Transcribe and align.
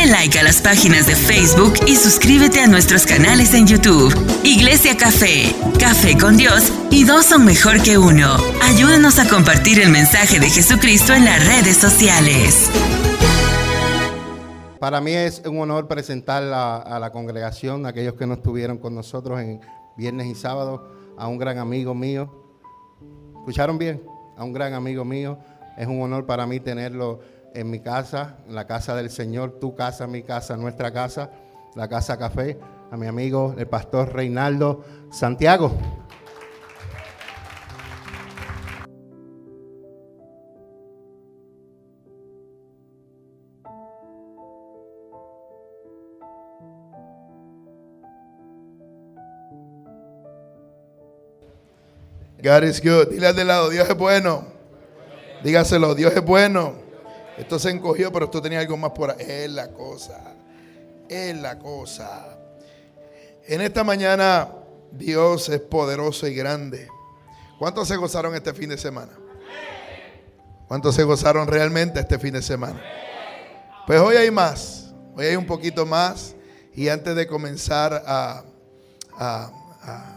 Dale 0.00 0.12
like 0.12 0.38
a 0.38 0.42
las 0.42 0.62
páginas 0.62 1.06
de 1.06 1.14
Facebook 1.14 1.74
y 1.86 1.94
suscríbete 1.94 2.60
a 2.60 2.66
nuestros 2.66 3.04
canales 3.04 3.52
en 3.52 3.66
YouTube. 3.66 4.14
Iglesia 4.44 4.96
Café, 4.96 5.54
Café 5.78 6.16
con 6.16 6.38
Dios 6.38 6.72
y 6.90 7.04
dos 7.04 7.26
son 7.26 7.44
mejor 7.44 7.82
que 7.82 7.98
uno. 7.98 8.36
Ayúdanos 8.62 9.18
a 9.18 9.28
compartir 9.28 9.78
el 9.78 9.90
mensaje 9.90 10.40
de 10.40 10.48
Jesucristo 10.48 11.12
en 11.12 11.26
las 11.26 11.46
redes 11.46 11.76
sociales. 11.76 12.70
Para 14.78 15.02
mí 15.02 15.12
es 15.12 15.42
un 15.44 15.58
honor 15.58 15.86
presentar 15.86 16.44
a, 16.44 16.78
a 16.78 16.98
la 16.98 17.12
congregación, 17.12 17.84
a 17.84 17.90
aquellos 17.90 18.14
que 18.14 18.26
no 18.26 18.34
estuvieron 18.34 18.78
con 18.78 18.94
nosotros 18.94 19.38
en 19.38 19.60
viernes 19.98 20.28
y 20.28 20.34
sábado, 20.34 20.88
a 21.18 21.28
un 21.28 21.36
gran 21.36 21.58
amigo 21.58 21.94
mío. 21.94 22.32
¿Escucharon 23.40 23.76
bien? 23.76 24.02
A 24.38 24.44
un 24.44 24.54
gran 24.54 24.72
amigo 24.72 25.04
mío. 25.04 25.38
Es 25.76 25.86
un 25.86 26.00
honor 26.00 26.24
para 26.24 26.46
mí 26.46 26.58
tenerlo 26.58 27.20
en 27.54 27.70
mi 27.70 27.80
casa, 27.80 28.36
en 28.46 28.54
la 28.54 28.66
casa 28.66 28.94
del 28.94 29.10
Señor, 29.10 29.58
tu 29.60 29.74
casa, 29.74 30.06
mi 30.06 30.22
casa, 30.22 30.56
nuestra 30.56 30.92
casa, 30.92 31.30
la 31.74 31.88
Casa 31.88 32.18
Café, 32.18 32.58
a 32.90 32.96
mi 32.96 33.06
amigo 33.06 33.54
el 33.56 33.66
pastor 33.66 34.12
Reinaldo 34.12 34.84
Santiago. 35.12 35.72
Dile 53.10 53.26
al 53.26 53.36
de 53.36 53.44
lado, 53.44 53.68
Dios 53.68 53.88
es 53.88 53.96
bueno. 53.96 54.44
Dígaselo, 55.44 55.94
Dios 55.94 56.12
es 56.14 56.24
bueno. 56.24 56.89
Esto 57.40 57.58
se 57.58 57.70
encogió, 57.70 58.12
pero 58.12 58.26
esto 58.26 58.42
tenía 58.42 58.60
algo 58.60 58.76
más 58.76 58.90
por 58.90 59.10
ahí. 59.10 59.16
Es 59.26 59.50
la 59.50 59.68
cosa. 59.68 60.20
Es 61.08 61.36
la 61.36 61.58
cosa. 61.58 62.38
En 63.46 63.62
esta 63.62 63.82
mañana, 63.82 64.48
Dios 64.92 65.48
es 65.48 65.60
poderoso 65.60 66.26
y 66.26 66.34
grande. 66.34 66.86
¿Cuántos 67.58 67.88
se 67.88 67.96
gozaron 67.96 68.34
este 68.34 68.52
fin 68.52 68.68
de 68.68 68.76
semana? 68.76 69.12
¿Cuántos 70.68 70.94
se 70.94 71.02
gozaron 71.02 71.48
realmente 71.48 71.98
este 71.98 72.18
fin 72.18 72.34
de 72.34 72.42
semana? 72.42 72.80
Pues 73.86 73.98
hoy 74.00 74.16
hay 74.16 74.30
más. 74.30 74.92
Hoy 75.16 75.26
hay 75.26 75.36
un 75.36 75.46
poquito 75.46 75.86
más. 75.86 76.34
Y 76.74 76.88
antes 76.88 77.16
de 77.16 77.26
comenzar 77.26 78.04
a, 78.06 78.44
a, 79.16 79.50
a 79.82 80.16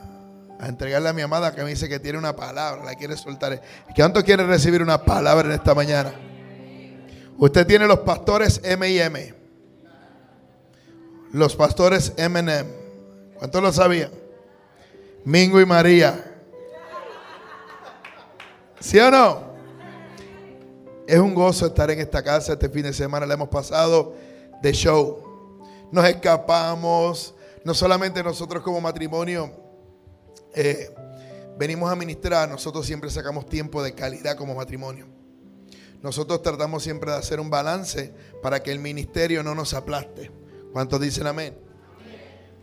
a 0.59 0.67
entregarle 0.67 1.09
a 1.09 1.13
mi 1.13 1.21
amada 1.21 1.53
que 1.53 1.61
me 1.61 1.71
dice 1.71 1.89
que 1.89 1.99
tiene 1.99 2.17
una 2.17 2.35
palabra, 2.35 2.85
la 2.85 2.95
quiere 2.95 3.17
soltar. 3.17 3.61
¿Cuánto 3.95 4.23
quiere 4.23 4.45
recibir 4.45 4.81
una 4.81 5.03
palabra 5.03 5.49
en 5.49 5.55
esta 5.55 5.75
mañana? 5.75 6.13
Usted 7.43 7.67
tiene 7.67 7.85
los 7.87 7.99
pastores 7.99 8.61
M 8.63 8.89
y 8.89 9.01
M. 9.01 9.33
Los 11.33 11.57
pastores 11.57 12.13
M&M. 12.15 12.69
¿Cuántos 13.37 13.61
lo 13.61 13.73
sabían? 13.73 14.11
Mingo 15.25 15.59
y 15.59 15.65
María. 15.65 16.23
¿Sí 18.79 18.97
o 18.97 19.11
no? 19.11 19.43
Es 21.05 21.19
un 21.19 21.35
gozo 21.35 21.65
estar 21.65 21.91
en 21.91 21.99
esta 21.99 22.23
casa 22.23 22.53
este 22.53 22.69
fin 22.69 22.83
de 22.83 22.93
semana. 22.93 23.25
La 23.25 23.33
hemos 23.33 23.49
pasado 23.49 24.15
de 24.61 24.71
show. 24.71 25.59
Nos 25.91 26.07
escapamos. 26.07 27.35
No 27.65 27.73
solamente 27.73 28.23
nosotros 28.23 28.63
como 28.63 28.79
matrimonio 28.79 29.51
eh, 30.55 30.95
venimos 31.57 31.91
a 31.91 31.95
ministrar, 31.97 32.47
nosotros 32.47 32.85
siempre 32.85 33.09
sacamos 33.09 33.47
tiempo 33.47 33.83
de 33.83 33.93
calidad 33.93 34.37
como 34.37 34.55
matrimonio. 34.55 35.22
Nosotros 36.03 36.43
tratamos 36.43 36.83
siempre 36.83 37.11
de 37.11 37.17
hacer 37.17 37.39
un 37.39 37.49
balance 37.49 38.13
para 38.41 38.61
que 38.61 38.71
el 38.71 38.79
ministerio 38.79 39.41
no 39.41 39.55
nos 39.55 39.73
aplaste. 39.73 40.29
¿Cuántos 40.73 40.99
dicen 40.99 41.25
amén? 41.25 41.57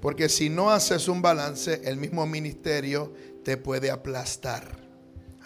Porque 0.00 0.28
si 0.28 0.48
no 0.48 0.70
haces 0.70 1.08
un 1.08 1.22
balance, 1.22 1.80
el 1.84 1.97
mismo 1.97 2.27
ministerio 2.27 3.12
te 3.42 3.56
puede 3.56 3.91
aplastar. 3.91 4.78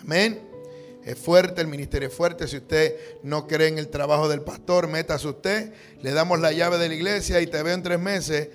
Amén. 0.01 0.51
Es 1.05 1.19
fuerte, 1.19 1.61
el 1.61 1.69
ministerio 1.69 2.09
es 2.09 2.15
fuerte. 2.15 2.49
Si 2.49 2.57
usted 2.57 2.97
no 3.23 3.47
cree 3.47 3.69
en 3.69 3.79
el 3.79 3.89
trabajo 3.89 4.29
del 4.29 4.41
pastor, 4.43 4.89
métase 4.89 5.29
usted. 5.29 5.73
Le 6.01 6.13
damos 6.13 6.41
la 6.41 6.53
llave 6.53 6.79
de 6.79 6.89
la 6.89 6.95
iglesia 6.95 7.41
y 7.41 7.47
te 7.47 7.63
veo 7.63 7.75
en 7.75 7.83
tres 7.83 8.01
meses 8.01 8.49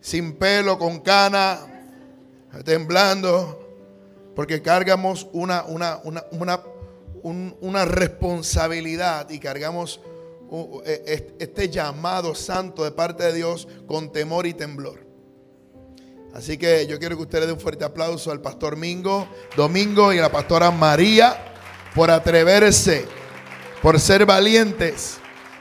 sin 0.00 0.34
pelo, 0.34 0.78
con 0.78 1.00
cana, 1.00 1.58
temblando, 2.64 3.68
porque 4.34 4.62
cargamos 4.62 5.28
una, 5.32 5.64
una, 5.64 6.00
una, 6.04 6.24
una, 6.32 6.60
una 7.22 7.84
responsabilidad 7.84 9.28
y 9.30 9.38
cargamos 9.38 10.00
e, 10.84 11.36
este 11.38 11.68
llamado 11.68 12.34
santo 12.34 12.84
de 12.84 12.90
parte 12.90 13.24
de 13.24 13.32
Dios 13.34 13.68
con 13.86 14.12
temor 14.12 14.46
y 14.46 14.54
temblor. 14.54 15.06
Así 16.34 16.58
que 16.58 16.86
yo 16.86 16.98
quiero 16.98 17.16
que 17.16 17.22
ustedes 17.22 17.46
den 17.46 17.54
un 17.54 17.60
fuerte 17.60 17.84
aplauso 17.84 18.30
al 18.30 18.40
pastor 18.40 18.76
Mingo, 18.76 19.28
Domingo 19.56 20.12
y 20.12 20.18
a 20.18 20.22
la 20.22 20.32
pastora 20.32 20.70
María 20.70 21.36
por 21.94 22.10
atreverse, 22.10 23.04
por 23.82 23.98
ser 23.98 24.26
valientes, 24.26 25.18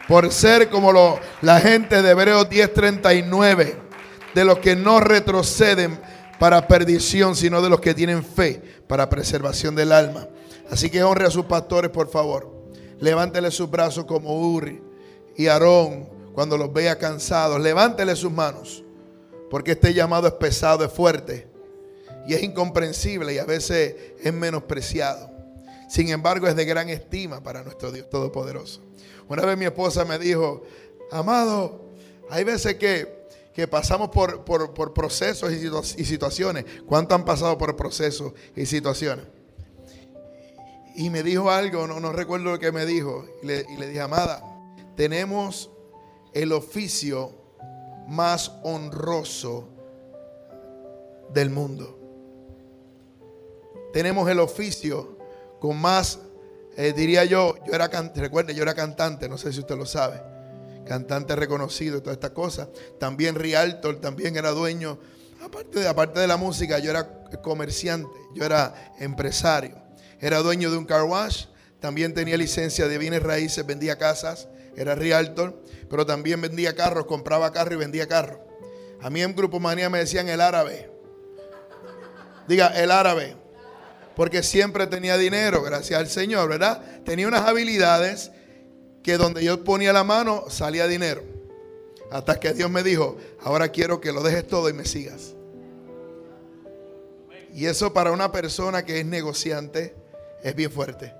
por 0.07 0.31
ser 0.31 0.69
como 0.69 0.91
lo, 0.91 1.19
la 1.41 1.59
gente 1.59 2.01
de 2.01 2.11
Hebreos 2.11 2.49
10:39, 2.49 3.75
de 4.35 4.45
los 4.45 4.59
que 4.59 4.75
no 4.75 4.99
retroceden 4.99 5.99
para 6.39 6.67
perdición, 6.67 7.35
sino 7.35 7.61
de 7.61 7.69
los 7.69 7.79
que 7.79 7.93
tienen 7.93 8.23
fe 8.23 8.61
para 8.87 9.09
preservación 9.09 9.75
del 9.75 9.91
alma. 9.91 10.27
Así 10.69 10.89
que 10.89 11.03
honre 11.03 11.25
a 11.25 11.31
sus 11.31 11.45
pastores, 11.45 11.91
por 11.91 12.09
favor. 12.09 12.51
Levántele 12.99 13.51
sus 13.51 13.69
brazos 13.69 14.05
como 14.05 14.53
Uri 14.53 14.81
y 15.35 15.47
Aarón 15.47 16.09
cuando 16.33 16.57
los 16.57 16.71
vea 16.71 16.97
cansados. 16.97 17.59
Levántele 17.61 18.15
sus 18.15 18.31
manos, 18.31 18.83
porque 19.49 19.71
este 19.71 19.93
llamado 19.93 20.27
es 20.27 20.33
pesado, 20.33 20.83
es 20.83 20.91
fuerte 20.91 21.47
y 22.27 22.33
es 22.33 22.43
incomprensible 22.43 23.33
y 23.33 23.37
a 23.37 23.45
veces 23.45 23.95
es 24.21 24.33
menospreciado. 24.33 25.31
Sin 25.89 26.09
embargo, 26.09 26.47
es 26.47 26.55
de 26.55 26.65
gran 26.65 26.89
estima 26.89 27.41
para 27.41 27.63
nuestro 27.63 27.91
Dios 27.91 28.09
Todopoderoso. 28.09 28.81
Una 29.27 29.43
vez 29.45 29.57
mi 29.57 29.65
esposa 29.65 30.05
me 30.05 30.19
dijo, 30.19 30.63
amado, 31.11 31.89
hay 32.29 32.43
veces 32.43 32.75
que 32.75 33.19
que 33.59 33.67
pasamos 33.67 34.09
por, 34.09 34.93
procesos 34.93 35.51
y, 35.51 36.05
situaciones. 36.05 36.63
¿Cuánto 36.85 37.13
han 37.13 37.25
pasado 37.25 37.57
por 37.57 37.75
procesos 37.75 38.31
y 38.55 38.65
situaciones? 38.65 39.25
Y 40.99 41.09
me 41.09 41.23
dijo 41.23 41.49
algo, 41.49 41.87
no, 41.87 42.01
no 42.01 42.11
recuerdo 42.11 42.51
lo 42.51 42.59
que 42.59 42.73
me 42.73 42.85
dijo. 42.85 43.25
Y 43.41 43.45
le, 43.45 43.63
dije, 43.63 44.01
amada, 44.01 44.43
tenemos 44.97 45.71
el 46.33 46.51
oficio 46.51 47.31
más 48.09 48.51
honroso 48.63 49.69
del 51.33 51.51
mundo. 51.51 51.97
Tenemos 53.93 54.29
el 54.29 54.41
oficio 54.41 55.17
con 55.61 55.79
más, 55.79 56.19
eh, 56.75 56.91
diría 56.91 57.23
yo, 57.23 57.55
yo 57.65 57.71
era, 57.71 57.87
recuerde, 58.15 58.53
yo 58.53 58.63
era 58.63 58.73
cantante, 58.73 59.29
no 59.29 59.37
sé 59.37 59.53
si 59.53 59.59
usted 59.61 59.77
lo 59.77 59.85
sabe 59.85 60.21
cantante 60.85 61.35
reconocido 61.35 61.99
y 61.99 62.01
todas 62.01 62.15
estas 62.15 62.31
cosas. 62.31 62.67
También 62.99 63.35
Rialto, 63.35 63.95
también 63.97 64.35
era 64.35 64.49
dueño. 64.49 64.99
Aparte 65.41 65.79
de, 65.79 65.87
aparte 65.87 66.19
de 66.19 66.27
la 66.27 66.35
música, 66.35 66.79
yo 66.79 66.89
era 66.89 67.23
comerciante, 67.41 68.09
yo 68.33 68.43
era 68.43 68.91
empresario. 68.99 69.88
Era 70.19 70.39
dueño 70.39 70.69
de 70.71 70.77
un 70.77 70.85
car 70.85 71.03
wash, 71.03 71.45
también 71.79 72.13
tenía 72.13 72.37
licencia 72.37 72.87
de 72.87 72.97
bienes 72.97 73.23
raíces, 73.23 73.65
vendía 73.65 73.97
casas, 73.97 74.47
era 74.75 74.95
realtor, 74.95 75.61
pero 75.89 76.05
también 76.05 76.41
vendía 76.41 76.75
carros, 76.75 77.05
compraba 77.05 77.51
carros 77.51 77.73
y 77.73 77.77
vendía 77.77 78.07
carros. 78.07 78.39
A 79.01 79.09
mí 79.09 79.21
en 79.21 79.35
Grupo 79.35 79.59
Manía 79.59 79.89
me 79.89 79.99
decían 79.99 80.27
el 80.27 80.41
árabe. 80.41 80.91
Diga, 82.47 82.67
el 82.67 82.91
árabe. 82.91 83.35
Porque 84.15 84.43
siempre 84.43 84.87
tenía 84.87 85.17
dinero, 85.17 85.61
gracias 85.61 85.99
al 85.99 86.09
Señor, 86.09 86.49
¿verdad? 86.49 86.81
Tenía 87.05 87.27
unas 87.27 87.47
habilidades 87.47 88.31
que 89.03 89.17
donde 89.17 89.43
yo 89.43 89.63
ponía 89.63 89.93
la 89.93 90.03
mano 90.03 90.45
salía 90.49 90.87
dinero. 90.87 91.23
Hasta 92.11 92.39
que 92.39 92.53
Dios 92.53 92.69
me 92.69 92.83
dijo, 92.83 93.17
ahora 93.41 93.69
quiero 93.69 94.01
que 94.01 94.11
lo 94.11 94.21
dejes 94.21 94.47
todo 94.47 94.67
y 94.67 94.73
me 94.73 94.83
sigas. 94.83 95.35
Y 97.53 97.67
eso 97.67 97.93
para 97.93 98.11
una 98.11 98.31
persona 98.31 98.83
que 98.83 98.99
es 98.99 99.05
negociante 99.05 99.95
es 100.43 100.55
bien 100.55 100.71
fuerte. 100.71 101.13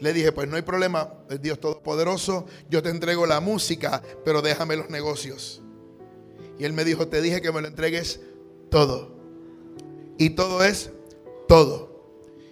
Le 0.00 0.12
dije, 0.12 0.32
pues 0.32 0.48
no 0.48 0.56
hay 0.56 0.62
problema, 0.62 1.14
Dios 1.40 1.58
Todopoderoso, 1.58 2.46
yo 2.68 2.82
te 2.82 2.90
entrego 2.90 3.26
la 3.26 3.40
música, 3.40 4.02
pero 4.24 4.42
déjame 4.42 4.76
los 4.76 4.90
negocios. 4.90 5.62
Y 6.58 6.64
él 6.64 6.72
me 6.72 6.84
dijo, 6.84 7.08
te 7.08 7.20
dije 7.22 7.40
que 7.40 7.52
me 7.52 7.60
lo 7.62 7.68
entregues 7.68 8.20
todo. 8.70 9.16
Y 10.18 10.30
todo 10.30 10.62
es 10.62 10.90
todo. 11.48 11.96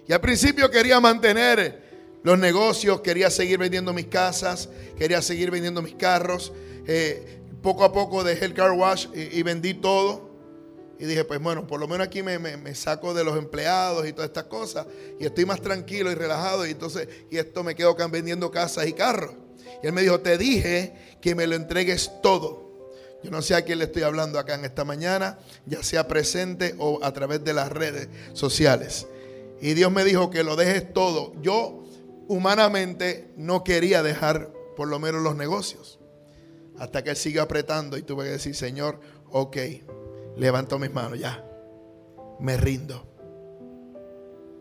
Y 0.07 0.13
al 0.13 0.21
principio 0.21 0.69
quería 0.69 0.99
mantener 0.99 1.83
los 2.23 2.37
negocios, 2.39 3.01
quería 3.01 3.29
seguir 3.29 3.59
vendiendo 3.59 3.93
mis 3.93 4.07
casas, 4.07 4.69
quería 4.97 5.21
seguir 5.21 5.51
vendiendo 5.51 5.81
mis 5.81 5.95
carros. 5.95 6.53
Eh, 6.87 7.39
poco 7.61 7.83
a 7.83 7.91
poco 7.91 8.23
dejé 8.23 8.45
el 8.45 8.53
car 8.53 8.71
wash 8.71 9.07
y, 9.13 9.41
vendí 9.43 9.73
todo. 9.73 10.24
Y 10.97 11.05
dije, 11.05 11.25
pues 11.25 11.41
bueno, 11.41 11.67
por 11.67 11.79
lo 11.79 11.87
menos 11.87 12.07
aquí 12.07 12.23
me, 12.23 12.75
saco 12.75 13.13
de 13.13 13.23
los 13.23 13.37
empleados 13.37 14.07
y 14.07 14.13
todas 14.13 14.29
estas 14.29 14.45
cosas. 14.45 14.87
Y 15.19 15.25
estoy 15.25 15.45
más 15.45 15.61
tranquilo 15.61 16.11
y 16.11 16.15
relajado. 16.15 16.65
Y 16.65 16.71
entonces, 16.71 17.07
y 17.29 17.37
esto 17.37 17.63
me 17.63 17.75
quedo 17.75 17.95
vendiendo 18.09 18.49
casas 18.51 18.87
y 18.87 18.93
carros. 18.93 19.35
Y 19.83 19.87
él 19.87 19.93
me 19.93 20.01
dijo, 20.01 20.19
te 20.21 20.37
dije 20.37 21.17
que 21.21 21.35
me 21.35 21.47
lo 21.47 21.55
entregues 21.55 22.11
todo. 22.21 22.65
Yo 23.23 23.31
no 23.31 23.41
sé 23.41 23.55
a 23.55 23.63
quién 23.63 23.79
le 23.79 23.85
estoy 23.85 24.03
hablando 24.03 24.37
acá 24.37 24.55
en 24.55 24.65
esta 24.65 24.85
mañana, 24.85 25.39
ya 25.65 25.81
sea 25.83 26.07
presente 26.07 26.75
o 26.77 27.03
a 27.03 27.11
través 27.11 27.43
de 27.43 27.53
las 27.53 27.71
redes 27.71 28.07
sociales. 28.33 29.07
Y 29.59 29.73
Dios 29.73 29.91
me 29.91 30.03
dijo 30.03 30.29
que 30.29 30.43
lo 30.43 30.55
dejes 30.55 30.93
todo. 30.93 31.33
Yo 31.41 31.83
humanamente 32.27 33.33
no 33.35 33.63
quería 33.63 34.03
dejar 34.03 34.51
por 34.75 34.87
lo 34.87 34.99
menos 34.99 35.21
los 35.21 35.35
negocios. 35.35 35.99
Hasta 36.77 37.03
que 37.03 37.11
él 37.11 37.15
sigue 37.15 37.39
apretando 37.39 37.97
y 37.97 38.03
tuve 38.03 38.25
que 38.25 38.31
decir, 38.31 38.55
Señor, 38.55 38.99
ok, 39.31 39.57
levanto 40.37 40.79
mis 40.79 40.93
manos, 40.93 41.19
ya, 41.19 41.43
me 42.39 42.57
rindo. 42.57 43.05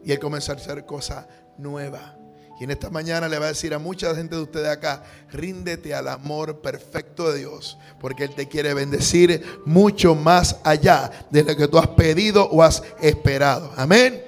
Y 0.04 0.12
él 0.12 0.18
comenzó 0.18 0.52
a 0.52 0.56
hacer 0.56 0.84
cosas 0.84 1.26
nuevas. 1.58 2.24
Y 2.60 2.64
en 2.64 2.70
esta 2.70 2.88
mañana 2.88 3.28
le 3.28 3.38
va 3.38 3.46
a 3.46 3.48
decir 3.48 3.74
a 3.74 3.80
mucha 3.80 4.14
gente 4.14 4.36
de 4.36 4.42
ustedes 4.42 4.68
acá, 4.68 5.02
ríndete 5.32 5.92
al 5.92 6.06
amor 6.06 6.60
perfecto 6.60 7.32
de 7.32 7.40
Dios, 7.40 7.78
porque 8.00 8.24
Él 8.24 8.34
te 8.34 8.46
quiere 8.46 8.74
bendecir 8.74 9.60
mucho 9.64 10.14
más 10.14 10.60
allá 10.62 11.10
de 11.30 11.42
lo 11.42 11.56
que 11.56 11.66
tú 11.66 11.78
has 11.78 11.88
pedido 11.88 12.48
o 12.48 12.62
has 12.62 12.84
esperado. 13.00 13.72
Amén. 13.76 14.24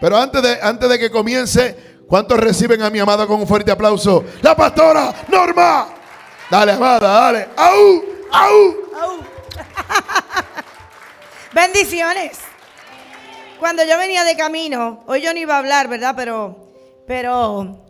Pero 0.00 0.18
antes 0.18 0.42
de, 0.42 0.60
antes 0.60 0.88
de 0.88 0.98
que 0.98 1.10
comience, 1.10 2.02
¿cuántos 2.06 2.38
reciben 2.38 2.82
a 2.82 2.90
mi 2.90 2.98
amada 2.98 3.26
con 3.26 3.40
un 3.40 3.46
fuerte 3.46 3.70
aplauso? 3.70 4.22
La 4.42 4.54
pastora 4.54 5.14
Norma. 5.28 5.94
Dale, 6.50 6.72
amada, 6.72 7.08
dale. 7.08 7.48
¡Au! 7.56 8.04
¡Au! 8.32 8.76
Bendiciones. 11.54 12.38
Cuando 13.60 13.84
yo 13.84 13.98
venía 13.98 14.24
de 14.24 14.36
camino, 14.36 15.04
hoy 15.06 15.20
yo 15.20 15.34
no 15.34 15.38
iba 15.38 15.56
a 15.56 15.58
hablar, 15.58 15.86
¿verdad? 15.86 16.14
Pero, 16.16 16.72
pero, 17.06 17.84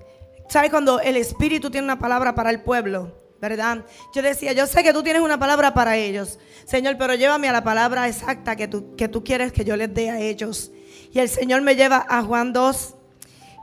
¿sabes 0.49 0.69
cuando 0.71 0.99
el 0.99 1.17
Espíritu 1.17 1.71
tiene 1.71 1.85
una 1.85 1.99
palabra 1.99 2.35
para 2.35 2.51
el 2.51 2.61
pueblo? 2.63 3.17
¿Verdad? 3.41 3.85
Yo 4.15 4.23
decía, 4.23 4.53
yo 4.53 4.67
sé 4.67 4.83
que 4.83 4.93
tú 4.93 5.05
tienes 5.05 5.23
una 5.23 5.39
palabra 5.39 5.75
para 5.75 5.97
ellos, 5.97 6.41
Señor, 6.65 6.97
pero 6.99 7.15
llévame 7.15 7.49
a 7.49 7.53
la 7.53 7.63
palabra 7.63 8.09
exacta 8.09 8.57
que 8.57 8.67
tú, 8.67 8.97
que 8.97 9.09
tú 9.09 9.23
quieres 9.23 9.53
que 9.53 9.65
yo 9.65 9.77
les 9.77 9.95
dé 9.95 10.11
a 10.11 10.21
ellos. 10.21 10.73
Y 11.13 11.21
el 11.21 11.29
Señor 11.29 11.63
me 11.63 11.77
lleva 11.77 12.05
a 12.09 12.23
Juan 12.23 12.53
2 12.53 12.95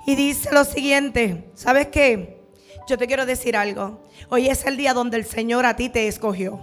y 0.06 0.16
dice 0.16 0.50
lo 0.54 0.64
siguiente, 0.64 1.52
¿sabes 1.56 1.88
qué? 1.88 2.40
Yo 2.88 2.98
te 2.98 3.06
quiero 3.06 3.26
decir 3.26 3.58
algo. 3.58 4.02
Hoy 4.30 4.48
es 4.48 4.66
el 4.66 4.78
día 4.78 4.94
donde 4.94 5.18
el 5.18 5.26
Señor 5.26 5.66
a 5.66 5.76
ti 5.76 5.90
te 5.90 6.08
escogió. 6.08 6.62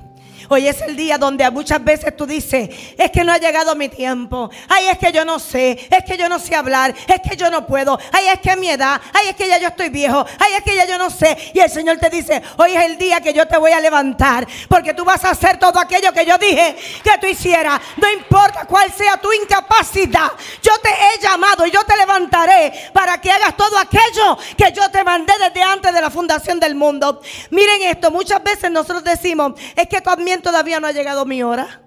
Hoy 0.49 0.69
es 0.69 0.81
el 0.83 0.97
día 0.97 1.19
donde 1.19 1.51
muchas 1.51 1.83
veces 1.83 2.17
tú 2.17 2.27
dices, 2.27 2.71
es 2.97 3.11
que 3.11 3.25
no 3.25 3.33
ha 3.33 3.39
llegado 3.39 3.75
mi 3.75 3.89
tiempo. 3.89 4.51
Ay, 4.69 4.89
es 4.89 4.99
que 4.99 5.13
yo 5.13 5.25
no 5.25 5.39
sé, 5.39 5.89
es 5.91 6.05
que 6.05 6.17
yo 6.17 6.29
no 6.29 6.39
sé 6.39 6.55
hablar, 6.55 6.95
es 7.07 7.21
que 7.29 7.37
yo 7.37 7.51
no 7.51 7.67
puedo. 7.67 7.99
Ay, 8.13 8.29
es 8.29 8.41
que 8.41 8.57
mi 8.57 8.69
edad, 8.71 9.01
ay, 9.13 9.29
es 9.29 9.37
que 9.37 9.49
ya 9.49 9.59
yo 9.59 9.69
estoy 9.69 9.89
viejo, 9.89 10.25
ay, 10.39 10.55
es 10.55 10.63
que 10.63 10.77
ya 10.77 10.87
yo 10.87 10.99
no 10.99 11.11
sé. 11.11 11.37
Y 11.53 11.61
el 11.61 11.71
Señor 11.71 11.99
te 11.99 12.11
dice, 12.11 12.43
hoy 12.57 12.75
es 12.75 12.85
el 12.85 12.97
día 12.97 13.21
que 13.21 13.33
yo 13.33 13.47
te 13.47 13.57
voy 13.57 13.73
a 13.73 13.81
levantar, 13.81 14.47
porque 14.69 14.95
tú 14.95 15.05
vas 15.05 15.25
a 15.25 15.31
hacer 15.31 15.59
todo 15.59 15.79
aquello 15.81 16.13
que 16.13 16.25
yo 16.25 16.39
dije 16.39 16.77
que 17.03 17.19
tú 17.21 17.27
hicieras. 17.27 17.81
No 17.97 18.11
importa 18.11 18.67
cuál 18.67 18.93
sea 18.93 19.17
tu 19.17 19.33
incapacidad, 19.33 20.31
yo 20.63 20.73
te 20.83 20.91
he 20.91 21.23
llamado 21.23 21.67
y 21.67 21.71
yo 21.71 21.83
te 21.85 21.97
levantaré 21.97 22.73
para 22.93 23.21
que 23.21 23.31
hagas 23.31 23.57
todo 23.57 23.79
aquello 23.79 24.39
que 24.57 24.73
yo 24.73 24.89
te 24.91 25.03
mandé 25.03 25.33
desde 25.39 25.63
antes 25.63 25.93
de 25.93 26.01
la 26.01 26.11
fundación 26.11 26.61
del 26.61 26.75
mundo. 26.75 27.21
Miren 27.51 27.83
esto, 27.83 28.11
muchas 28.11 28.43
veces 28.43 28.71
nosotros 28.71 29.03
decimos, 29.03 29.53
es 29.75 29.89
que 29.89 30.01
todavía 30.43 30.81
no 30.81 30.87
ha 30.87 30.93
llegado 30.93 31.25
mi 31.25 31.43
hora. 31.43 31.83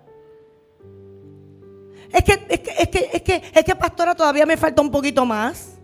Es 2.11 2.23
que, 2.23 2.45
es 2.49 2.59
que, 2.59 2.75
es 2.77 2.89
que, 2.89 3.09
es 3.13 3.21
que, 3.21 3.51
es 3.53 3.63
que 3.63 3.75
pastora 3.75 4.15
todavía 4.15 4.45
me 4.45 4.57
falta 4.57 4.81
un 4.81 4.89
poquito 4.89 5.25
más. 5.25 5.75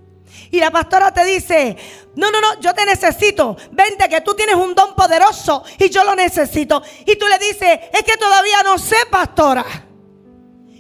Y 0.51 0.59
la 0.59 0.71
pastora 0.71 1.13
te 1.13 1.23
dice, 1.23 1.77
no, 2.15 2.31
no, 2.31 2.41
no, 2.41 2.59
yo 2.59 2.73
te 2.73 2.85
necesito. 2.85 3.55
Vente 3.71 4.09
que 4.09 4.21
tú 4.21 4.33
tienes 4.33 4.55
un 4.55 4.73
don 4.73 4.95
poderoso 4.95 5.63
y 5.77 5.89
yo 5.89 6.03
lo 6.03 6.15
necesito. 6.15 6.81
Y 7.05 7.15
tú 7.15 7.27
le 7.27 7.37
dices, 7.37 7.79
es 7.93 8.03
que 8.03 8.17
todavía 8.17 8.63
no 8.63 8.77
sé, 8.77 8.97
pastora. 9.09 9.65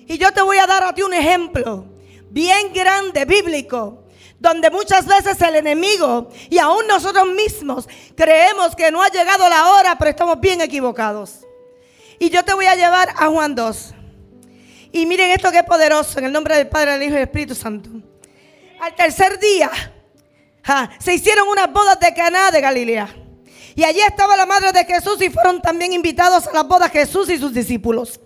Y 0.07 0.17
yo 0.17 0.31
te 0.31 0.41
voy 0.41 0.57
a 0.57 0.67
dar 0.67 0.83
a 0.83 0.93
ti 0.93 1.01
un 1.01 1.13
ejemplo 1.13 1.85
bien 2.29 2.73
grande, 2.73 3.23
bíblico, 3.25 4.03
donde 4.37 4.69
muchas 4.69 5.07
veces 5.07 5.41
el 5.41 5.55
enemigo 5.55 6.29
y 6.49 6.57
aún 6.57 6.85
nosotros 6.85 7.27
mismos 7.27 7.87
creemos 8.13 8.75
que 8.75 8.91
no 8.91 9.01
ha 9.01 9.07
llegado 9.07 9.47
la 9.47 9.69
hora, 9.69 9.97
pero 9.97 10.11
estamos 10.11 10.39
bien 10.41 10.59
equivocados. 10.59 11.44
Y 12.19 12.29
yo 12.29 12.43
te 12.43 12.53
voy 12.53 12.65
a 12.65 12.75
llevar 12.75 13.09
a 13.17 13.27
Juan 13.27 13.55
2. 13.55 13.93
Y 14.91 15.05
miren 15.05 15.31
esto 15.31 15.51
que 15.51 15.57
es 15.59 15.63
poderoso, 15.63 16.19
en 16.19 16.25
el 16.25 16.31
nombre 16.31 16.55
del 16.55 16.67
Padre, 16.67 16.93
del 16.93 17.03
Hijo 17.03 17.11
y 17.11 17.15
del 17.15 17.23
Espíritu 17.23 17.55
Santo. 17.55 17.89
Al 18.79 18.95
tercer 18.95 19.39
día 19.39 19.69
se 20.99 21.13
hicieron 21.13 21.47
unas 21.47 21.71
bodas 21.71 21.99
de 21.99 22.13
Caná 22.13 22.51
de 22.51 22.61
Galilea. 22.61 23.09
Y 23.75 23.83
allí 23.83 23.99
estaba 23.99 24.37
la 24.37 24.45
madre 24.45 24.71
de 24.71 24.85
Jesús 24.85 25.21
y 25.21 25.29
fueron 25.29 25.61
también 25.61 25.91
invitados 25.91 26.47
a 26.47 26.53
las 26.53 26.67
bodas 26.67 26.91
Jesús 26.91 27.29
y 27.29 27.37
sus 27.37 27.53
discípulos. 27.53 28.19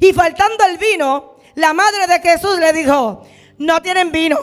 Y 0.00 0.12
faltando 0.12 0.64
el 0.64 0.78
vino, 0.78 1.36
la 1.54 1.72
madre 1.72 2.06
de 2.06 2.20
Jesús 2.20 2.58
le 2.58 2.72
dijo, 2.72 3.26
no 3.58 3.82
tienen 3.82 4.10
vino. 4.10 4.38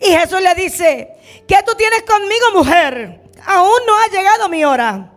Y 0.00 0.06
Jesús 0.06 0.40
le 0.40 0.54
dice, 0.54 1.08
¿qué 1.46 1.56
tú 1.66 1.74
tienes 1.76 2.02
conmigo, 2.02 2.46
mujer? 2.54 3.22
Aún 3.44 3.80
no 3.86 3.98
ha 3.98 4.06
llegado 4.06 4.48
mi 4.48 4.64
hora. 4.64 5.12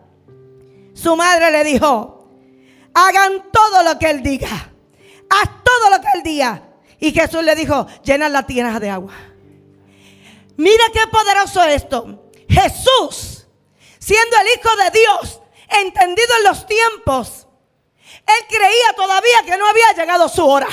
Su 0.93 1.15
madre 1.15 1.51
le 1.51 1.63
dijo, 1.63 2.14
hagan 2.95 3.51
todo 3.51 3.83
lo 3.83 3.99
que 3.99 4.09
Él 4.09 4.23
diga. 4.23 4.71
Haz 5.29 5.49
todo 5.63 5.89
lo 5.91 6.01
que 6.01 6.07
Él 6.15 6.23
diga. 6.23 6.63
Y 6.99 7.11
Jesús 7.11 7.43
le 7.43 7.53
dijo, 7.53 7.85
llena 8.03 8.29
la 8.29 8.47
tierra 8.47 8.79
de 8.79 8.89
agua. 8.89 9.13
Mira 10.57 10.85
qué 10.93 11.01
poderoso 11.11 11.63
esto. 11.65 12.31
Jesús, 12.47 13.45
siendo 13.99 14.37
el 14.37 14.59
Hijo 14.59 14.75
de 14.77 14.99
Dios, 14.99 15.41
entendido 15.81 16.37
en 16.37 16.43
los 16.45 16.65
tiempos, 16.65 17.47
Él 18.25 18.45
creía 18.47 18.93
todavía 18.95 19.43
que 19.45 19.57
no 19.57 19.67
había 19.67 19.91
llegado 19.95 20.29
su 20.29 20.45
hora. 20.45 20.67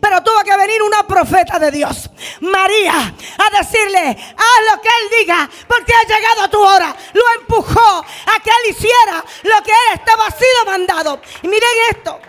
Pero 0.00 0.22
tuvo 0.22 0.40
que 0.40 0.56
venir 0.56 0.82
una 0.82 1.06
profeta 1.06 1.58
de 1.58 1.70
Dios, 1.70 2.10
María, 2.40 2.94
a 2.94 3.58
decirle, 3.58 4.00
haz 4.00 4.74
lo 4.74 4.80
que 4.82 4.88
Él 4.88 5.20
diga, 5.20 5.48
porque 5.68 5.92
ha 5.94 6.02
llegado 6.02 6.50
tu 6.50 6.60
hora. 6.60 6.94
Lo 7.12 7.22
empujó 7.40 7.98
a 8.00 8.42
que 8.42 8.50
Él 8.50 8.70
hiciera 8.70 9.24
lo 9.44 9.62
que 9.62 9.70
Él 9.70 9.94
estaba 9.94 10.30
sido 10.30 10.64
mandado. 10.66 11.20
Y 11.42 11.48
miren 11.48 11.68
esto. 11.90 12.20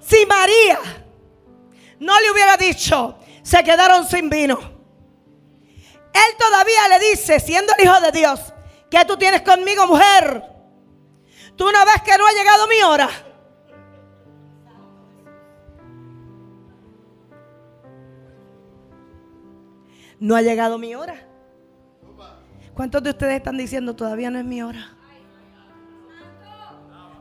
Si 0.00 0.24
María 0.26 0.80
no 2.00 2.18
le 2.20 2.30
hubiera 2.30 2.56
dicho, 2.56 3.18
se 3.42 3.62
quedaron 3.62 4.08
sin 4.08 4.30
vino. 4.30 4.58
Él 6.12 6.36
todavía 6.38 6.88
le 6.88 7.10
dice, 7.10 7.40
siendo 7.40 7.74
el 7.76 7.84
Hijo 7.84 8.00
de 8.00 8.12
Dios, 8.12 8.40
que 8.90 9.04
tú 9.04 9.16
tienes 9.18 9.42
conmigo, 9.42 9.86
mujer. 9.86 10.42
Tú 11.56 11.70
no 11.70 11.84
ves 11.84 12.02
que 12.02 12.16
no 12.16 12.26
ha 12.26 12.32
llegado 12.32 12.66
mi 12.68 12.82
hora. 12.82 13.08
No 20.20 20.36
ha 20.36 20.42
llegado 20.42 20.78
mi 20.78 20.94
hora. 20.94 21.14
¿Cuántos 22.74 23.02
de 23.02 23.10
ustedes 23.10 23.36
están 23.36 23.56
diciendo 23.56 23.94
todavía 23.96 24.30
no 24.30 24.38
es 24.38 24.44
mi 24.44 24.62
hora? 24.62 24.92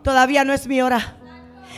Todavía 0.03 0.43
no 0.43 0.53
es 0.53 0.67
mi 0.67 0.81
hora. 0.81 1.17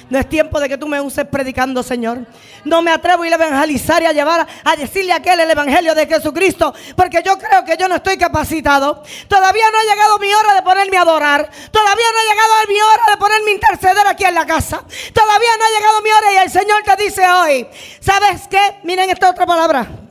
No 0.10 0.18
es 0.18 0.28
tiempo 0.28 0.60
de 0.60 0.70
que 0.70 0.78
tú 0.78 0.88
me 0.88 1.00
uses 1.00 1.26
predicando, 1.26 1.84
Señor. 1.84 2.26
No 2.66 2.82
me 2.82 2.92
atrevo 2.92 3.24
a 3.24 3.28
ir 3.28 3.34
a 3.34 3.36
evangelizar 3.36 4.02
y 4.02 4.06
a 4.06 4.12
llevar 4.12 4.48
a 4.64 4.76
decirle 4.76 5.14
a 5.14 5.18
aquel 5.18 5.40
el 5.40 5.52
evangelio 5.52 5.94
de 5.94 6.08
Jesucristo, 6.08 6.74
porque 6.96 7.22
yo 7.24 7.38
creo 7.38 7.64
que 7.64 7.78
yo 7.78 7.88
no 7.88 7.96
estoy 7.96 8.18
capacitado. 8.18 9.04
Todavía 9.28 9.66
no 9.72 9.78
ha 9.78 9.96
llegado 9.96 10.20
mi 10.20 10.34
hora 10.34 10.56
de 10.56 10.62
ponerme 10.62 10.98
a 10.98 11.02
adorar. 11.02 11.50
Todavía 11.72 12.06
no 12.12 12.20
ha 12.20 12.34
llegado 12.34 12.54
mi 12.68 12.82
hora 12.82 13.12
de 13.12 13.18
ponerme 13.18 13.52
a 13.52 13.54
interceder 13.54 14.08
aquí 14.08 14.26
en 14.26 14.36
la 14.36 14.46
casa. 14.46 14.84
Todavía 15.14 15.50
no 15.58 15.66
ha 15.66 15.78
llegado 15.78 16.02
mi 16.02 16.10
hora 16.12 16.34
y 16.34 16.38
el 16.38 16.50
Señor 16.50 16.84
te 16.84 17.04
dice 17.04 17.30
hoy, 17.30 17.68
¿sabes 18.00 18.48
qué? 18.50 18.80
Miren 18.84 19.10
esta 19.10 19.30
otra 19.30 19.46
palabra. 19.46 20.09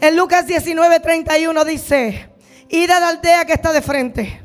En 0.00 0.16
Lucas 0.16 0.46
19, 0.46 1.00
31 1.00 1.64
dice, 1.64 2.30
id 2.68 2.90
a 2.90 3.00
la 3.00 3.08
aldea 3.08 3.44
que 3.44 3.54
está 3.54 3.72
de 3.72 3.82
frente 3.82 4.40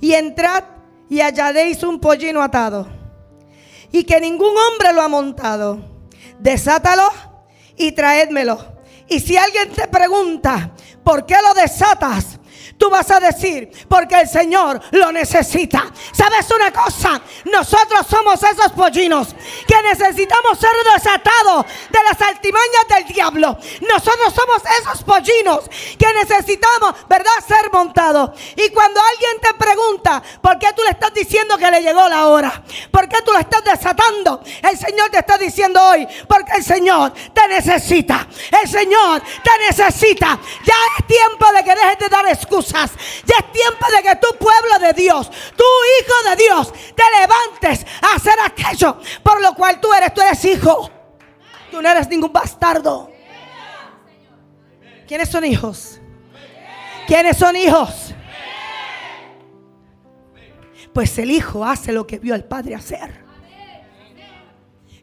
y 0.00 0.14
entrad 0.14 0.64
y 1.10 1.20
hallaréis 1.20 1.82
un 1.82 2.00
pollino 2.00 2.42
atado 2.42 2.88
y 3.92 4.04
que 4.04 4.20
ningún 4.20 4.54
hombre 4.56 4.92
lo 4.94 5.02
ha 5.02 5.08
montado. 5.08 5.78
Desátalo 6.38 7.10
y 7.76 7.92
traédmelo. 7.92 8.74
Y 9.08 9.20
si 9.20 9.36
alguien 9.36 9.70
te 9.70 9.86
pregunta, 9.86 10.72
¿por 11.04 11.26
qué 11.26 11.36
lo 11.42 11.52
desatas? 11.54 12.40
Tú 12.78 12.90
vas 12.90 13.08
a 13.10 13.20
decir, 13.20 13.70
porque 13.88 14.20
el 14.20 14.28
Señor 14.28 14.80
lo 14.90 15.12
necesita. 15.12 15.86
¿Sabes 16.12 16.50
una 16.50 16.72
cosa? 16.72 17.20
Nosotros 17.44 18.06
somos 18.08 18.42
esos 18.42 18.72
pollinos 18.72 19.28
que 19.66 19.82
necesitamos 19.82 20.58
ser 20.58 20.70
desatados 20.92 21.66
de 21.90 21.98
las 22.02 22.20
altimañas 22.20 22.88
del 22.88 23.04
diablo. 23.14 23.56
Nosotros 23.80 24.34
somos 24.34 24.62
esos 24.80 25.04
pollinos 25.04 25.60
que 25.98 26.12
necesitamos, 26.14 26.94
¿verdad?, 27.08 27.32
ser 27.46 27.70
montados. 27.72 28.30
Y 28.56 28.68
cuando 28.70 29.00
alguien 29.00 29.40
te 29.40 29.54
pregunta, 29.54 30.22
¿por 30.42 30.58
qué 30.58 30.72
tú 30.74 30.82
le 30.82 30.90
estás 30.90 31.14
diciendo 31.14 31.56
que 31.56 31.70
le 31.70 31.80
llegó 31.80 32.08
la 32.08 32.26
hora? 32.26 32.62
¿Por 32.90 33.08
qué 33.08 33.22
tú 33.22 33.32
lo 33.32 33.38
estás 33.38 33.64
desatando? 33.64 34.42
El 34.62 34.76
Señor 34.76 35.10
te 35.10 35.18
está 35.18 35.38
diciendo 35.38 35.80
hoy, 35.82 36.06
porque 36.28 36.52
el 36.56 36.64
Señor 36.64 37.12
te 37.32 37.46
necesita. 37.48 38.26
El 38.62 38.68
Señor 38.68 39.22
te 39.22 39.66
necesita. 39.66 40.38
Ya 40.64 40.74
es 40.98 41.06
tiempo 41.06 41.52
de 41.52 41.64
que 41.64 41.74
dejes 41.74 41.98
de 41.98 42.08
dar 42.08 42.26
excusas. 42.28 42.63
Ya 42.72 43.36
es 43.38 43.52
tiempo 43.52 43.86
de 43.96 44.02
que 44.02 44.16
tu 44.16 44.36
pueblo 44.38 44.78
de 44.80 44.92
Dios, 44.92 45.30
tu 45.30 45.64
hijo 46.00 46.30
de 46.30 46.36
Dios, 46.36 46.72
te 46.94 47.02
levantes 47.20 47.86
a 48.02 48.16
hacer 48.16 48.34
aquello 48.44 48.98
por 49.22 49.40
lo 49.40 49.54
cual 49.54 49.80
tú 49.80 49.92
eres. 49.92 50.12
Tú 50.14 50.20
eres 50.20 50.44
hijo. 50.44 50.90
Tú 51.70 51.82
no 51.82 51.88
eres 51.88 52.08
ningún 52.08 52.32
bastardo. 52.32 53.10
¿Quiénes 55.06 55.28
son 55.28 55.44
hijos? 55.44 56.00
¿Quiénes 57.06 57.36
son 57.36 57.56
hijos? 57.56 58.14
Pues 60.92 61.18
el 61.18 61.30
hijo 61.30 61.64
hace 61.64 61.92
lo 61.92 62.06
que 62.06 62.18
vio 62.18 62.34
al 62.34 62.44
padre 62.44 62.74
hacer. 62.74 63.24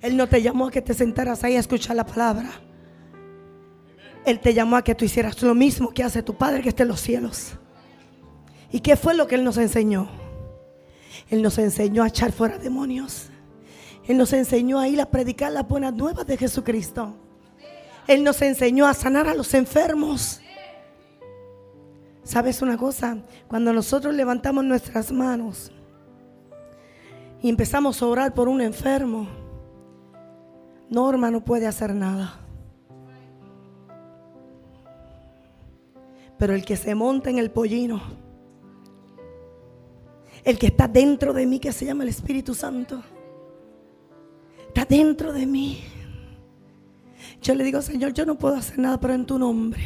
Él 0.02 0.18
no 0.18 0.28
te 0.28 0.42
llamó 0.42 0.68
a 0.68 0.72
que 0.72 0.82
te 0.82 0.94
sentaras 0.94 1.44
ahí 1.44 1.56
a 1.56 1.60
escuchar 1.60 1.96
la 1.96 2.06
palabra. 2.06 2.50
Él 4.26 4.40
te 4.40 4.54
llamó 4.54 4.76
a 4.76 4.84
que 4.84 4.96
tú 4.96 5.06
hicieras 5.06 5.42
lo 5.42 5.56
mismo 5.56 5.90
que 5.90 6.04
hace 6.04 6.22
tu 6.22 6.36
Padre 6.36 6.62
que 6.62 6.70
está 6.70 6.84
en 6.84 6.90
los 6.90 7.02
cielos. 7.02 7.54
¿Y 8.72 8.80
qué 8.80 8.96
fue 8.96 9.16
lo 9.16 9.28
que 9.28 9.36
Él 9.36 9.44
nos 9.44 9.58
enseñó? 9.58 10.10
Él 11.30 11.42
nos 11.42 11.58
enseñó 11.58 12.04
a 12.04 12.08
echar 12.08 12.32
fuera 12.32 12.58
demonios. 12.58 13.30
Él 14.08 14.18
nos 14.18 14.34
enseñó 14.34 14.80
a 14.80 14.88
ir 14.88 15.00
a 15.02 15.10
predicar 15.10 15.52
las 15.52 15.68
buenas 15.68 15.94
nuevas 15.94 16.26
de 16.26 16.38
Jesucristo. 16.38 17.16
Él 18.08 18.24
nos 18.24 18.42
enseñó 18.42 18.86
a 18.88 18.94
sanar 18.94 19.28
a 19.28 19.34
los 19.34 19.54
enfermos. 19.54 20.42
¿Sabes 22.24 22.62
una 22.62 22.78
cosa? 22.78 23.18
Cuando 23.48 23.74
nosotros 23.74 24.14
levantamos 24.14 24.64
nuestras 24.64 25.12
manos 25.12 25.72
y 27.42 27.50
empezamos 27.50 28.02
a 28.02 28.06
orar 28.06 28.34
por 28.34 28.48
un 28.48 28.62
enfermo, 28.62 29.28
Norma 30.90 31.32
no 31.32 31.44
puede 31.44 31.68
hacer 31.68 31.96
nada. 31.96 32.41
Pero 36.42 36.56
el 36.56 36.66
que 36.66 36.76
se 36.76 36.96
monta 36.96 37.30
en 37.30 37.38
el 37.38 37.52
pollino, 37.52 38.02
el 40.44 40.58
que 40.58 40.66
está 40.66 40.88
dentro 40.88 41.34
de 41.34 41.46
mí, 41.46 41.60
que 41.60 41.72
se 41.72 41.86
llama 41.86 42.02
el 42.02 42.10
Espíritu 42.10 42.56
Santo, 42.56 43.04
está 44.66 44.84
dentro 44.86 45.34
de 45.34 45.46
mí. 45.46 45.84
Yo 47.44 47.54
le 47.54 47.64
digo, 47.64 47.80
Señor, 47.84 48.14
yo 48.14 48.26
no 48.26 48.40
puedo 48.40 48.56
hacer 48.56 48.80
nada, 48.80 49.00
pero 49.00 49.14
en 49.14 49.28
tu 49.28 49.38
nombre. 49.38 49.84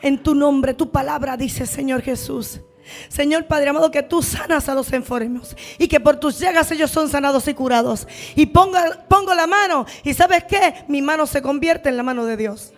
En 0.00 0.22
tu 0.22 0.34
nombre, 0.34 0.72
tu 0.72 0.90
palabra 0.90 1.36
dice, 1.36 1.66
Señor 1.66 2.00
Jesús. 2.00 2.62
Señor 3.10 3.46
Padre 3.46 3.68
amado, 3.68 3.90
que 3.90 4.02
tú 4.02 4.22
sanas 4.22 4.70
a 4.70 4.74
los 4.74 4.90
enfermos 4.94 5.54
y 5.78 5.86
que 5.86 6.00
por 6.00 6.16
tus 6.16 6.38
llagas 6.38 6.70
ellos 6.70 6.90
son 6.90 7.10
sanados 7.10 7.46
y 7.46 7.52
curados. 7.52 8.08
Y 8.36 8.46
pongo, 8.46 8.78
pongo 9.06 9.34
la 9.34 9.46
mano 9.46 9.84
y 10.02 10.14
sabes 10.14 10.44
qué, 10.44 10.86
mi 10.88 11.02
mano 11.02 11.26
se 11.26 11.42
convierte 11.42 11.90
en 11.90 11.98
la 11.98 12.02
mano 12.02 12.24
de 12.24 12.38
Dios. 12.38 12.72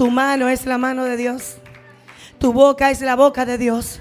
Tu 0.00 0.10
mano 0.10 0.48
es 0.48 0.64
la 0.64 0.78
mano 0.78 1.04
de 1.04 1.14
Dios. 1.14 1.58
Tu 2.38 2.54
boca 2.54 2.90
es 2.90 3.02
la 3.02 3.16
boca 3.16 3.44
de 3.44 3.58
Dios. 3.58 4.00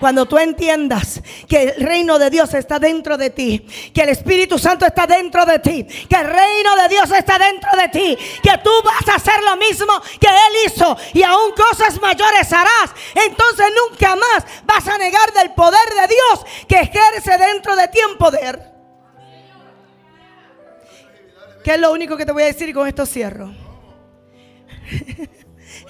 Cuando 0.00 0.24
tú 0.24 0.38
entiendas 0.38 1.20
que 1.46 1.64
el 1.64 1.84
reino 1.84 2.18
de 2.18 2.30
Dios 2.30 2.54
está 2.54 2.78
dentro 2.78 3.18
de 3.18 3.28
ti, 3.28 3.66
que 3.92 4.00
el 4.00 4.08
Espíritu 4.08 4.58
Santo 4.58 4.86
está 4.86 5.06
dentro 5.06 5.44
de 5.44 5.58
ti, 5.58 5.84
que 5.84 6.16
el 6.16 6.28
reino 6.28 6.76
de 6.76 6.88
Dios 6.88 7.10
está 7.10 7.38
dentro 7.38 7.68
de 7.76 7.88
ti, 7.88 8.16
que 8.42 8.58
tú 8.64 8.70
vas 8.82 9.06
a 9.06 9.16
hacer 9.16 9.34
lo 9.44 9.58
mismo 9.58 9.92
que 10.18 10.28
Él 10.28 10.64
hizo 10.64 10.96
y 11.12 11.22
aún 11.22 11.52
cosas 11.52 12.00
mayores 12.00 12.50
harás, 12.50 12.94
entonces 13.14 13.66
nunca 13.90 14.16
más 14.16 14.46
vas 14.64 14.88
a 14.88 14.96
negar 14.96 15.30
del 15.34 15.52
poder 15.52 15.90
de 15.90 16.14
Dios 16.14 16.46
que 16.66 16.76
ejerce 16.76 17.36
dentro 17.36 17.76
de 17.76 17.88
ti 17.88 17.98
en 17.98 18.16
poder. 18.16 18.72
¿Qué 21.62 21.74
es 21.74 21.80
lo 21.80 21.92
único 21.92 22.16
que 22.16 22.24
te 22.24 22.32
voy 22.32 22.44
a 22.44 22.46
decir 22.46 22.66
y 22.66 22.72
con 22.72 22.88
esto 22.88 23.04
cierro? 23.04 23.52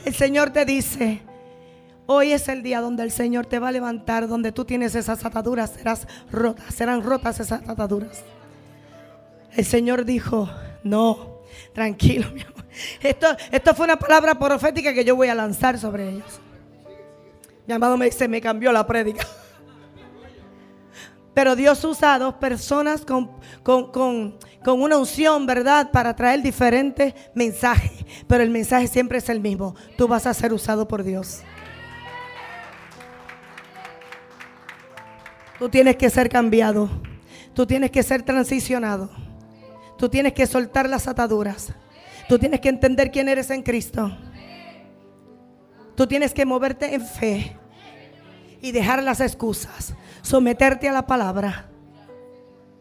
El 0.05 0.15
Señor 0.15 0.51
te 0.51 0.65
dice, 0.67 1.21
hoy 2.07 2.33
es 2.33 2.49
el 2.49 2.63
día 2.63 2.81
donde 2.81 3.03
el 3.03 3.11
Señor 3.11 3.47
te 3.47 3.59
va 3.59 3.69
a 3.69 3.73
levantar, 3.73 4.29
donde 4.29 4.53
tú 4.53 4.65
tienes 4.65 4.95
esas 4.95 5.25
ataduras, 5.25 5.71
serás 5.71 6.07
rotas, 6.31 6.75
serán 6.75 7.03
rotas 7.03 7.41
esas 7.41 7.67
ataduras. 7.69 8.23
El 9.57 9.65
Señor 9.65 10.05
dijo, 10.05 10.51
no, 10.83 11.41
tranquilo, 11.73 12.31
mi 12.35 12.43
amor. 12.43 12.65
Esto, 13.01 13.29
esto 13.51 13.75
fue 13.75 13.85
una 13.85 13.99
palabra 13.99 14.39
profética 14.39 14.93
que 14.93 15.05
yo 15.05 15.17
voy 15.17 15.29
a 15.29 15.35
lanzar 15.35 15.79
sobre 15.79 16.11
ellos. 16.11 16.41
Mi 17.67 17.73
amado 17.73 17.97
me 17.97 18.07
dice, 18.07 18.29
me 18.29 18.41
cambió 18.41 18.73
la 18.73 18.87
prédica. 18.87 19.27
Pero 21.35 21.57
Dios 21.57 21.85
usa 21.85 22.15
a 22.15 22.19
dos 22.21 22.35
personas 22.35 23.05
con, 23.05 23.33
con, 23.63 24.39
una 24.65 24.97
unción, 24.97 25.47
¿verdad? 25.47 25.91
Para 25.91 26.15
traer 26.15 26.43
diferentes 26.43 27.13
mensajes. 27.35 27.91
Pero 28.29 28.45
el 28.45 28.51
mensaje 28.51 28.87
siempre 28.87 29.19
es 29.19 29.29
el 29.29 29.41
mismo. 29.41 29.75
Tú 29.99 30.07
vas 30.07 30.27
a 30.27 30.35
ser 30.35 30.53
usado 30.53 30.87
por 30.87 31.03
Dios. 31.03 31.43
Tú 35.59 35.69
tienes 35.69 35.97
que 35.97 36.09
ser 36.09 36.29
cambiado. 36.29 36.89
Tú 37.53 37.67
tienes 37.67 37.91
que 37.91 38.05
ser 38.05 38.23
transicionado. 38.23 39.11
Tú 39.99 40.09
tienes 40.09 40.35
que 40.35 40.47
soltar 40.47 40.89
las 40.89 41.09
ataduras. 41.09 41.73
Tú 42.29 42.39
tienes 42.39 42.61
que 42.61 42.69
entender 42.69 43.11
quién 43.11 43.29
eres 43.29 43.51
en 43.51 43.63
Cristo. 43.63 44.17
Tú 45.97 46.07
tienes 46.07 46.33
que 46.33 46.47
moverte 46.47 46.95
en 46.95 47.05
fe 47.05 47.57
y 48.65 48.73
dejar 48.73 49.03
las 49.03 49.21
excusas 49.21 49.95
someterte 50.23 50.89
a 50.89 50.93
la 50.93 51.07
palabra, 51.07 51.67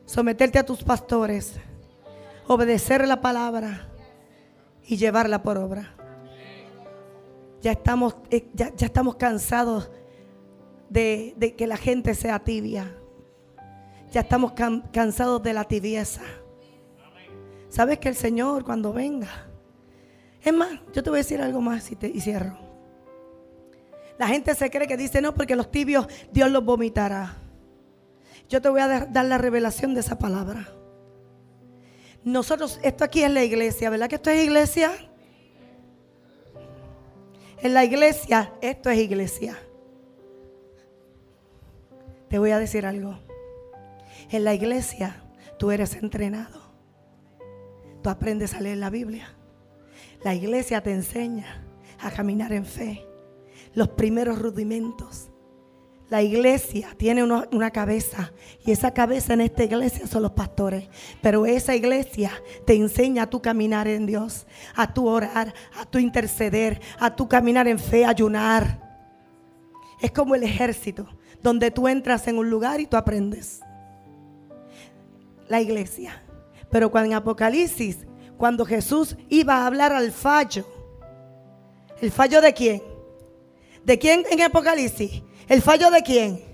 someterte 0.05 0.57
a 0.57 0.65
tus 0.65 0.81
pastores, 0.81 1.59
obedecer 2.47 3.05
la 3.05 3.19
palabra 3.19 3.89
y 4.87 4.95
llevarla 4.95 5.43
por 5.43 5.57
obra. 5.57 5.93
Ya 7.61 7.73
estamos, 7.73 8.15
eh, 8.29 8.47
ya, 8.53 8.71
estamos 8.79 9.17
cansados 9.17 9.91
de, 10.89 11.33
de, 11.35 11.53
que 11.53 11.67
la 11.67 11.75
gente 11.75 12.15
sea 12.15 12.39
tibia. 12.39 12.95
Ya 14.13 14.21
estamos 14.21 14.53
cansados 14.93 15.43
de 15.43 15.51
la 15.51 15.65
tibieza. 15.65 16.21
Sabes 17.67 17.99
que 17.99 18.07
el 18.07 18.15
Señor 18.15 18.63
cuando 18.63 18.93
venga, 18.93 19.49
es 20.41 20.53
más, 20.53 20.79
yo 20.93 21.03
te 21.03 21.09
voy 21.09 21.17
a 21.19 21.23
decir 21.23 21.41
algo 21.41 21.59
más 21.59 21.91
y 21.91 22.21
cierro. 22.21 22.62
La 24.23 24.29
gente 24.29 24.55
se 24.55 24.71
cree 24.71 24.87
que 24.87 24.95
dice, 24.95 25.21
no, 25.21 25.33
porque 25.33 25.53
los 25.53 25.69
tibios 25.69 26.07
Dios 26.31 26.49
los 26.49 26.63
vomitará. 26.63 27.35
Yo 28.47 28.61
te 28.61 28.69
voy 28.69 28.79
a 28.79 28.87
dar 28.87 29.25
la 29.25 29.37
revelación 29.37 29.93
de 29.93 29.99
esa 29.99 30.17
palabra. 30.17 30.69
Nosotros, 32.23 32.79
esto 32.83 33.03
aquí 33.03 33.21
es 33.21 33.29
la 33.29 33.43
iglesia, 33.43 33.89
¿verdad 33.89 34.07
que 34.07 34.15
esto 34.15 34.29
es 34.29 34.41
iglesia? 34.41 34.93
En 37.61 37.73
la 37.73 37.83
iglesia, 37.83 38.53
esto 38.61 38.89
es 38.89 38.99
iglesia. 38.99 39.59
Te 42.29 42.39
voy 42.39 42.51
a 42.51 42.59
decir 42.59 42.85
algo. 42.85 43.19
En 44.29 44.45
la 44.45 44.53
iglesia, 44.53 45.21
tú 45.59 45.69
eres 45.69 45.95
entrenado. 45.95 46.61
Tú 48.01 48.09
aprendes 48.09 48.53
a 48.53 48.61
leer 48.61 48.77
la 48.77 48.89
Biblia. 48.89 49.35
La 50.23 50.33
iglesia 50.33 50.81
te 50.81 50.93
enseña 50.93 51.65
a 51.99 52.09
caminar 52.09 52.53
en 52.53 52.65
fe 52.65 53.05
los 53.73 53.89
primeros 53.89 54.39
rudimentos. 54.39 55.29
La 56.09 56.21
iglesia 56.21 56.89
tiene 56.95 57.23
una, 57.23 57.71
cabeza 57.71 58.31
y 58.63 58.71
esa 58.71 58.93
cabeza 58.93 59.33
en 59.33 59.41
esta 59.41 59.63
iglesia 59.63 60.05
son 60.05 60.21
los 60.21 60.33
pastores. 60.33 60.87
Pero 61.23 61.47
esa 61.47 61.75
iglesia 61.75 62.31
te 62.67 62.75
enseña 62.75 63.23
a 63.23 63.29
tu 63.29 63.41
caminar 63.41 63.87
en 63.87 64.05
Dios, 64.05 64.45
a 64.75 64.93
tu 64.93 65.07
orar, 65.07 65.55
a 65.75 65.85
tu 65.85 65.97
interceder, 65.97 66.79
a 66.99 67.15
tu 67.15 67.27
caminar 67.27 67.67
en 67.67 67.79
fe, 67.79 68.05
ayunar. 68.05 68.79
Es 70.01 70.11
como 70.11 70.35
el 70.35 70.43
ejército, 70.43 71.07
donde 71.41 71.71
tú 71.71 71.87
entras 71.87 72.27
en 72.27 72.37
un 72.37 72.47
lugar 72.47 72.79
y 72.79 72.85
tú 72.85 72.95
aprendes. 72.95 73.61
La 75.47 75.61
iglesia. 75.61 76.21
Pero 76.69 76.91
cuando 76.91 77.09
en 77.09 77.15
Apocalipsis, 77.15 78.05
cuando 78.37 78.65
Jesús 78.65 79.17
iba 79.29 79.55
a 79.55 79.65
hablar 79.65 79.93
al 79.93 80.11
fallo, 80.11 80.63
¿el 82.01 82.11
fallo 82.11 82.39
de 82.39 82.53
quién? 82.53 82.92
¿De 83.83 83.99
quién 83.99 84.25
en 84.29 84.41
Apocalipsis? 84.41 85.21
¿El 85.47 85.61
fallo 85.61 85.91
de 85.91 86.01
quién? 86.01 86.53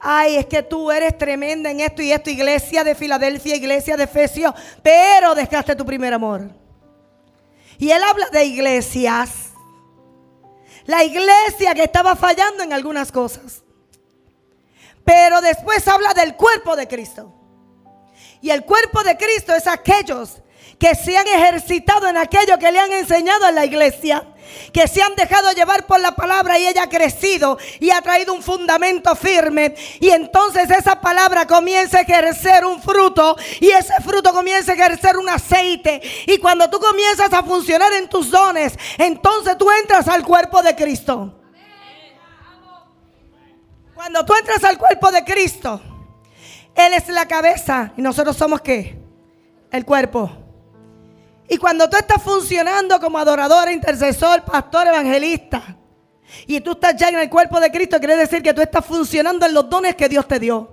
Ay, 0.00 0.36
es 0.36 0.46
que 0.46 0.62
tú 0.62 0.90
eres 0.90 1.16
tremenda 1.18 1.70
en 1.70 1.80
esto 1.80 2.00
y 2.00 2.10
esto, 2.10 2.30
iglesia 2.30 2.82
de 2.82 2.94
Filadelfia, 2.94 3.54
iglesia 3.54 3.96
de 3.96 4.04
Efesios, 4.04 4.54
pero 4.82 5.34
dejaste 5.34 5.76
tu 5.76 5.84
primer 5.84 6.14
amor. 6.14 6.50
Y 7.78 7.90
él 7.90 8.02
habla 8.02 8.28
de 8.30 8.44
iglesias 8.44 9.52
La 10.86 11.04
iglesia 11.04 11.74
que 11.74 11.84
estaba 11.84 12.16
fallando 12.16 12.62
en 12.62 12.72
algunas 12.72 13.12
cosas. 13.12 13.62
Pero 15.04 15.40
después 15.40 15.86
habla 15.86 16.14
del 16.14 16.34
cuerpo 16.34 16.74
de 16.74 16.88
Cristo. 16.88 17.32
Y 18.40 18.50
el 18.50 18.64
cuerpo 18.64 19.02
de 19.02 19.16
Cristo 19.16 19.54
es 19.54 19.66
aquellos 19.66 20.40
que 20.80 20.94
se 20.94 21.14
han 21.14 21.28
ejercitado 21.28 22.08
en 22.08 22.16
aquello 22.16 22.58
que 22.58 22.72
le 22.72 22.80
han 22.80 22.90
enseñado 22.90 23.46
en 23.46 23.54
la 23.54 23.66
iglesia, 23.66 24.24
que 24.72 24.88
se 24.88 25.02
han 25.02 25.14
dejado 25.14 25.52
llevar 25.52 25.86
por 25.86 26.00
la 26.00 26.12
palabra 26.12 26.58
y 26.58 26.66
ella 26.66 26.84
ha 26.84 26.88
crecido 26.88 27.58
y 27.78 27.90
ha 27.90 28.00
traído 28.00 28.32
un 28.32 28.42
fundamento 28.42 29.14
firme. 29.14 29.74
Y 30.00 30.08
entonces 30.08 30.70
esa 30.70 30.98
palabra 30.98 31.46
comienza 31.46 31.98
a 31.98 32.00
ejercer 32.00 32.64
un 32.64 32.82
fruto 32.82 33.36
y 33.60 33.68
ese 33.68 33.92
fruto 34.02 34.32
comienza 34.32 34.72
a 34.72 34.74
ejercer 34.74 35.18
un 35.18 35.28
aceite. 35.28 36.00
Y 36.26 36.38
cuando 36.38 36.70
tú 36.70 36.80
comienzas 36.80 37.30
a 37.34 37.42
funcionar 37.42 37.92
en 37.92 38.08
tus 38.08 38.30
dones, 38.30 38.72
entonces 38.96 39.58
tú 39.58 39.70
entras 39.70 40.08
al 40.08 40.24
cuerpo 40.24 40.62
de 40.62 40.74
Cristo. 40.74 41.36
Cuando 43.94 44.24
tú 44.24 44.32
entras 44.34 44.64
al 44.64 44.78
cuerpo 44.78 45.12
de 45.12 45.24
Cristo, 45.24 45.78
Él 46.74 46.94
es 46.94 47.06
la 47.08 47.28
cabeza 47.28 47.92
y 47.98 48.00
nosotros 48.00 48.34
somos 48.34 48.62
qué? 48.62 48.98
El 49.70 49.84
cuerpo. 49.84 50.39
Y 51.52 51.58
cuando 51.58 51.90
tú 51.90 51.96
estás 51.96 52.22
funcionando 52.22 53.00
como 53.00 53.18
adorador, 53.18 53.68
intercesor, 53.72 54.44
pastor, 54.44 54.86
evangelista, 54.86 55.76
y 56.46 56.60
tú 56.60 56.70
estás 56.70 56.94
ya 56.94 57.08
en 57.08 57.18
el 57.18 57.28
cuerpo 57.28 57.58
de 57.58 57.72
Cristo, 57.72 57.98
quiere 57.98 58.16
decir 58.16 58.40
que 58.40 58.54
tú 58.54 58.60
estás 58.62 58.86
funcionando 58.86 59.44
en 59.44 59.52
los 59.52 59.68
dones 59.68 59.96
que 59.96 60.08
Dios 60.08 60.28
te 60.28 60.38
dio. 60.38 60.72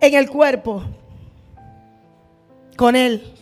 En 0.00 0.12
el 0.12 0.28
cuerpo. 0.28 0.82
Con 2.76 2.96
Él. 2.96 3.32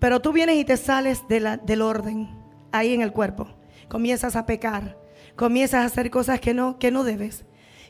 Pero 0.00 0.20
tú 0.20 0.32
vienes 0.32 0.56
y 0.56 0.64
te 0.64 0.76
sales 0.76 1.22
del 1.28 1.80
orden. 1.80 2.28
Ahí 2.72 2.94
en 2.94 3.02
el 3.02 3.12
cuerpo. 3.12 3.48
Comienzas 3.88 4.34
a 4.34 4.46
pecar. 4.46 4.98
Comienzas 5.36 5.82
a 5.82 5.86
hacer 5.86 6.10
cosas 6.10 6.40
que 6.40 6.54
no, 6.54 6.76
que 6.80 6.90
no 6.90 7.04
debes. 7.04 7.44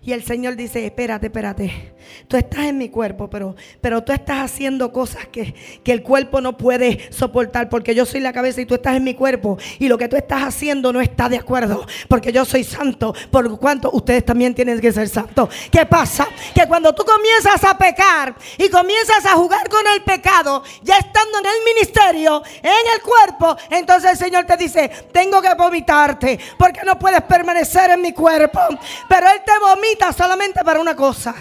Y 0.08 0.14
el 0.14 0.24
Señor 0.24 0.56
dice, 0.56 0.86
espérate, 0.86 1.26
espérate. 1.26 1.92
Tú 2.28 2.38
estás 2.38 2.60
en 2.60 2.78
mi 2.78 2.88
cuerpo, 2.88 3.28
pero, 3.28 3.56
pero 3.82 4.02
tú 4.02 4.12
estás 4.12 4.38
haciendo 4.38 4.90
cosas 4.90 5.26
que, 5.26 5.54
que, 5.84 5.92
el 5.92 6.02
cuerpo 6.02 6.40
no 6.40 6.56
puede 6.56 7.12
soportar. 7.12 7.68
Porque 7.68 7.94
yo 7.94 8.06
soy 8.06 8.20
la 8.20 8.32
cabeza 8.32 8.62
y 8.62 8.64
tú 8.64 8.76
estás 8.76 8.96
en 8.96 9.04
mi 9.04 9.12
cuerpo. 9.12 9.58
Y 9.78 9.86
lo 9.86 9.98
que 9.98 10.08
tú 10.08 10.16
estás 10.16 10.44
haciendo 10.44 10.94
no 10.94 11.02
está 11.02 11.28
de 11.28 11.36
acuerdo. 11.36 11.86
Porque 12.08 12.32
yo 12.32 12.46
soy 12.46 12.64
santo. 12.64 13.14
Por 13.30 13.58
cuanto 13.58 13.90
ustedes 13.92 14.24
también 14.24 14.54
tienen 14.54 14.80
que 14.80 14.90
ser 14.94 15.10
santos. 15.10 15.50
¿Qué 15.70 15.84
pasa? 15.84 16.26
Que 16.54 16.66
cuando 16.66 16.94
tú 16.94 17.04
comienzas 17.04 17.62
a 17.64 17.76
pecar 17.76 18.34
y 18.56 18.70
comienzas 18.70 19.26
a 19.26 19.32
jugar 19.32 19.68
con 19.68 19.86
el 19.94 20.02
pecado, 20.04 20.62
ya 20.84 20.96
estando 20.96 21.40
en 21.40 21.46
el 21.46 21.74
ministerio, 21.74 22.42
en 22.62 22.94
el 22.94 23.02
cuerpo, 23.02 23.58
entonces 23.68 24.12
el 24.12 24.16
Señor 24.16 24.46
te 24.46 24.56
dice, 24.56 24.90
tengo 25.12 25.42
que 25.42 25.52
vomitarte. 25.52 26.40
Porque 26.56 26.80
no 26.86 26.98
puedes 26.98 27.20
permanecer 27.24 27.90
en 27.90 28.00
mi 28.00 28.14
cuerpo. 28.14 28.60
Pero 29.06 29.26
Él 29.28 29.42
te 29.44 29.52
vomita 29.58 29.97
solamente 30.12 30.62
para 30.64 30.80
una 30.80 30.94
cosa. 30.94 31.34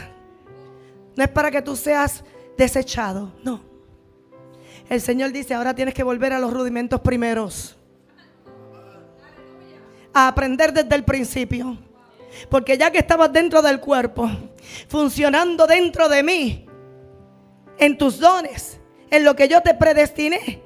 No 1.15 1.23
es 1.23 1.29
para 1.29 1.49
que 1.49 1.61
tú 1.61 1.75
seas 1.75 2.23
desechado. 2.57 3.33
No. 3.43 3.61
El 4.89 5.01
Señor 5.01 5.31
dice, 5.31 5.53
ahora 5.53 5.73
tienes 5.73 5.93
que 5.93 6.03
volver 6.03 6.33
a 6.33 6.39
los 6.39 6.53
rudimentos 6.53 7.01
primeros. 7.01 7.75
A 10.13 10.27
aprender 10.27 10.73
desde 10.73 10.95
el 10.95 11.03
principio. 11.03 11.77
Porque 12.49 12.77
ya 12.77 12.91
que 12.91 12.99
estabas 12.99 13.31
dentro 13.33 13.61
del 13.61 13.79
cuerpo, 13.79 14.29
funcionando 14.87 15.65
dentro 15.65 16.07
de 16.07 16.23
mí, 16.23 16.65
en 17.79 17.97
tus 17.97 18.19
dones, 18.19 18.79
en 19.09 19.23
lo 19.23 19.35
que 19.35 19.47
yo 19.47 19.61
te 19.61 19.73
predestiné, 19.73 20.61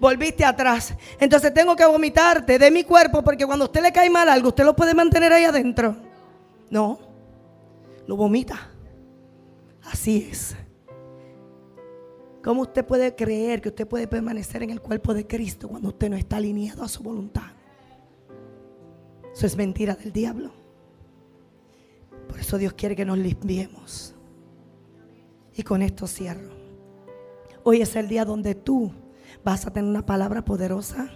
volviste 0.00 0.44
atrás. 0.44 0.94
Entonces 1.20 1.54
tengo 1.54 1.76
que 1.76 1.84
vomitarte 1.84 2.58
de 2.58 2.70
mi 2.70 2.82
cuerpo 2.82 3.22
porque 3.22 3.46
cuando 3.46 3.66
a 3.66 3.68
usted 3.68 3.82
le 3.82 3.92
cae 3.92 4.10
mal 4.10 4.28
algo, 4.28 4.48
usted 4.48 4.64
lo 4.64 4.74
puede 4.74 4.94
mantener 4.94 5.32
ahí 5.32 5.44
adentro. 5.44 5.96
No 6.70 7.11
lo 8.12 8.16
vomita. 8.16 8.68
Así 9.84 10.28
es. 10.30 10.54
¿Cómo 12.44 12.60
usted 12.60 12.84
puede 12.84 13.14
creer 13.14 13.62
que 13.62 13.70
usted 13.70 13.88
puede 13.88 14.06
permanecer 14.06 14.62
en 14.62 14.68
el 14.68 14.82
cuerpo 14.82 15.14
de 15.14 15.26
Cristo 15.26 15.66
cuando 15.66 15.88
usted 15.88 16.10
no 16.10 16.16
está 16.16 16.36
alineado 16.36 16.82
a 16.82 16.88
su 16.88 17.02
voluntad? 17.02 17.52
Eso 19.32 19.46
es 19.46 19.56
mentira 19.56 19.94
del 19.94 20.12
diablo. 20.12 20.52
Por 22.28 22.38
eso 22.38 22.58
Dios 22.58 22.74
quiere 22.74 22.94
que 22.94 23.06
nos 23.06 23.16
limpiemos. 23.16 24.14
Y 25.54 25.62
con 25.62 25.80
esto 25.80 26.06
cierro. 26.06 26.52
Hoy 27.64 27.80
es 27.80 27.96
el 27.96 28.08
día 28.08 28.26
donde 28.26 28.54
tú 28.54 28.92
vas 29.42 29.66
a 29.66 29.72
tener 29.72 29.88
una 29.88 30.04
palabra 30.04 30.44
poderosa, 30.44 31.08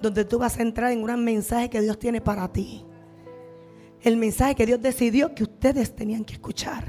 donde 0.00 0.24
tú 0.24 0.38
vas 0.38 0.56
a 0.56 0.62
entrar 0.62 0.92
en 0.92 1.02
un 1.02 1.24
mensaje 1.24 1.68
que 1.68 1.80
Dios 1.80 1.98
tiene 1.98 2.20
para 2.20 2.46
ti 2.52 2.84
el 4.02 4.16
mensaje 4.16 4.54
que 4.54 4.66
Dios 4.66 4.80
decidió 4.80 5.34
que 5.34 5.44
ustedes 5.44 5.94
tenían 5.94 6.24
que 6.24 6.34
escuchar. 6.34 6.84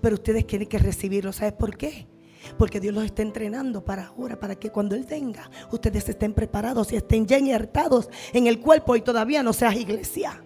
Pero 0.00 0.14
ustedes 0.14 0.46
tienen 0.46 0.68
que 0.68 0.78
recibirlo. 0.78 1.32
¿Sabes 1.32 1.54
por 1.54 1.76
qué? 1.76 2.06
Porque 2.56 2.80
Dios 2.80 2.94
los 2.94 3.04
está 3.04 3.22
entrenando 3.22 3.84
para 3.84 4.06
ahora, 4.06 4.38
para 4.38 4.54
que 4.54 4.70
cuando 4.70 4.94
Él 4.94 5.04
venga, 5.08 5.50
ustedes 5.72 6.08
estén 6.08 6.34
preparados 6.34 6.92
y 6.92 6.96
estén 6.96 7.26
ya 7.26 7.38
injertados 7.38 8.08
en 8.32 8.46
el 8.46 8.60
cuerpo 8.60 8.96
y 8.96 9.00
todavía 9.00 9.42
no 9.42 9.52
seas 9.52 9.74
iglesia. 9.76 10.42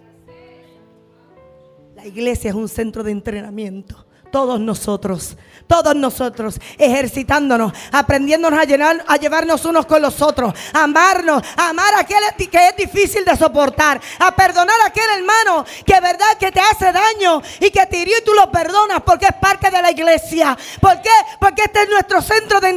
La 1.94 2.06
iglesia 2.06 2.50
es 2.50 2.56
un 2.56 2.68
centro 2.68 3.02
de 3.02 3.12
entrenamiento 3.12 4.06
todos 4.32 4.58
nosotros, 4.58 5.36
todos 5.68 5.94
nosotros, 5.94 6.58
ejercitándonos, 6.78 7.72
aprendiéndonos 7.92 8.58
a, 8.58 9.12
a 9.12 9.16
llevarnos 9.16 9.64
unos 9.64 9.86
con 9.86 10.02
los 10.02 10.20
otros, 10.20 10.52
a 10.72 10.84
amarnos, 10.84 11.42
a 11.56 11.68
amar 11.68 11.94
a 11.94 12.00
aquel 12.00 12.18
que 12.50 12.68
es 12.68 12.76
difícil 12.76 13.24
de 13.24 13.36
soportar, 13.36 14.00
a 14.18 14.34
perdonar 14.34 14.80
a 14.80 14.86
aquel 14.86 15.04
hermano 15.18 15.64
que 15.84 16.00
verdad 16.00 16.36
que 16.40 16.50
te 16.50 16.60
hace 16.60 16.90
daño 16.90 17.40
y 17.60 17.70
que 17.70 17.86
te 17.86 17.98
hirió 17.98 18.18
y 18.18 18.24
tú 18.24 18.32
lo 18.32 18.50
perdonas 18.50 19.02
porque 19.02 19.26
es 19.26 19.34
parte 19.34 19.70
de 19.70 19.80
la 19.80 19.90
iglesia. 19.90 20.58
¿Por 20.80 21.00
qué? 21.00 21.10
Porque 21.38 21.62
este 21.62 21.82
es 21.82 21.90
nuestro 21.90 22.20
centro 22.20 22.60
de, 22.60 22.72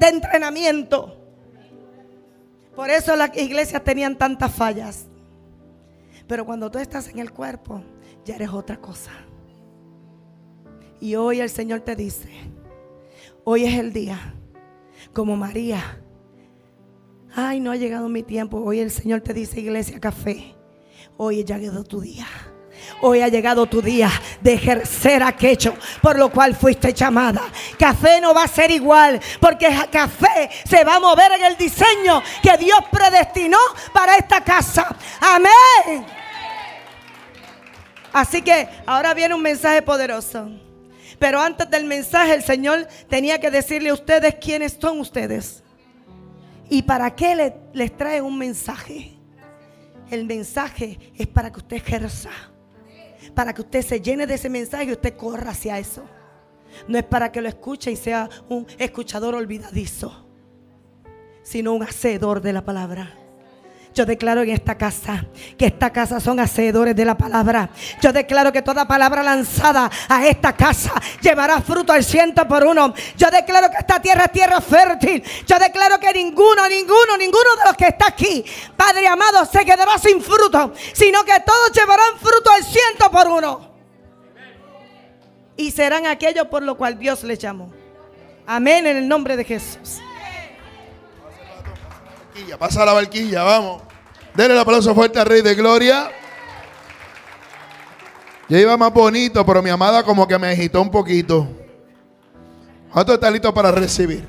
de 0.00 0.08
entrenamiento. 0.08 1.16
Por 2.74 2.90
eso 2.90 3.14
las 3.16 3.36
iglesias 3.36 3.84
tenían 3.84 4.16
tantas 4.16 4.52
fallas. 4.52 5.06
Pero 6.26 6.44
cuando 6.44 6.70
tú 6.70 6.78
estás 6.78 7.08
en 7.08 7.18
el 7.20 7.32
cuerpo, 7.32 7.82
ya 8.24 8.34
eres 8.34 8.50
otra 8.50 8.78
cosa. 8.78 9.12
Y 11.00 11.14
hoy 11.14 11.40
el 11.40 11.50
Señor 11.50 11.80
te 11.80 11.94
dice, 11.94 12.28
hoy 13.44 13.64
es 13.64 13.78
el 13.78 13.92
día, 13.92 14.34
como 15.12 15.36
María. 15.36 16.00
Ay, 17.34 17.60
no 17.60 17.70
ha 17.70 17.76
llegado 17.76 18.08
mi 18.08 18.22
tiempo. 18.22 18.58
Hoy 18.58 18.80
el 18.80 18.90
Señor 18.90 19.20
te 19.20 19.34
dice, 19.34 19.60
iglesia, 19.60 20.00
café. 20.00 20.54
Hoy 21.18 21.44
ya 21.44 21.58
llegado 21.58 21.84
tu 21.84 22.00
día. 22.00 22.26
Hoy 23.00 23.20
ha 23.20 23.28
llegado 23.28 23.66
tu 23.66 23.82
día 23.82 24.10
de 24.40 24.54
ejercer 24.54 25.22
aquello 25.22 25.74
por 26.00 26.18
lo 26.18 26.30
cual 26.30 26.54
fuiste 26.54 26.92
llamada. 26.92 27.42
Café 27.78 28.20
no 28.20 28.34
va 28.34 28.44
a 28.44 28.48
ser 28.48 28.70
igual 28.70 29.20
porque 29.40 29.68
café 29.90 30.50
se 30.64 30.84
va 30.84 30.96
a 30.96 31.00
mover 31.00 31.32
en 31.32 31.44
el 31.44 31.56
diseño 31.56 32.22
que 32.42 32.56
Dios 32.58 32.78
predestinó 32.90 33.58
para 33.92 34.16
esta 34.16 34.42
casa. 34.42 34.94
Amén. 35.20 36.06
Así 38.12 38.40
que 38.40 38.68
ahora 38.86 39.12
viene 39.14 39.34
un 39.34 39.42
mensaje 39.42 39.82
poderoso. 39.82 40.65
Pero 41.18 41.40
antes 41.40 41.68
del 41.70 41.84
mensaje 41.84 42.34
el 42.34 42.42
Señor 42.42 42.86
tenía 43.08 43.40
que 43.40 43.50
decirle 43.50 43.90
a 43.90 43.94
ustedes 43.94 44.34
quiénes 44.36 44.76
son 44.80 45.00
ustedes. 45.00 45.62
¿Y 46.68 46.82
para 46.82 47.14
qué 47.14 47.54
les 47.72 47.96
trae 47.96 48.20
un 48.20 48.36
mensaje? 48.36 49.16
El 50.10 50.24
mensaje 50.24 50.98
es 51.16 51.26
para 51.26 51.50
que 51.50 51.58
usted 51.58 51.76
ejerza. 51.76 52.30
Para 53.34 53.52
que 53.52 53.62
usted 53.62 53.82
se 53.82 54.00
llene 54.00 54.26
de 54.26 54.34
ese 54.34 54.48
mensaje 54.48 54.84
y 54.84 54.92
usted 54.92 55.16
corra 55.16 55.50
hacia 55.50 55.78
eso. 55.78 56.04
No 56.88 56.98
es 56.98 57.04
para 57.04 57.32
que 57.32 57.40
lo 57.40 57.48
escuche 57.48 57.90
y 57.90 57.96
sea 57.96 58.28
un 58.48 58.66
escuchador 58.78 59.34
olvidadizo, 59.34 60.26
sino 61.42 61.72
un 61.72 61.82
hacedor 61.82 62.40
de 62.40 62.52
la 62.52 62.64
palabra. 62.64 63.25
Yo 63.96 64.04
declaro 64.04 64.42
en 64.42 64.50
esta 64.50 64.76
casa 64.76 65.24
que 65.56 65.64
esta 65.64 65.90
casa 65.90 66.20
son 66.20 66.38
hacedores 66.38 66.94
de 66.94 67.06
la 67.06 67.16
palabra. 67.16 67.70
Yo 68.02 68.12
declaro 68.12 68.52
que 68.52 68.60
toda 68.60 68.86
palabra 68.86 69.22
lanzada 69.22 69.90
a 70.06 70.26
esta 70.26 70.54
casa 70.54 70.92
llevará 71.22 71.62
fruto 71.62 71.94
al 71.94 72.04
ciento 72.04 72.46
por 72.46 72.62
uno. 72.62 72.92
Yo 73.16 73.30
declaro 73.30 73.70
que 73.70 73.78
esta 73.78 73.98
tierra 73.98 74.24
es 74.26 74.32
tierra 74.32 74.60
fértil. 74.60 75.24
Yo 75.46 75.58
declaro 75.58 75.98
que 75.98 76.12
ninguno, 76.12 76.68
ninguno, 76.68 77.16
ninguno 77.18 77.56
de 77.58 77.64
los 77.64 77.74
que 77.74 77.86
está 77.86 78.08
aquí, 78.08 78.44
Padre 78.76 79.08
amado, 79.08 79.46
se 79.46 79.64
quedará 79.64 79.96
sin 79.96 80.20
fruto, 80.20 80.74
sino 80.92 81.24
que 81.24 81.40
todos 81.40 81.72
llevarán 81.72 82.18
fruto 82.18 82.50
al 82.50 82.64
ciento 82.64 83.10
por 83.10 83.28
uno. 83.28 83.70
Y 85.56 85.70
serán 85.70 86.04
aquellos 86.04 86.48
por 86.48 86.62
lo 86.62 86.76
cual 86.76 86.98
Dios 86.98 87.24
les 87.24 87.38
llamó. 87.38 87.72
Amén 88.46 88.86
en 88.86 88.98
el 88.98 89.08
nombre 89.08 89.38
de 89.38 89.44
Jesús. 89.44 90.02
Pasa 92.58 92.84
la 92.84 92.92
barquilla, 92.92 93.42
vamos. 93.42 93.82
Denle 94.34 94.54
el 94.54 94.60
aplauso 94.60 94.94
fuerte 94.94 95.18
al 95.18 95.26
Rey 95.26 95.42
de 95.42 95.54
Gloria. 95.54 96.10
Yo 98.48 98.58
iba 98.58 98.76
más 98.76 98.92
bonito, 98.92 99.44
pero 99.44 99.62
mi 99.62 99.70
amada 99.70 100.02
como 100.02 100.26
que 100.28 100.38
me 100.38 100.48
agitó 100.48 100.80
un 100.80 100.90
poquito. 100.90 101.48
¿Cuánto 102.92 103.14
está 103.14 103.30
listo 103.30 103.52
para 103.52 103.72
recibir? 103.72 104.26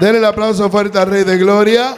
Denle 0.00 0.18
el 0.18 0.24
aplauso 0.24 0.68
fuerte 0.70 0.98
al 0.98 1.10
Rey 1.10 1.24
de 1.24 1.38
Gloria. 1.38 1.96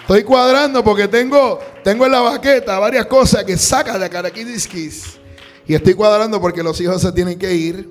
Estoy 0.00 0.22
cuadrando 0.22 0.84
porque 0.84 1.08
tengo, 1.08 1.58
tengo 1.82 2.06
en 2.06 2.12
la 2.12 2.20
baqueta 2.20 2.78
varias 2.78 3.06
cosas 3.06 3.44
que 3.44 3.56
saca 3.56 3.98
de 3.98 4.08
Caraquidisquis. 4.08 5.18
Y 5.66 5.74
estoy 5.74 5.94
cuadrando 5.94 6.40
porque 6.40 6.62
los 6.62 6.80
hijos 6.80 7.02
se 7.02 7.12
tienen 7.12 7.38
que 7.38 7.52
ir. 7.52 7.90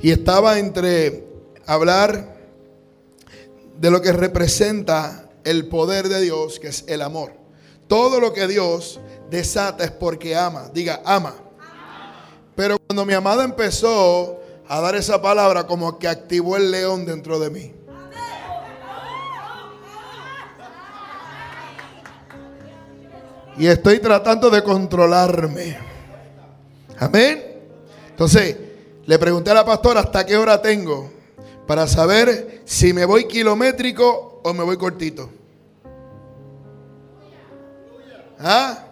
Y 0.00 0.10
estaba 0.10 0.58
entre 0.58 1.24
hablar 1.66 2.37
de 3.78 3.90
lo 3.90 4.02
que 4.02 4.12
representa 4.12 5.30
el 5.44 5.68
poder 5.68 6.08
de 6.08 6.20
Dios, 6.20 6.58
que 6.58 6.68
es 6.68 6.84
el 6.88 7.00
amor. 7.00 7.32
Todo 7.86 8.20
lo 8.20 8.32
que 8.32 8.46
Dios 8.46 9.00
desata 9.30 9.84
es 9.84 9.90
porque 9.92 10.36
ama. 10.36 10.68
Diga, 10.74 11.00
ama. 11.04 11.34
Pero 12.54 12.76
cuando 12.86 13.04
mi 13.04 13.14
amada 13.14 13.44
empezó 13.44 14.40
a 14.68 14.80
dar 14.80 14.96
esa 14.96 15.22
palabra, 15.22 15.66
como 15.66 15.98
que 15.98 16.08
activó 16.08 16.56
el 16.56 16.70
león 16.70 17.06
dentro 17.06 17.38
de 17.38 17.50
mí. 17.50 17.74
Y 23.56 23.66
estoy 23.66 24.00
tratando 24.00 24.50
de 24.50 24.62
controlarme. 24.62 25.78
Amén. 26.98 27.44
Entonces, 28.10 28.56
le 29.06 29.18
pregunté 29.18 29.50
a 29.50 29.54
la 29.54 29.64
pastora 29.64 30.00
hasta 30.00 30.26
qué 30.26 30.36
hora 30.36 30.60
tengo 30.60 31.17
para 31.68 31.86
saber 31.86 32.62
si 32.64 32.94
me 32.94 33.04
voy 33.04 33.28
kilométrico 33.28 34.40
o 34.42 34.54
me 34.54 34.64
voy 34.64 34.78
cortito. 34.78 35.30
¿Ah? 38.38 38.86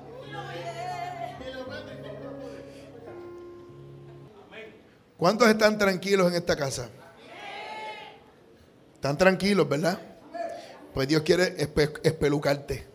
¿Cuántos 5.17 5.49
están 5.49 5.79
tranquilos 5.79 6.29
en 6.29 6.35
esta 6.35 6.55
casa? 6.55 6.91
Están 8.93 9.17
tranquilos, 9.17 9.67
¿verdad? 9.67 9.99
Pues 10.93 11.09
Dios 11.09 11.23
quiere 11.23 11.57
espelucarte. 12.03 12.87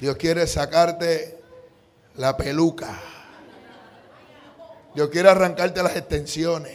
Dios 0.00 0.16
quiere 0.16 0.46
sacarte 0.46 1.38
la 2.14 2.38
peluca. 2.38 2.98
Dios 4.94 5.08
quiere 5.10 5.28
arrancarte 5.28 5.82
las 5.82 5.96
extensiones. 5.96 6.72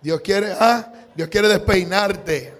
Dios 0.00 0.20
quiere, 0.20 0.52
ah, 0.58 0.92
Dios 1.14 1.28
quiere 1.28 1.48
despeinarte 1.48 2.52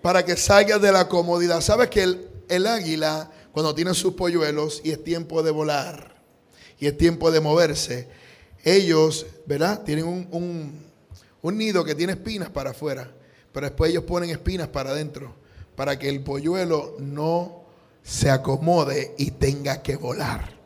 para 0.00 0.24
que 0.24 0.36
salgas 0.36 0.80
de 0.80 0.92
la 0.92 1.08
comodidad. 1.08 1.60
¿Sabes 1.60 1.88
que 1.88 2.02
el, 2.48 2.66
águila, 2.66 3.30
cuando 3.52 3.74
tiene 3.74 3.92
sus 3.94 4.14
polluelos 4.14 4.80
y 4.82 4.92
es 4.92 5.04
tiempo 5.04 5.42
de 5.42 5.50
volar 5.50 6.16
y 6.78 6.86
es 6.86 6.96
tiempo 6.96 7.30
de 7.30 7.40
moverse, 7.40 8.08
ellos, 8.64 9.26
¿verdad? 9.46 9.82
Tienen 9.82 10.06
un 10.32 11.58
nido 11.58 11.84
que 11.84 11.94
tiene 11.94 12.14
espinas 12.14 12.48
para 12.50 12.70
afuera, 12.70 13.10
pero 13.52 13.66
después 13.66 13.90
ellos 13.90 14.04
ponen 14.04 14.30
espinas 14.30 14.68
para 14.68 14.90
adentro 14.90 15.34
para 15.78 15.96
que 15.96 16.08
el 16.08 16.24
polluelo 16.24 16.96
no 16.98 17.62
se 18.02 18.30
acomode 18.30 19.14
y 19.16 19.30
tenga 19.30 19.80
que 19.80 19.94
volar. 19.94 20.57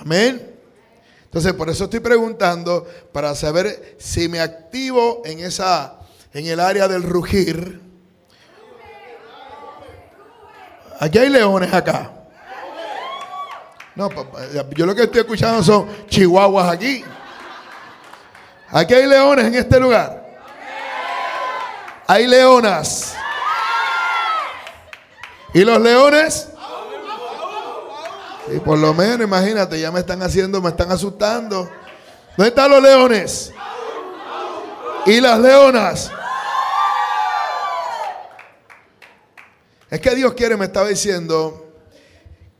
Amén. 0.00 0.54
Entonces, 1.24 1.52
por 1.52 1.68
eso 1.68 1.84
estoy 1.84 2.00
preguntando 2.00 2.86
para 3.12 3.34
saber 3.34 3.96
si 3.98 4.28
me 4.28 4.40
activo 4.40 5.22
en 5.24 5.40
esa 5.40 5.96
en 6.36 6.46
el 6.46 6.60
área 6.60 6.86
del 6.86 7.02
rugir. 7.02 7.80
Aquí 11.00 11.18
hay 11.18 11.30
leones 11.30 11.72
acá. 11.72 12.12
No, 13.94 14.10
yo 14.74 14.84
lo 14.84 14.94
que 14.94 15.04
estoy 15.04 15.20
escuchando 15.20 15.62
son 15.62 15.88
chihuahuas 16.08 16.68
aquí. 16.68 17.02
Aquí 18.68 18.92
hay 18.92 19.06
leones 19.06 19.46
en 19.46 19.54
este 19.54 19.80
lugar. 19.80 20.26
Hay 22.06 22.26
leonas. 22.26 23.14
¿Y 25.54 25.64
los 25.64 25.80
leones? 25.80 26.50
Y 28.52 28.60
por 28.60 28.78
lo 28.78 28.94
menos, 28.94 29.26
imagínate, 29.26 29.80
ya 29.80 29.90
me 29.90 30.00
están 30.00 30.22
haciendo, 30.22 30.60
me 30.60 30.68
están 30.68 30.90
asustando. 30.92 31.68
¿Dónde 32.36 32.48
están 32.48 32.70
los 32.70 32.82
leones? 32.82 33.52
Y 35.06 35.20
las 35.20 35.38
leonas. 35.40 36.10
Es 39.90 40.00
que 40.00 40.14
Dios 40.14 40.34
quiere, 40.34 40.56
me 40.56 40.66
estaba 40.66 40.88
diciendo, 40.88 41.72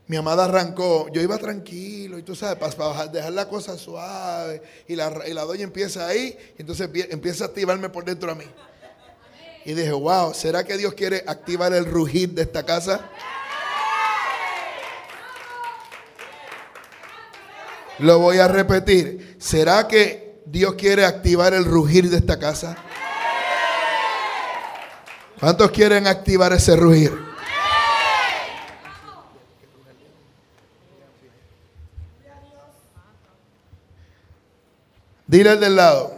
mi 0.07 0.15
amada 0.15 0.45
arrancó, 0.45 1.07
yo 1.11 1.21
iba 1.21 1.37
tranquilo 1.37 2.17
y 2.17 2.23
tú 2.23 2.35
sabes, 2.35 2.57
para 2.75 3.07
dejar 3.07 3.33
la 3.33 3.47
cosa 3.47 3.77
suave 3.77 4.61
y 4.87 4.95
la, 4.95 5.11
y 5.27 5.33
la 5.33 5.43
doña 5.43 5.63
empieza 5.63 6.07
ahí, 6.07 6.37
y 6.57 6.61
entonces 6.61 6.89
empieza 7.09 7.43
a 7.43 7.47
activarme 7.47 7.89
por 7.89 8.05
dentro 8.05 8.31
a 8.31 8.35
mí. 8.35 8.45
Y 9.65 9.73
dije, 9.73 9.91
wow, 9.91 10.33
¿será 10.33 10.63
que 10.63 10.77
Dios 10.77 10.93
quiere 10.93 11.23
activar 11.27 11.73
el 11.73 11.85
rugir 11.85 12.29
de 12.29 12.43
esta 12.43 12.63
casa? 12.63 13.09
Lo 17.99 18.19
voy 18.19 18.37
a 18.37 18.47
repetir. 18.47 19.37
¿Será 19.39 19.87
que 19.87 20.41
Dios 20.45 20.75
quiere 20.75 21.05
activar 21.05 21.53
el 21.53 21.65
rugir 21.65 22.09
de 22.09 22.17
esta 22.17 22.37
casa? 22.39 22.77
¿Cuántos 25.39 25.71
quieren 25.71 26.07
activar 26.07 26.53
ese 26.53 26.75
rugir? 26.75 27.27
Dile 35.27 35.49
al 35.49 35.59
del 35.59 35.75
lado, 35.75 36.15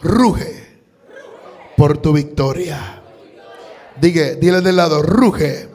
ruge 0.00 0.80
por 1.76 1.96
tu 1.96 2.12
victoria. 2.12 3.02
Dile, 3.98 4.36
dile 4.36 4.60
del 4.60 4.76
lado, 4.76 5.02
ruge 5.02 5.66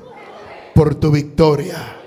por 0.76 0.94
tu 0.94 1.10
victoria. 1.10 2.01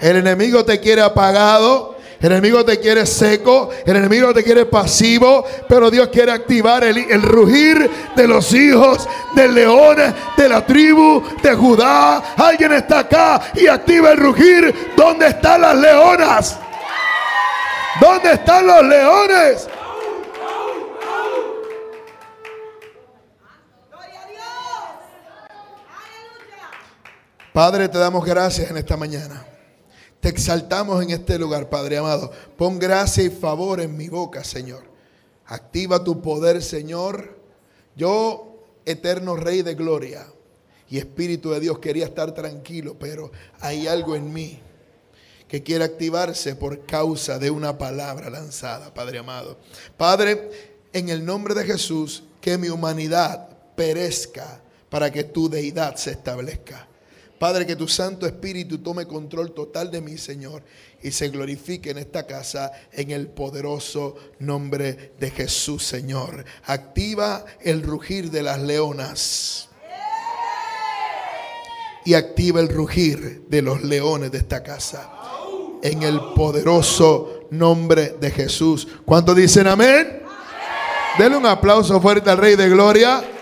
El 0.00 0.16
enemigo 0.16 0.64
te 0.64 0.80
quiere 0.80 1.02
apagado. 1.02 1.98
El 2.20 2.32
enemigo 2.32 2.64
te 2.64 2.80
quiere 2.80 3.06
seco, 3.06 3.70
el 3.86 3.94
enemigo 3.94 4.34
te 4.34 4.42
quiere 4.42 4.66
pasivo, 4.66 5.44
pero 5.68 5.88
Dios 5.88 6.08
quiere 6.08 6.32
activar 6.32 6.82
el, 6.82 7.22
rugir 7.22 7.88
de 8.16 8.26
los 8.26 8.52
hijos 8.52 9.08
del 9.36 9.54
león 9.54 9.96
de 10.36 10.48
la 10.48 10.66
tribu 10.66 11.22
de 11.40 11.54
Judá. 11.54 12.34
Alguien 12.36 12.72
está 12.72 13.00
acá 13.00 13.40
y 13.54 13.68
activa 13.68 14.10
el 14.10 14.16
rugir. 14.16 14.92
¿Dónde 14.96 15.28
están 15.28 15.60
las 15.60 15.76
leonas? 15.76 16.58
¿Dónde 18.00 18.32
están 18.32 18.66
los 18.66 18.84
leones? 18.84 19.68
Padre, 27.52 27.88
te 27.88 27.98
damos 27.98 28.24
gracias 28.24 28.70
en 28.70 28.76
esta 28.76 28.96
mañana. 28.96 29.44
Te 30.20 30.28
exaltamos 30.28 31.02
en 31.02 31.10
este 31.10 31.38
lugar, 31.38 31.70
Padre 31.70 31.98
amado. 31.98 32.30
Pon 32.56 32.78
gracia 32.78 33.22
y 33.22 33.30
favor 33.30 33.80
en 33.80 33.96
mi 33.96 34.08
boca, 34.08 34.42
Señor. 34.42 34.82
Activa 35.46 36.02
tu 36.02 36.20
poder, 36.20 36.62
Señor. 36.62 37.38
Yo, 37.96 38.64
eterno 38.84 39.36
Rey 39.36 39.62
de 39.62 39.74
Gloria 39.74 40.26
y 40.90 40.98
Espíritu 40.98 41.50
de 41.50 41.60
Dios, 41.60 41.78
quería 41.78 42.06
estar 42.06 42.32
tranquilo, 42.34 42.96
pero 42.98 43.30
hay 43.60 43.86
algo 43.86 44.16
en 44.16 44.32
mí 44.32 44.60
que 45.46 45.62
quiere 45.62 45.84
activarse 45.84 46.56
por 46.56 46.84
causa 46.84 47.38
de 47.38 47.50
una 47.50 47.78
palabra 47.78 48.28
lanzada, 48.28 48.92
Padre 48.92 49.18
amado. 49.18 49.58
Padre, 49.96 50.50
en 50.92 51.08
el 51.08 51.24
nombre 51.24 51.54
de 51.54 51.64
Jesús, 51.64 52.24
que 52.40 52.58
mi 52.58 52.68
humanidad 52.68 53.48
perezca 53.74 54.60
para 54.90 55.10
que 55.10 55.24
tu 55.24 55.48
deidad 55.48 55.96
se 55.96 56.10
establezca. 56.10 56.88
Padre, 57.38 57.66
que 57.66 57.76
tu 57.76 57.86
Santo 57.86 58.26
Espíritu 58.26 58.78
tome 58.78 59.06
control 59.06 59.52
total 59.52 59.90
de 59.90 60.00
mí, 60.00 60.18
Señor, 60.18 60.62
y 61.02 61.12
se 61.12 61.28
glorifique 61.28 61.90
en 61.90 61.98
esta 61.98 62.26
casa 62.26 62.72
en 62.92 63.12
el 63.12 63.28
poderoso 63.28 64.16
nombre 64.40 65.12
de 65.20 65.30
Jesús, 65.30 65.84
Señor. 65.84 66.44
Activa 66.64 67.44
el 67.60 67.82
rugir 67.82 68.30
de 68.30 68.42
las 68.42 68.60
leonas. 68.60 69.68
Y 72.04 72.14
activa 72.14 72.60
el 72.60 72.68
rugir 72.68 73.44
de 73.48 73.62
los 73.62 73.84
leones 73.84 74.32
de 74.32 74.38
esta 74.38 74.62
casa. 74.62 75.12
En 75.82 76.02
el 76.02 76.18
poderoso 76.34 77.46
nombre 77.50 78.16
de 78.20 78.30
Jesús. 78.32 78.88
¿Cuántos 79.04 79.36
dicen 79.36 79.68
amén? 79.68 80.22
Denle 81.18 81.36
un 81.36 81.46
aplauso 81.46 82.00
fuerte 82.00 82.30
al 82.30 82.38
Rey 82.38 82.56
de 82.56 82.68
Gloria. 82.68 83.37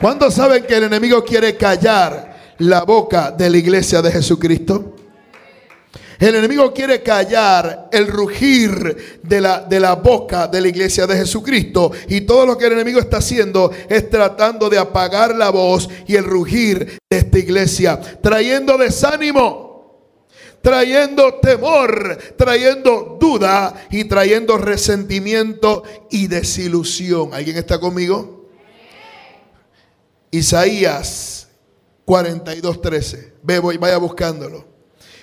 ¿Cuántos 0.00 0.32
saben 0.32 0.64
que 0.64 0.76
el 0.78 0.84
enemigo 0.84 1.22
quiere 1.22 1.58
callar 1.58 2.54
la 2.56 2.84
boca 2.84 3.32
de 3.32 3.50
la 3.50 3.58
iglesia 3.58 4.00
de 4.00 4.10
Jesucristo? 4.10 4.96
El 6.18 6.36
enemigo 6.36 6.72
quiere 6.72 7.02
callar 7.02 7.90
el 7.92 8.06
rugir 8.06 9.20
de 9.22 9.40
la, 9.42 9.60
de 9.60 9.78
la 9.78 9.96
boca 9.96 10.48
de 10.48 10.62
la 10.62 10.68
iglesia 10.68 11.06
de 11.06 11.16
Jesucristo. 11.16 11.92
Y 12.08 12.22
todo 12.22 12.46
lo 12.46 12.56
que 12.56 12.66
el 12.66 12.72
enemigo 12.72 12.98
está 12.98 13.18
haciendo 13.18 13.70
es 13.90 14.08
tratando 14.08 14.70
de 14.70 14.78
apagar 14.78 15.36
la 15.36 15.50
voz 15.50 15.86
y 16.06 16.16
el 16.16 16.24
rugir 16.24 16.98
de 17.10 17.18
esta 17.18 17.38
iglesia. 17.38 18.00
Trayendo 18.00 18.78
desánimo, 18.78 20.16
trayendo 20.62 21.34
temor, 21.42 22.16
trayendo 22.38 23.18
duda 23.20 23.86
y 23.90 24.04
trayendo 24.04 24.56
resentimiento 24.56 25.82
y 26.10 26.26
desilusión. 26.26 27.34
¿Alguien 27.34 27.58
está 27.58 27.78
conmigo? 27.78 28.39
Isaías 30.30 31.48
42:13. 32.06 33.34
Ve, 33.42 33.58
voy, 33.58 33.76
vaya 33.76 33.98
buscándolo. 33.98 34.66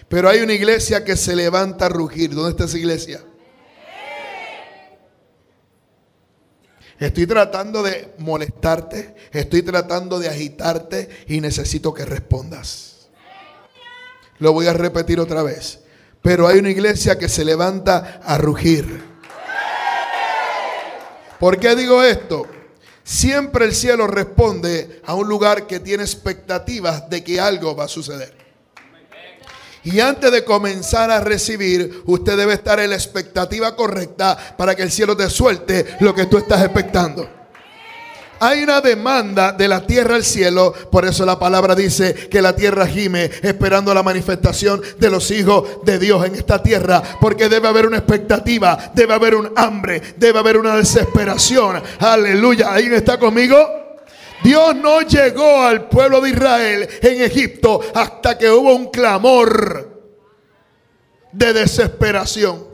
Pero 0.08 0.30
hay 0.30 0.40
una 0.40 0.54
iglesia 0.54 1.04
que 1.04 1.16
se 1.16 1.36
levanta 1.36 1.88
a 1.88 1.90
rugir. 1.90 2.34
¿Dónde 2.34 2.52
está 2.52 2.66
esa 2.66 2.78
iglesia? 2.78 3.22
Estoy 7.00 7.28
tratando 7.28 7.84
de 7.84 8.16
molestarte, 8.18 9.16
estoy 9.32 9.62
tratando 9.62 10.18
de 10.18 10.30
agitarte 10.30 11.10
y 11.28 11.42
necesito 11.42 11.94
que 11.94 12.06
respondas. 12.06 13.10
Lo 14.40 14.54
voy 14.54 14.68
a 14.68 14.74
repetir 14.74 15.20
otra 15.20 15.44
vez. 15.44 15.82
Pero 16.22 16.48
hay 16.48 16.58
una 16.58 16.72
iglesia 16.72 17.18
que 17.18 17.30
se 17.30 17.46
levanta 17.46 18.20
a 18.24 18.38
rugir. 18.38 19.04
¿Por 21.40 21.60
qué 21.60 21.76
digo 21.76 22.02
esto? 22.02 22.48
Siempre 23.08 23.64
el 23.64 23.74
cielo 23.74 24.06
responde 24.06 25.02
a 25.06 25.16
un 25.16 25.30
lugar 25.30 25.66
que 25.66 25.80
tiene 25.80 26.04
expectativas 26.04 27.10
de 27.10 27.24
que 27.24 27.40
algo 27.40 27.74
va 27.74 27.86
a 27.86 27.88
suceder. 27.88 28.34
Y 29.86 30.02
antes 30.02 30.30
de 30.30 30.44
comenzar 30.44 31.10
a 31.10 31.22
recibir, 31.22 32.04
usted 32.06 32.36
debe 32.36 32.56
estar 32.56 32.82
en 32.82 32.90
la 32.90 32.98
expectativa 32.98 33.78
correcta 33.78 34.38
para 34.58 34.76
que 34.76 34.84
el 34.84 34.92
cielo 34.92 35.16
te 35.16 35.30
suelte 35.30 35.86
lo 36.02 36.14
que 36.14 36.26
tú 36.26 36.38
estás 36.38 36.62
expectando. 36.62 37.37
Hay 38.40 38.64
una 38.64 38.82
demanda 38.82 39.52
de 39.52 39.68
la 39.68 39.86
tierra 39.86 40.16
al 40.16 40.24
cielo, 40.24 40.74
por 40.92 41.06
eso 41.06 41.26
la 41.26 41.40
palabra 41.40 41.76
dice 41.76 42.14
que 42.14 42.42
la 42.42 42.56
tierra 42.56 42.88
gime 42.88 43.32
esperando 43.42 43.94
la 43.94 44.04
manifestación 44.04 44.82
de 44.98 45.10
los 45.10 45.32
hijos 45.32 45.84
de 45.84 45.98
Dios 46.00 46.26
en 46.26 46.36
esta 46.36 46.62
tierra, 46.62 47.02
porque 47.20 47.50
debe 47.50 47.68
haber 47.68 47.88
una 47.88 47.98
expectativa, 47.98 48.92
debe 48.94 49.14
haber 49.14 49.36
un 49.36 49.52
hambre, 49.56 50.02
debe 50.18 50.40
haber 50.40 50.58
una 50.58 50.76
desesperación. 50.76 51.82
Aleluya, 52.00 52.74
¿alguien 52.74 52.94
está 52.94 53.18
conmigo? 53.18 53.58
Dios 54.44 54.76
no 54.76 55.02
llegó 55.02 55.64
al 55.64 55.90
pueblo 55.90 56.22
de 56.22 56.30
Israel 56.30 56.88
en 57.02 57.22
Egipto 57.22 57.82
hasta 57.94 58.38
que 58.38 58.50
hubo 58.52 58.76
un 58.76 58.92
clamor 58.92 59.98
de 61.32 61.54
desesperación. 61.54 62.67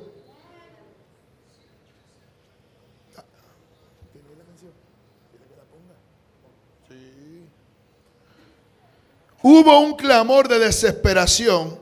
Hubo 9.44 9.80
un 9.82 9.98
clamor 9.98 10.48
de 10.48 10.58
desesperación, 10.58 11.78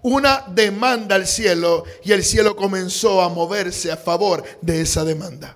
una 0.00 0.46
demanda 0.48 1.14
al 1.14 1.26
cielo 1.26 1.84
y 2.02 2.12
el 2.12 2.24
cielo 2.24 2.56
comenzó 2.56 3.20
a 3.20 3.28
moverse 3.28 3.92
a 3.92 3.98
favor 3.98 4.42
de 4.62 4.80
esa 4.80 5.04
demanda. 5.04 5.54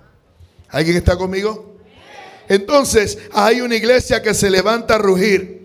¿Alguien 0.69 0.97
está 0.97 1.17
conmigo? 1.17 1.77
Entonces 2.47 3.17
hay 3.33 3.61
una 3.61 3.75
iglesia 3.75 4.21
que 4.21 4.35
se 4.35 4.51
levanta 4.51 4.95
a 4.95 4.97
rugir. 4.99 5.57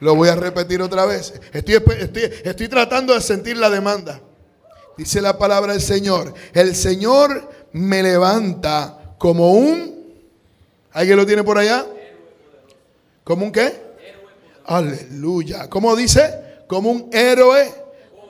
Lo 0.00 0.14
voy 0.14 0.30
a 0.30 0.34
repetir 0.34 0.80
otra 0.80 1.04
vez. 1.04 1.34
Estoy, 1.52 2.68
tratando 2.68 3.12
de 3.12 3.20
sentir 3.20 3.58
la 3.58 3.68
demanda. 3.68 4.20
Dice 4.96 5.20
la 5.20 5.36
palabra 5.36 5.74
del 5.74 5.82
Señor. 5.82 6.32
El 6.54 6.74
Señor 6.74 7.50
me 7.72 8.02
levanta 8.02 9.14
como 9.18 9.52
un... 9.52 9.94
¿Alguien 10.92 11.18
lo 11.18 11.26
tiene 11.26 11.44
por 11.44 11.58
allá? 11.58 11.84
¿Como 13.26 13.46
un 13.46 13.50
qué? 13.50 13.74
Aleluya. 14.66 15.68
¿Cómo 15.68 15.96
dice? 15.96 16.62
Como 16.68 16.92
un 16.92 17.10
héroe 17.12 17.74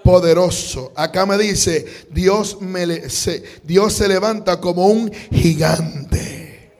poderoso. 0.02 0.90
Acá 0.96 1.26
me 1.26 1.36
dice, 1.36 1.84
Dios, 2.10 2.62
me, 2.62 3.10
se, 3.10 3.42
Dios 3.62 3.92
se 3.92 4.08
levanta 4.08 4.58
como 4.58 4.86
un 4.86 5.12
gigante. 5.30 6.72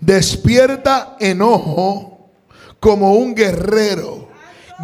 Despierta 0.00 1.18
enojo 1.20 2.30
como 2.80 3.12
un 3.16 3.34
guerrero. 3.34 4.28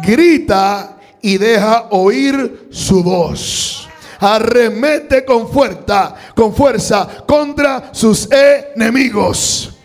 Grita 0.03 0.99
y 1.23 1.39
deja 1.39 1.87
oír 1.89 2.67
su 2.69 3.01
voz. 3.01 3.89
Arremete 4.19 5.25
con 5.25 5.49
fuerza, 5.51 6.13
con 6.35 6.53
fuerza 6.53 7.23
contra 7.25 7.89
sus 7.95 8.29
enemigos. 8.31 9.80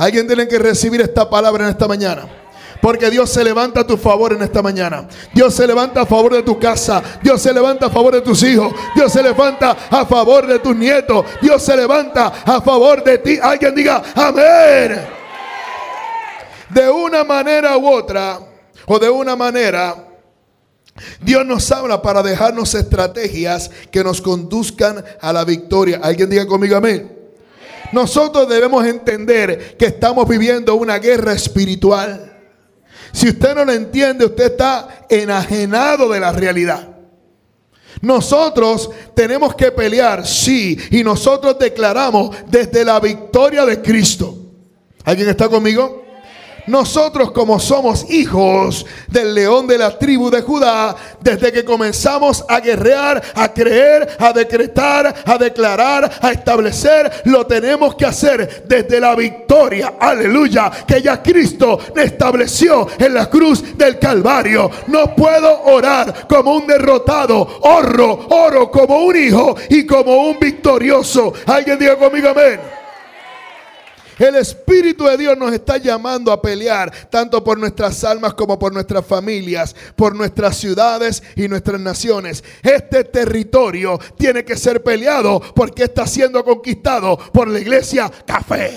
Alguien 0.00 0.26
tiene 0.26 0.48
que 0.48 0.58
recibir 0.58 1.02
esta 1.02 1.28
palabra 1.28 1.64
en 1.64 1.70
esta 1.72 1.86
mañana. 1.86 2.26
Porque 2.80 3.10
Dios 3.10 3.28
se 3.28 3.44
levanta 3.44 3.80
a 3.80 3.86
tu 3.86 3.98
favor 3.98 4.32
en 4.32 4.40
esta 4.40 4.62
mañana. 4.62 5.06
Dios 5.34 5.54
se 5.54 5.66
levanta 5.66 6.00
a 6.00 6.06
favor 6.06 6.32
de 6.32 6.42
tu 6.42 6.58
casa. 6.58 7.02
Dios 7.22 7.42
se 7.42 7.52
levanta 7.52 7.84
a 7.84 7.90
favor 7.90 8.14
de 8.14 8.22
tus 8.22 8.42
hijos. 8.42 8.72
Dios 8.94 9.12
se 9.12 9.22
levanta 9.22 9.76
a 9.90 10.06
favor 10.06 10.46
de 10.46 10.58
tus 10.58 10.74
nietos. 10.74 11.26
Dios 11.42 11.62
se 11.62 11.76
levanta 11.76 12.28
a 12.46 12.62
favor 12.62 13.04
de 13.04 13.18
ti. 13.18 13.38
Alguien 13.42 13.74
diga, 13.74 14.02
amén. 14.14 15.06
De 16.70 16.88
una 16.88 17.22
manera 17.22 17.76
u 17.76 17.86
otra, 17.86 18.40
o 18.86 18.98
de 18.98 19.10
una 19.10 19.36
manera, 19.36 19.96
Dios 21.20 21.44
nos 21.44 21.70
habla 21.70 22.00
para 22.00 22.22
dejarnos 22.22 22.74
estrategias 22.74 23.70
que 23.90 24.02
nos 24.02 24.22
conduzcan 24.22 25.04
a 25.20 25.30
la 25.30 25.44
victoria. 25.44 26.00
Alguien 26.02 26.30
diga 26.30 26.46
conmigo 26.46 26.76
amén. 26.76 27.19
Nosotros 27.92 28.48
debemos 28.48 28.84
entender 28.86 29.76
que 29.76 29.86
estamos 29.86 30.28
viviendo 30.28 30.74
una 30.74 30.98
guerra 30.98 31.32
espiritual. 31.32 32.38
Si 33.12 33.28
usted 33.28 33.54
no 33.54 33.64
lo 33.64 33.72
entiende, 33.72 34.24
usted 34.24 34.52
está 34.52 35.06
enajenado 35.08 36.08
de 36.10 36.20
la 36.20 36.32
realidad. 36.32 36.88
Nosotros 38.00 38.90
tenemos 39.14 39.54
que 39.54 39.72
pelear, 39.72 40.26
sí, 40.26 40.78
y 40.90 41.02
nosotros 41.02 41.58
declaramos 41.58 42.34
desde 42.48 42.84
la 42.84 42.98
victoria 43.00 43.66
de 43.66 43.82
Cristo. 43.82 44.36
¿Alguien 45.04 45.28
está 45.28 45.48
conmigo? 45.48 45.99
Nosotros 46.70 47.32
como 47.32 47.58
somos 47.58 48.08
hijos 48.10 48.86
del 49.08 49.34
león 49.34 49.66
de 49.66 49.76
la 49.76 49.98
tribu 49.98 50.30
de 50.30 50.40
Judá, 50.40 50.94
desde 51.20 51.50
que 51.50 51.64
comenzamos 51.64 52.44
a 52.48 52.60
guerrear, 52.60 53.20
a 53.34 53.52
creer, 53.52 54.16
a 54.20 54.32
decretar, 54.32 55.12
a 55.26 55.36
declarar, 55.36 56.08
a 56.22 56.30
establecer, 56.30 57.22
lo 57.24 57.44
tenemos 57.44 57.96
que 57.96 58.06
hacer 58.06 58.62
desde 58.68 59.00
la 59.00 59.16
victoria, 59.16 59.94
aleluya, 59.98 60.70
que 60.86 61.02
ya 61.02 61.20
Cristo 61.20 61.80
estableció 61.96 62.86
en 63.00 63.14
la 63.14 63.28
cruz 63.28 63.76
del 63.76 63.98
Calvario. 63.98 64.70
No 64.86 65.12
puedo 65.16 65.62
orar 65.64 66.28
como 66.28 66.54
un 66.54 66.68
derrotado, 66.68 67.58
oro, 67.62 68.28
oro 68.30 68.70
como 68.70 68.98
un 68.98 69.16
hijo 69.16 69.56
y 69.68 69.84
como 69.84 70.28
un 70.28 70.38
victorioso. 70.38 71.32
Alguien 71.46 71.80
diga 71.80 71.96
conmigo 71.96 72.28
amén. 72.28 72.60
El 74.20 74.36
Espíritu 74.36 75.04
de 75.04 75.16
Dios 75.16 75.38
nos 75.38 75.50
está 75.50 75.78
llamando 75.78 76.30
a 76.30 76.42
pelear 76.42 76.92
tanto 77.08 77.42
por 77.42 77.56
nuestras 77.56 78.04
almas 78.04 78.34
como 78.34 78.58
por 78.58 78.70
nuestras 78.70 79.06
familias, 79.06 79.74
por 79.96 80.14
nuestras 80.14 80.58
ciudades 80.58 81.22
y 81.36 81.48
nuestras 81.48 81.80
naciones. 81.80 82.44
Este 82.62 83.04
territorio 83.04 83.98
tiene 84.18 84.44
que 84.44 84.58
ser 84.58 84.82
peleado 84.82 85.40
porque 85.54 85.84
está 85.84 86.06
siendo 86.06 86.44
conquistado 86.44 87.16
por 87.16 87.48
la 87.48 87.60
iglesia 87.60 88.12
Café. 88.26 88.76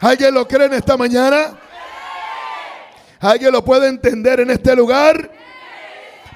¿Alguien 0.00 0.34
lo 0.34 0.46
cree 0.46 0.66
en 0.66 0.74
esta 0.74 0.98
mañana? 0.98 1.58
¿Alguien 3.20 3.52
lo 3.52 3.64
puede 3.64 3.88
entender 3.88 4.40
en 4.40 4.50
este 4.50 4.76
lugar? 4.76 5.30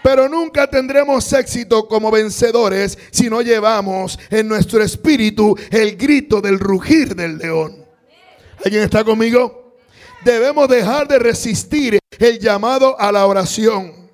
Pero 0.09 0.27
nunca 0.27 0.66
tendremos 0.66 1.31
éxito 1.35 1.87
como 1.87 2.11
vencedores 2.11 2.97
si 3.11 3.29
no 3.29 3.42
llevamos 3.42 4.18
en 4.31 4.49
nuestro 4.49 4.83
espíritu 4.83 5.55
el 5.71 5.99
grito 5.99 6.40
del 6.40 6.59
rugir 6.59 7.14
del 7.14 7.37
león. 7.37 7.85
¿Alguien 8.64 8.85
está 8.85 9.05
conmigo? 9.05 9.77
Debemos 10.25 10.66
dejar 10.66 11.09
de 11.09 11.18
resistir 11.18 11.99
el 12.18 12.38
llamado 12.38 12.99
a 12.99 13.12
la 13.12 13.27
oración. 13.27 14.11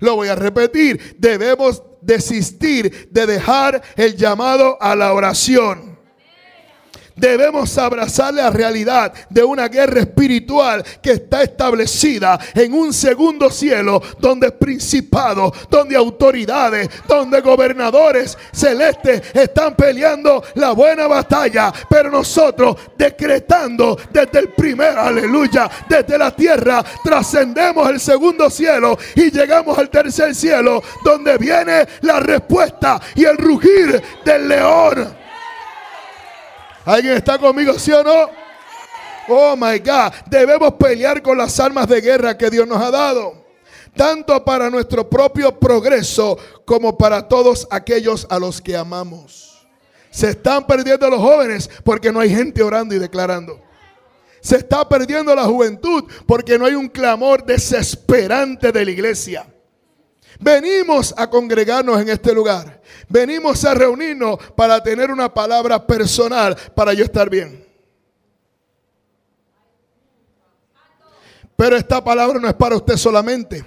Lo 0.00 0.16
voy 0.16 0.28
a 0.28 0.34
repetir. 0.34 1.16
Debemos 1.18 1.82
desistir 2.02 3.08
de 3.10 3.24
dejar 3.24 3.80
el 3.96 4.14
llamado 4.18 4.76
a 4.82 4.94
la 4.94 5.14
oración. 5.14 5.93
Debemos 7.16 7.78
abrazar 7.78 8.34
la 8.34 8.50
realidad 8.50 9.12
de 9.30 9.44
una 9.44 9.68
guerra 9.68 10.00
espiritual 10.00 10.84
que 11.00 11.12
está 11.12 11.44
establecida 11.44 12.40
en 12.54 12.72
un 12.74 12.92
segundo 12.92 13.50
cielo 13.50 14.02
donde 14.18 14.50
principados, 14.50 15.52
donde 15.70 15.94
autoridades, 15.94 16.88
donde 17.06 17.40
gobernadores 17.40 18.36
celestes 18.52 19.22
están 19.32 19.76
peleando 19.76 20.42
la 20.54 20.72
buena 20.72 21.06
batalla. 21.06 21.72
Pero 21.88 22.10
nosotros 22.10 22.76
decretando 22.98 23.96
desde 24.10 24.40
el 24.40 24.48
primer, 24.48 24.98
aleluya, 24.98 25.70
desde 25.88 26.18
la 26.18 26.34
tierra, 26.34 26.84
trascendemos 27.04 27.88
el 27.90 28.00
segundo 28.00 28.50
cielo 28.50 28.98
y 29.14 29.30
llegamos 29.30 29.78
al 29.78 29.88
tercer 29.88 30.34
cielo 30.34 30.82
donde 31.04 31.38
viene 31.38 31.86
la 32.00 32.18
respuesta 32.18 33.00
y 33.14 33.24
el 33.24 33.38
rugir 33.38 34.02
del 34.24 34.48
león. 34.48 35.23
¿Alguien 36.84 37.14
está 37.14 37.38
conmigo, 37.38 37.78
sí 37.78 37.92
o 37.92 38.02
no? 38.02 38.30
Oh 39.28 39.56
my 39.56 39.78
God, 39.78 40.12
debemos 40.26 40.74
pelear 40.74 41.22
con 41.22 41.38
las 41.38 41.58
armas 41.58 41.88
de 41.88 42.00
guerra 42.00 42.36
que 42.36 42.50
Dios 42.50 42.66
nos 42.68 42.82
ha 42.82 42.90
dado 42.90 43.44
tanto 43.94 44.44
para 44.44 44.70
nuestro 44.70 45.08
propio 45.08 45.58
progreso 45.58 46.36
como 46.64 46.98
para 46.98 47.26
todos 47.28 47.66
aquellos 47.70 48.26
a 48.28 48.38
los 48.38 48.60
que 48.60 48.76
amamos. 48.76 49.66
Se 50.10 50.30
están 50.30 50.66
perdiendo 50.66 51.08
los 51.10 51.20
jóvenes 51.20 51.70
porque 51.82 52.12
no 52.12 52.20
hay 52.20 52.30
gente 52.30 52.62
orando 52.62 52.94
y 52.94 52.98
declarando. 52.98 53.60
Se 54.40 54.56
está 54.56 54.88
perdiendo 54.88 55.34
la 55.34 55.44
juventud 55.44 56.04
porque 56.26 56.58
no 56.58 56.66
hay 56.66 56.74
un 56.74 56.88
clamor 56.88 57.44
desesperante 57.44 58.70
de 58.70 58.84
la 58.84 58.90
iglesia. 58.90 59.46
Venimos 60.40 61.14
a 61.16 61.28
congregarnos 61.28 62.00
en 62.00 62.08
este 62.08 62.32
lugar. 62.32 62.80
Venimos 63.08 63.64
a 63.64 63.74
reunirnos 63.74 64.38
para 64.56 64.82
tener 64.82 65.10
una 65.10 65.32
palabra 65.32 65.86
personal 65.86 66.56
para 66.74 66.92
yo 66.92 67.04
estar 67.04 67.28
bien. 67.30 67.64
Pero 71.56 71.76
esta 71.76 72.02
palabra 72.02 72.40
no 72.40 72.48
es 72.48 72.54
para 72.54 72.76
usted 72.76 72.96
solamente. 72.96 73.64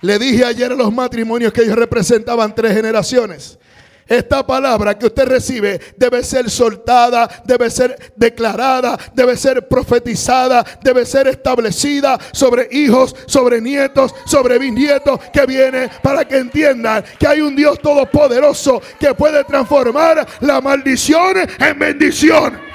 Le 0.00 0.18
dije 0.18 0.44
ayer 0.44 0.70
a 0.70 0.76
los 0.76 0.92
matrimonios 0.92 1.52
que 1.52 1.62
ellos 1.62 1.76
representaban 1.76 2.54
tres 2.54 2.74
generaciones. 2.74 3.58
Esta 4.06 4.46
palabra 4.46 4.98
que 4.98 5.06
usted 5.06 5.26
recibe 5.26 5.80
debe 5.96 6.22
ser 6.22 6.50
soltada, 6.50 7.28
debe 7.44 7.70
ser 7.70 8.12
declarada, 8.14 8.98
debe 9.14 9.36
ser 9.36 9.66
profetizada, 9.66 10.64
debe 10.82 11.06
ser 11.06 11.26
establecida 11.28 12.18
sobre 12.32 12.68
hijos, 12.70 13.16
sobre 13.26 13.60
nietos, 13.60 14.14
sobre 14.26 14.58
bisnietos 14.58 15.20
que 15.32 15.46
viene 15.46 15.88
para 16.02 16.26
que 16.26 16.36
entiendan 16.36 17.02
que 17.18 17.26
hay 17.26 17.40
un 17.40 17.56
Dios 17.56 17.78
todopoderoso 17.80 18.82
que 19.00 19.14
puede 19.14 19.42
transformar 19.44 20.26
la 20.40 20.60
maldición 20.60 21.36
en 21.58 21.78
bendición. 21.78 22.74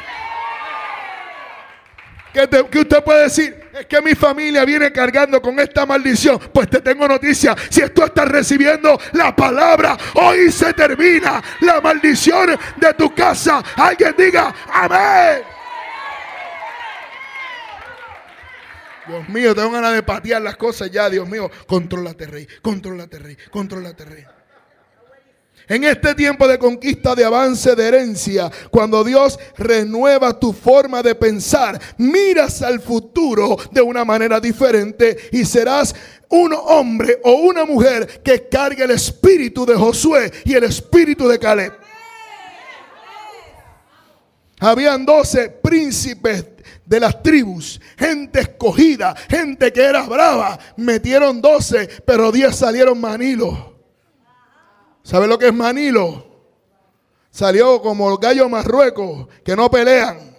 Que, 2.33 2.79
usted 2.79 3.03
puede 3.03 3.23
decir, 3.23 3.69
es 3.73 3.85
que 3.87 4.01
mi 4.01 4.13
familia 4.13 4.63
viene 4.63 4.91
cargando 4.91 5.41
con 5.41 5.59
esta 5.59 5.85
maldición. 5.85 6.39
Pues 6.53 6.69
te 6.69 6.81
tengo 6.81 7.07
noticia. 7.07 7.55
Si 7.69 7.81
tú 7.89 8.03
estás 8.03 8.27
recibiendo 8.27 8.99
la 9.13 9.35
palabra, 9.35 9.97
hoy 10.15 10.51
se 10.51 10.73
termina 10.73 11.41
la 11.61 11.81
maldición 11.81 12.57
de 12.77 12.93
tu 12.93 13.13
casa. 13.13 13.63
Alguien 13.75 14.13
diga, 14.17 14.53
amén. 14.71 15.43
Dios 19.07 19.27
mío, 19.27 19.55
tengo 19.55 19.71
ganas 19.71 19.93
de 19.93 20.03
patear 20.03 20.41
las 20.41 20.55
cosas 20.55 20.91
ya, 20.91 21.09
Dios 21.09 21.27
mío. 21.27 21.49
Contrólate, 21.65 22.27
rey. 22.27 22.47
Contrólate, 22.61 23.17
rey. 23.17 23.37
Contrólate, 23.49 24.05
rey. 24.05 24.25
En 25.69 25.84
este 25.84 26.15
tiempo 26.15 26.47
de 26.47 26.58
conquista, 26.58 27.13
de 27.13 27.23
avance, 27.23 27.75
de 27.75 27.88
herencia, 27.88 28.51
cuando 28.71 29.03
Dios 29.03 29.38
renueva 29.55 30.39
tu 30.39 30.51
forma 30.51 31.03
de 31.03 31.13
pensar, 31.13 31.79
miras 31.99 32.63
al 32.63 32.79
futuro 32.79 33.55
de 33.71 33.79
una 33.79 34.03
manera 34.03 34.39
diferente 34.39 35.15
y 35.32 35.45
serás 35.45 35.93
un 36.27 36.53
hombre 36.53 37.19
o 37.23 37.34
una 37.34 37.65
mujer 37.65 38.21
que 38.23 38.49
cargue 38.49 38.84
el 38.84 38.91
espíritu 38.91 39.63
de 39.63 39.75
Josué 39.75 40.32
y 40.43 40.55
el 40.55 40.63
espíritu 40.63 41.27
de 41.27 41.38
Caleb. 41.38 41.73
Habían 44.60 45.05
doce 45.05 45.49
príncipes 45.49 46.45
de 46.84 46.99
las 46.99 47.21
tribus, 47.21 47.79
gente 47.95 48.39
escogida, 48.39 49.15
gente 49.29 49.71
que 49.71 49.84
era 49.84 50.01
brava. 50.08 50.58
Metieron 50.77 51.39
doce, 51.39 51.88
pero 52.05 52.32
diez 52.32 52.55
salieron 52.55 52.99
manilos. 52.99 53.78
¿Sabe 55.09 55.25
lo 55.25 55.39
que 55.39 55.47
es 55.47 55.53
Manilo? 55.55 56.23
Salió 57.31 57.81
como 57.81 58.11
el 58.11 58.19
gallo 58.19 58.47
marruecos 58.47 59.27
que 59.43 59.55
no 59.55 59.67
pelean, 59.71 60.37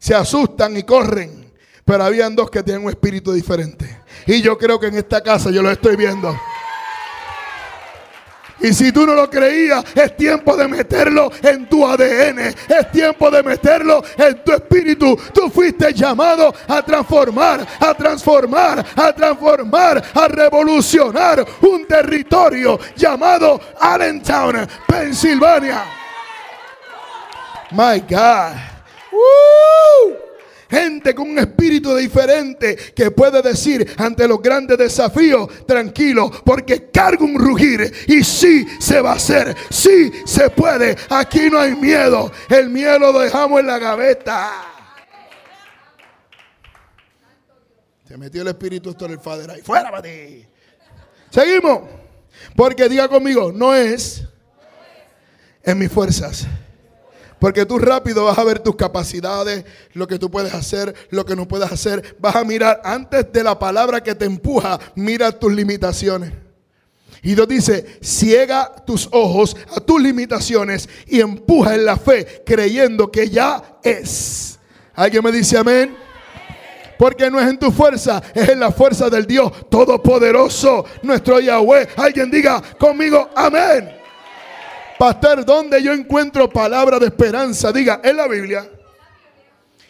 se 0.00 0.16
asustan 0.16 0.76
y 0.76 0.82
corren. 0.82 1.54
Pero 1.84 2.02
habían 2.02 2.34
dos 2.34 2.50
que 2.50 2.64
tienen 2.64 2.82
un 2.82 2.90
espíritu 2.90 3.32
diferente. 3.32 4.00
Y 4.26 4.42
yo 4.42 4.58
creo 4.58 4.80
que 4.80 4.88
en 4.88 4.96
esta 4.96 5.20
casa 5.20 5.52
yo 5.52 5.62
lo 5.62 5.70
estoy 5.70 5.94
viendo. 5.94 6.36
Y 8.60 8.72
si 8.72 8.90
tú 8.92 9.06
no 9.06 9.14
lo 9.14 9.30
creías, 9.30 9.84
es 9.94 10.16
tiempo 10.16 10.56
de 10.56 10.66
meterlo 10.68 11.30
en 11.42 11.68
tu 11.68 11.86
ADN. 11.86 12.38
Es 12.38 12.90
tiempo 12.92 13.30
de 13.30 13.42
meterlo 13.42 14.02
en 14.16 14.42
tu 14.42 14.52
espíritu. 14.52 15.16
Tú 15.32 15.50
fuiste 15.50 15.92
llamado 15.92 16.54
a 16.66 16.82
transformar, 16.82 17.66
a 17.80 17.94
transformar, 17.94 18.84
a 18.96 19.12
transformar, 19.12 20.02
a 20.14 20.28
revolucionar 20.28 21.46
un 21.62 21.86
territorio 21.86 22.78
llamado 22.96 23.60
Allentown, 23.80 24.68
Pensilvania. 24.86 25.84
My 27.70 28.00
God. 28.00 28.68
Gente 30.68 31.14
con 31.14 31.30
un 31.30 31.38
espíritu 31.38 31.96
diferente 31.96 32.76
que 32.94 33.10
puede 33.10 33.40
decir 33.40 33.94
ante 33.96 34.28
los 34.28 34.42
grandes 34.42 34.76
desafíos, 34.76 35.66
tranquilo, 35.66 36.30
porque 36.44 36.90
cargo 36.90 37.24
un 37.24 37.38
rugir 37.38 37.90
y 38.06 38.22
sí 38.22 38.66
se 38.78 39.00
va 39.00 39.12
a 39.12 39.16
hacer, 39.16 39.56
sí 39.70 40.12
se 40.26 40.50
puede. 40.50 40.96
Aquí 41.08 41.48
no 41.50 41.58
hay 41.58 41.74
miedo, 41.74 42.30
el 42.50 42.68
miedo 42.68 42.98
lo 42.98 43.18
dejamos 43.18 43.60
en 43.60 43.66
la 43.66 43.78
gaveta. 43.78 44.50
Se 48.06 48.16
metió 48.16 48.42
el 48.42 48.48
espíritu 48.48 48.90
esto 48.90 49.06
en 49.06 49.12
el 49.12 49.20
Father 49.20 49.50
ahí. 49.50 49.62
Fuera 49.62 49.90
para 49.90 50.02
ti. 50.02 50.44
Seguimos. 51.30 51.80
Porque 52.54 52.88
diga 52.88 53.08
conmigo, 53.08 53.52
no 53.52 53.74
es 53.74 54.24
en 55.62 55.78
mis 55.78 55.90
fuerzas 55.90 56.46
porque 57.38 57.66
tú 57.66 57.78
rápido 57.78 58.24
vas 58.24 58.38
a 58.38 58.44
ver 58.44 58.58
tus 58.58 58.76
capacidades, 58.76 59.64
lo 59.92 60.06
que 60.06 60.18
tú 60.18 60.30
puedes 60.30 60.54
hacer, 60.54 60.94
lo 61.10 61.24
que 61.24 61.36
no 61.36 61.46
puedes 61.46 61.70
hacer. 61.70 62.16
Vas 62.18 62.36
a 62.36 62.44
mirar 62.44 62.80
antes 62.84 63.32
de 63.32 63.42
la 63.42 63.58
palabra 63.58 64.02
que 64.02 64.14
te 64.14 64.24
empuja, 64.24 64.78
mira 64.94 65.32
tus 65.32 65.52
limitaciones. 65.52 66.32
Y 67.22 67.34
Dios 67.34 67.48
dice, 67.48 67.98
ciega 68.00 68.72
tus 68.86 69.08
ojos 69.10 69.56
a 69.74 69.80
tus 69.80 70.00
limitaciones 70.00 70.88
y 71.06 71.20
empuja 71.20 71.74
en 71.74 71.84
la 71.84 71.96
fe 71.96 72.42
creyendo 72.46 73.10
que 73.10 73.28
ya 73.28 73.78
es. 73.82 74.58
¿Alguien 74.94 75.24
me 75.24 75.32
dice 75.32 75.58
amén? 75.58 75.96
Porque 76.98 77.30
no 77.30 77.40
es 77.40 77.48
en 77.48 77.58
tu 77.58 77.70
fuerza, 77.70 78.20
es 78.34 78.48
en 78.48 78.58
la 78.58 78.72
fuerza 78.72 79.08
del 79.08 79.26
Dios 79.26 79.52
Todopoderoso, 79.68 80.84
nuestro 81.02 81.38
Yahweh. 81.38 81.88
Alguien 81.96 82.30
diga 82.30 82.60
conmigo, 82.78 83.30
amén. 83.34 83.97
Pastor, 84.98 85.44
¿dónde 85.44 85.80
yo 85.80 85.92
encuentro 85.92 86.50
palabra 86.50 86.98
de 86.98 87.06
esperanza? 87.06 87.70
Diga, 87.70 88.00
en 88.02 88.16
la 88.16 88.26
Biblia. 88.26 88.68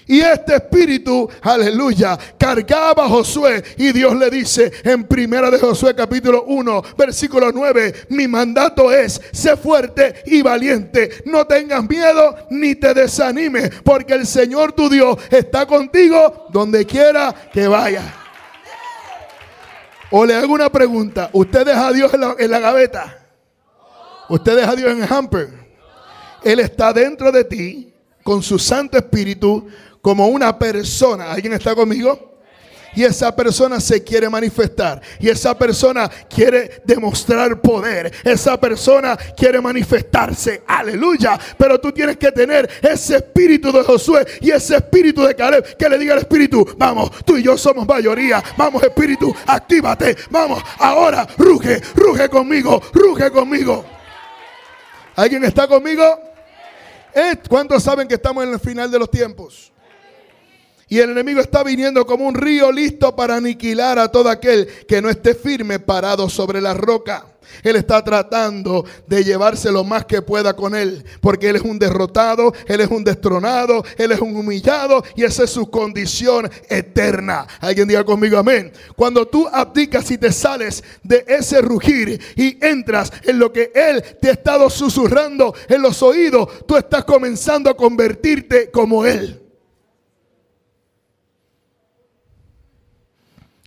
Y 0.06 0.20
este 0.20 0.56
espíritu, 0.56 1.28
aleluya, 1.42 2.18
cargaba 2.38 3.04
a 3.04 3.08
Josué 3.08 3.62
y 3.76 3.92
Dios 3.92 4.16
le 4.16 4.30
dice 4.30 4.72
en 4.82 5.04
primera 5.04 5.50
de 5.50 5.58
Josué 5.58 5.94
capítulo 5.94 6.44
1, 6.44 6.82
versículo 6.96 7.52
9, 7.52 8.06
mi 8.08 8.26
mandato 8.26 8.90
es, 8.90 9.20
sé 9.32 9.54
fuerte 9.58 10.22
y 10.24 10.40
valiente, 10.40 11.22
no 11.26 11.46
tengas 11.46 11.86
miedo 11.86 12.36
ni 12.48 12.74
te 12.74 12.94
desanimes, 12.94 13.70
porque 13.84 14.14
el 14.14 14.26
Señor 14.26 14.72
tu 14.72 14.88
Dios 14.88 15.18
está 15.30 15.66
contigo 15.66 16.46
donde 16.50 16.86
quiera 16.86 17.34
que 17.52 17.68
vaya. 17.68 18.14
O 20.10 20.24
le 20.24 20.34
hago 20.34 20.54
una 20.54 20.72
pregunta, 20.72 21.28
¿usted 21.34 21.66
deja 21.66 21.88
a 21.88 21.92
Dios 21.92 22.14
en 22.14 22.20
la, 22.22 22.34
en 22.38 22.50
la 22.50 22.60
gaveta? 22.60 23.27
Usted 24.28 24.56
deja 24.56 24.70
a 24.72 24.76
Dios 24.76 24.92
en 24.92 25.02
el 25.02 25.12
hamper. 25.12 25.48
Él 26.42 26.60
está 26.60 26.92
dentro 26.92 27.32
de 27.32 27.44
ti 27.44 27.92
con 28.22 28.42
su 28.42 28.58
Santo 28.58 28.98
Espíritu 28.98 29.66
como 30.02 30.28
una 30.28 30.58
persona. 30.58 31.32
¿Alguien 31.32 31.54
está 31.54 31.74
conmigo? 31.74 32.28
Y 32.94 33.04
esa 33.04 33.34
persona 33.34 33.80
se 33.80 34.02
quiere 34.02 34.28
manifestar. 34.28 35.00
Y 35.20 35.28
esa 35.28 35.56
persona 35.56 36.10
quiere 36.28 36.82
demostrar 36.84 37.60
poder. 37.60 38.12
Esa 38.24 38.58
persona 38.58 39.16
quiere 39.36 39.60
manifestarse. 39.60 40.62
Aleluya. 40.66 41.38
Pero 41.56 41.78
tú 41.78 41.92
tienes 41.92 42.16
que 42.16 42.32
tener 42.32 42.68
ese 42.82 43.16
espíritu 43.16 43.70
de 43.72 43.82
Josué 43.82 44.26
y 44.40 44.50
ese 44.50 44.76
espíritu 44.76 45.22
de 45.22 45.34
Caleb 45.34 45.76
que 45.76 45.88
le 45.88 45.98
diga 45.98 46.14
al 46.14 46.20
espíritu, 46.20 46.66
vamos, 46.76 47.10
tú 47.24 47.36
y 47.36 47.42
yo 47.42 47.56
somos 47.56 47.86
mayoría. 47.86 48.42
Vamos 48.56 48.82
espíritu, 48.82 49.34
actívate. 49.46 50.16
Vamos, 50.30 50.62
ahora 50.78 51.26
ruge, 51.36 51.80
ruge 51.94 52.28
conmigo, 52.28 52.80
ruge 52.92 53.30
conmigo. 53.30 53.97
¿Alguien 55.18 55.42
está 55.42 55.66
conmigo? 55.66 56.04
¿Cuántos 57.48 57.82
saben 57.82 58.06
que 58.06 58.14
estamos 58.14 58.44
en 58.44 58.52
el 58.52 58.60
final 58.60 58.88
de 58.88 59.00
los 59.00 59.10
tiempos? 59.10 59.72
Y 60.86 61.00
el 61.00 61.10
enemigo 61.10 61.40
está 61.40 61.64
viniendo 61.64 62.06
como 62.06 62.24
un 62.24 62.36
río 62.36 62.70
listo 62.70 63.16
para 63.16 63.34
aniquilar 63.34 63.98
a 63.98 64.12
todo 64.12 64.28
aquel 64.28 64.68
que 64.86 65.02
no 65.02 65.10
esté 65.10 65.34
firme 65.34 65.80
parado 65.80 66.30
sobre 66.30 66.60
la 66.60 66.72
roca. 66.72 67.27
Él 67.62 67.76
está 67.76 68.02
tratando 68.02 68.84
de 69.06 69.24
llevarse 69.24 69.70
lo 69.72 69.84
más 69.84 70.04
que 70.04 70.22
pueda 70.22 70.54
con 70.54 70.74
él, 70.74 71.04
porque 71.20 71.48
él 71.48 71.56
es 71.56 71.62
un 71.62 71.78
derrotado, 71.78 72.52
él 72.66 72.80
es 72.80 72.88
un 72.90 73.04
destronado, 73.04 73.84
él 73.96 74.12
es 74.12 74.20
un 74.20 74.36
humillado 74.36 75.02
y 75.16 75.24
esa 75.24 75.44
es 75.44 75.50
su 75.50 75.70
condición 75.70 76.50
eterna. 76.68 77.46
Alguien 77.60 77.88
diga 77.88 78.04
conmigo 78.04 78.38
amén. 78.38 78.72
Cuando 78.96 79.26
tú 79.26 79.48
abdicas 79.48 80.10
y 80.10 80.18
te 80.18 80.32
sales 80.32 80.82
de 81.02 81.24
ese 81.26 81.60
rugir 81.60 82.20
y 82.36 82.64
entras 82.64 83.12
en 83.24 83.38
lo 83.38 83.52
que 83.52 83.72
él 83.74 84.02
te 84.20 84.28
ha 84.28 84.32
estado 84.32 84.70
susurrando 84.70 85.54
en 85.68 85.82
los 85.82 86.02
oídos, 86.02 86.66
tú 86.66 86.76
estás 86.76 87.04
comenzando 87.04 87.70
a 87.70 87.76
convertirte 87.76 88.70
como 88.70 89.04
él. 89.04 89.42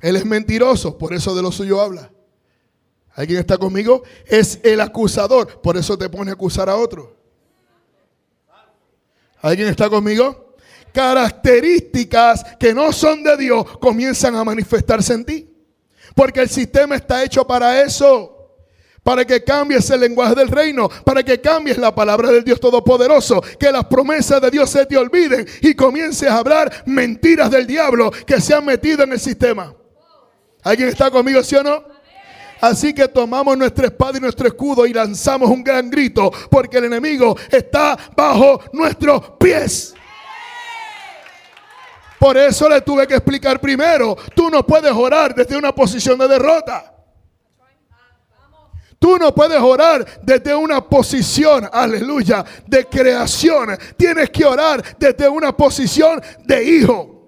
Él 0.02 0.16
es 0.16 0.26
mentiroso, 0.26 0.98
por 0.98 1.14
eso 1.14 1.36
de 1.36 1.42
lo 1.42 1.52
suyo 1.52 1.80
habla. 1.80 2.12
¿Alguien 3.14 3.40
está 3.40 3.58
conmigo? 3.58 4.04
Es 4.26 4.60
el 4.64 4.80
acusador, 4.80 5.62
por 5.62 5.78
eso 5.78 5.98
te 5.98 6.10
pone 6.10 6.32
a 6.32 6.34
acusar 6.34 6.70
a 6.70 6.76
otro. 6.76 7.16
¿Alguien 9.42 9.68
está 9.68 9.90
conmigo? 9.90 10.56
Características 10.94 12.44
que 12.60 12.74
no 12.74 12.92
son 12.92 13.24
de 13.24 13.38
Dios 13.38 13.78
comienzan 13.80 14.36
a 14.36 14.44
manifestarse 14.44 15.14
en 15.14 15.26
ti. 15.26 15.48
Porque 16.16 16.42
el 16.42 16.50
sistema 16.50 16.96
está 16.96 17.24
hecho 17.24 17.46
para 17.46 17.82
eso. 17.82 18.38
Para 19.04 19.26
que 19.26 19.44
cambies 19.44 19.90
el 19.90 20.02
lenguaje 20.02 20.36
del 20.36 20.48
reino, 20.48 20.88
para 21.04 21.24
que 21.24 21.42
cambies 21.42 21.80
la 21.80 21.96
palabra 21.96 22.30
del 22.30 22.44
Dios 22.44 22.60
Todopoderoso, 22.60 23.42
que 23.60 23.72
las 23.72 23.86
promesas 23.86 24.40
de 24.40 24.52
Dios 24.52 24.70
se 24.70 24.86
te 24.86 24.96
olviden 24.96 25.48
y 25.62 25.74
comiences 25.74 26.30
a 26.30 26.38
hablar 26.38 26.84
mentiras 26.86 27.50
del 27.50 27.66
diablo 27.66 28.12
que 28.12 28.40
se 28.40 28.54
han 28.54 28.64
metido 28.64 29.04
en 29.04 29.14
el 29.14 29.20
sistema. 29.20 29.74
¿Alguien 30.62 30.90
está 30.90 31.10
conmigo, 31.10 31.42
sí 31.42 31.56
o 31.56 31.64
no? 31.64 31.91
Así 32.62 32.94
que 32.94 33.08
tomamos 33.08 33.58
nuestra 33.58 33.88
espada 33.88 34.20
y 34.20 34.22
nuestro 34.22 34.48
escudo 34.48 34.86
y 34.86 34.94
lanzamos 34.94 35.50
un 35.50 35.64
gran 35.64 35.90
grito 35.90 36.32
porque 36.50 36.78
el 36.78 36.86
enemigo 36.86 37.36
está 37.50 37.98
bajo 38.16 38.62
nuestros 38.72 39.32
pies. 39.40 39.96
Por 42.20 42.38
eso 42.38 42.70
le 42.70 42.82
tuve 42.82 43.08
que 43.08 43.16
explicar 43.16 43.60
primero, 43.60 44.16
tú 44.36 44.52
no 44.52 44.64
puedes 44.64 44.92
orar 44.92 45.34
desde 45.34 45.58
una 45.58 45.74
posición 45.74 46.20
de 46.20 46.28
derrota. 46.28 46.88
Tú 49.00 49.18
no 49.18 49.34
puedes 49.34 49.60
orar 49.60 50.06
desde 50.22 50.54
una 50.54 50.88
posición, 50.88 51.68
aleluya, 51.74 52.46
de 52.68 52.86
creación. 52.86 53.76
Tienes 53.98 54.30
que 54.30 54.46
orar 54.46 54.96
desde 55.00 55.28
una 55.28 55.58
posición 55.58 56.22
de 56.46 56.64
hijo 56.64 57.21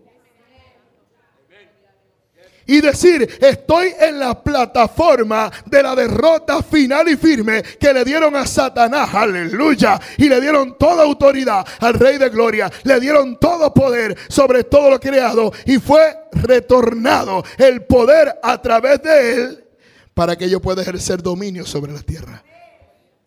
y 2.65 2.81
decir, 2.81 3.37
estoy 3.41 3.93
en 3.99 4.19
la 4.19 4.41
plataforma 4.41 5.51
de 5.65 5.83
la 5.83 5.95
derrota 5.95 6.63
final 6.63 7.09
y 7.09 7.17
firme 7.17 7.61
que 7.79 7.93
le 7.93 8.03
dieron 8.05 8.35
a 8.35 8.47
Satanás, 8.47 9.13
aleluya, 9.13 9.99
y 10.17 10.29
le 10.29 10.39
dieron 10.39 10.77
toda 10.77 11.03
autoridad 11.03 11.65
al 11.79 11.95
Rey 11.95 12.17
de 12.17 12.29
Gloria, 12.29 12.71
le 12.83 12.99
dieron 12.99 13.37
todo 13.37 13.73
poder 13.73 14.15
sobre 14.29 14.63
todo 14.63 14.89
lo 14.89 14.99
creado 14.99 15.51
y 15.65 15.77
fue 15.77 16.15
retornado 16.31 17.43
el 17.57 17.83
poder 17.83 18.39
a 18.41 18.61
través 18.61 19.01
de 19.01 19.33
él 19.33 19.65
para 20.13 20.35
que 20.35 20.49
yo 20.49 20.61
pueda 20.61 20.81
ejercer 20.81 21.21
dominio 21.21 21.65
sobre 21.65 21.91
la 21.91 22.01
tierra. 22.01 22.43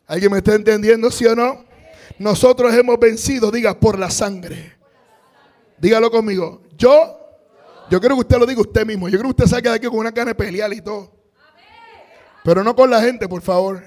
¿Alguien 0.07 0.31
me 0.31 0.39
está 0.39 0.55
entendiendo, 0.55 1.11
sí 1.11 1.27
o 1.27 1.35
no? 1.35 1.65
Nosotros 2.19 2.73
hemos 2.75 2.99
vencido, 2.99 3.51
diga, 3.51 3.79
por 3.79 3.99
la 3.99 4.11
sangre. 4.11 4.77
Dígalo 5.79 6.11
conmigo. 6.11 6.63
Yo 6.79 7.26
yo 7.91 8.01
creo 8.01 8.17
que 8.17 8.21
usted 8.21 8.39
lo 8.39 8.47
diga 8.47 8.61
usted 8.61 8.85
mismo. 8.85 9.09
Yo 9.09 9.19
creo 9.19 9.33
que 9.33 9.43
usted 9.43 9.57
saque 9.57 9.69
de 9.69 9.75
aquí 9.77 9.87
con 9.87 9.99
una 9.99 10.13
cara 10.13 10.31
de 10.31 10.35
pelear 10.35 10.73
y 10.73 10.81
todo. 10.81 11.13
Pero 12.45 12.63
no 12.63 12.75
con 12.75 12.91
la 12.91 13.01
gente, 13.01 13.29
por 13.29 13.43
favor. 13.43 13.83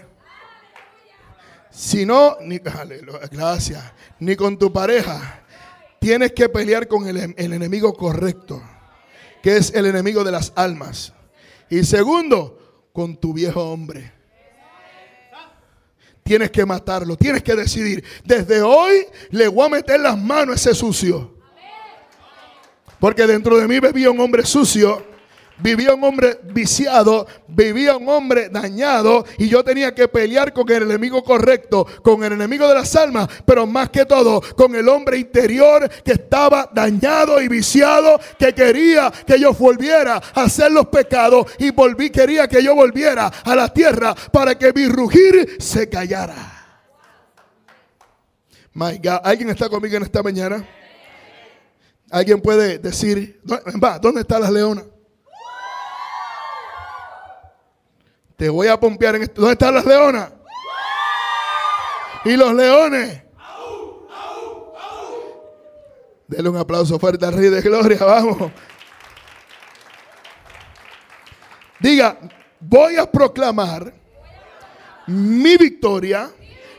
Si 1.69 2.05
no, 2.05 2.37
ni, 2.41 2.57
gracias, 2.57 3.83
ni 4.19 4.35
con 4.35 4.57
tu 4.57 4.71
pareja. 4.71 5.43
Tienes 5.99 6.31
que 6.31 6.49
pelear 6.49 6.87
con 6.87 7.07
el, 7.07 7.35
el 7.37 7.53
enemigo 7.53 7.93
correcto, 7.93 8.61
que 9.41 9.57
es 9.57 9.73
el 9.73 9.85
enemigo 9.85 10.23
de 10.23 10.31
las 10.31 10.53
almas. 10.55 11.13
Y 11.69 11.83
segundo, 11.83 12.89
con 12.93 13.17
tu 13.17 13.33
viejo 13.33 13.61
hombre. 13.61 14.11
Tienes 16.23 16.51
que 16.51 16.65
matarlo, 16.65 17.17
tienes 17.17 17.43
que 17.43 17.55
decidir. 17.55 18.03
Desde 18.23 18.61
hoy 18.61 19.07
le 19.31 19.47
voy 19.47 19.65
a 19.65 19.69
meter 19.69 19.99
las 19.99 20.17
manos 20.17 20.53
a 20.53 20.69
ese 20.69 20.75
sucio. 20.79 21.38
Porque 22.99 23.25
dentro 23.25 23.57
de 23.57 23.67
mí 23.67 23.79
vivía 23.79 24.11
un 24.11 24.19
hombre 24.19 24.45
sucio, 24.45 25.03
vivía 25.59 25.93
un 25.93 26.03
hombre 26.03 26.39
viciado, 26.43 27.27
vivía 27.47 27.95
un 27.97 28.07
hombre 28.09 28.49
dañado 28.49 29.25
y 29.37 29.47
yo 29.47 29.63
tenía 29.63 29.93
que 29.93 30.07
pelear 30.07 30.53
con 30.53 30.69
el 30.69 30.83
enemigo 30.83 31.23
correcto, 31.23 31.85
con 32.01 32.23
el 32.23 32.33
enemigo 32.33 32.67
de 32.67 32.75
las 32.75 32.95
almas, 32.95 33.27
pero 33.45 33.65
más 33.65 33.89
que 33.89 34.05
todo 34.05 34.41
con 34.55 34.75
el 34.75 34.87
hombre 34.89 35.17
interior 35.17 35.89
que 36.03 36.13
estaba 36.13 36.69
dañado 36.73 37.41
y 37.41 37.47
viciado, 37.47 38.19
que 38.37 38.53
quería 38.53 39.11
que 39.25 39.39
yo 39.39 39.53
volviera 39.53 40.21
a 40.33 40.43
hacer 40.43 40.71
los 40.71 40.87
pecados 40.87 41.45
y 41.57 41.71
volví, 41.71 42.09
quería 42.09 42.47
que 42.47 42.63
yo 42.63 42.75
volviera 42.75 43.27
a 43.27 43.55
la 43.55 43.71
tierra 43.73 44.15
para 44.31 44.57
que 44.57 44.73
mi 44.73 44.87
rugir 44.87 45.57
se 45.59 45.89
callara. 45.89 46.55
My 48.73 48.97
God, 48.97 49.19
¿alguien 49.23 49.49
está 49.49 49.67
conmigo 49.67 49.97
en 49.97 50.03
esta 50.03 50.23
mañana? 50.23 50.65
Alguien 52.11 52.41
puede 52.41 52.79
decir, 52.79 53.41
va, 53.81 53.99
¿dónde 53.99 54.21
están 54.21 54.41
las 54.41 54.51
leonas? 54.51 54.85
Te 58.35 58.49
voy 58.49 58.67
a 58.67 58.79
pompear 58.79 59.15
en 59.15 59.23
esto. 59.23 59.41
¿Dónde 59.41 59.53
están 59.53 59.75
las 59.75 59.85
leonas? 59.85 60.31
Y 62.25 62.35
los 62.35 62.53
leones. 62.53 63.23
Dele 66.27 66.49
un 66.49 66.57
aplauso 66.57 66.97
fuerte 66.99 67.25
al 67.25 67.33
Rey 67.33 67.49
de 67.49 67.61
Gloria, 67.61 67.97
vamos. 67.99 68.51
Diga, 71.79 72.17
voy 72.59 72.97
a 72.97 73.09
proclamar 73.09 73.93
mi 75.07 75.57
victoria 75.57 76.31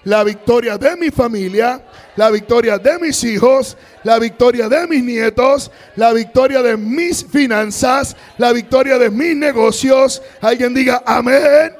la 0.04 0.24
victoria 0.24 0.78
de 0.78 0.96
mi 0.96 1.10
familia, 1.10 1.82
la 2.16 2.30
victoria 2.30 2.78
de 2.78 2.98
mis 2.98 3.22
hijos, 3.24 3.76
la 4.02 4.18
victoria 4.18 4.68
de 4.68 4.86
mis 4.86 5.02
nietos, 5.02 5.70
la 5.96 6.12
victoria 6.12 6.62
de 6.62 6.76
mis 6.76 7.24
finanzas, 7.24 8.16
la 8.38 8.52
victoria 8.52 8.98
de 8.98 9.10
mis 9.10 9.36
negocios. 9.36 10.22
Alguien 10.40 10.74
diga 10.74 11.02
amén. 11.04 11.76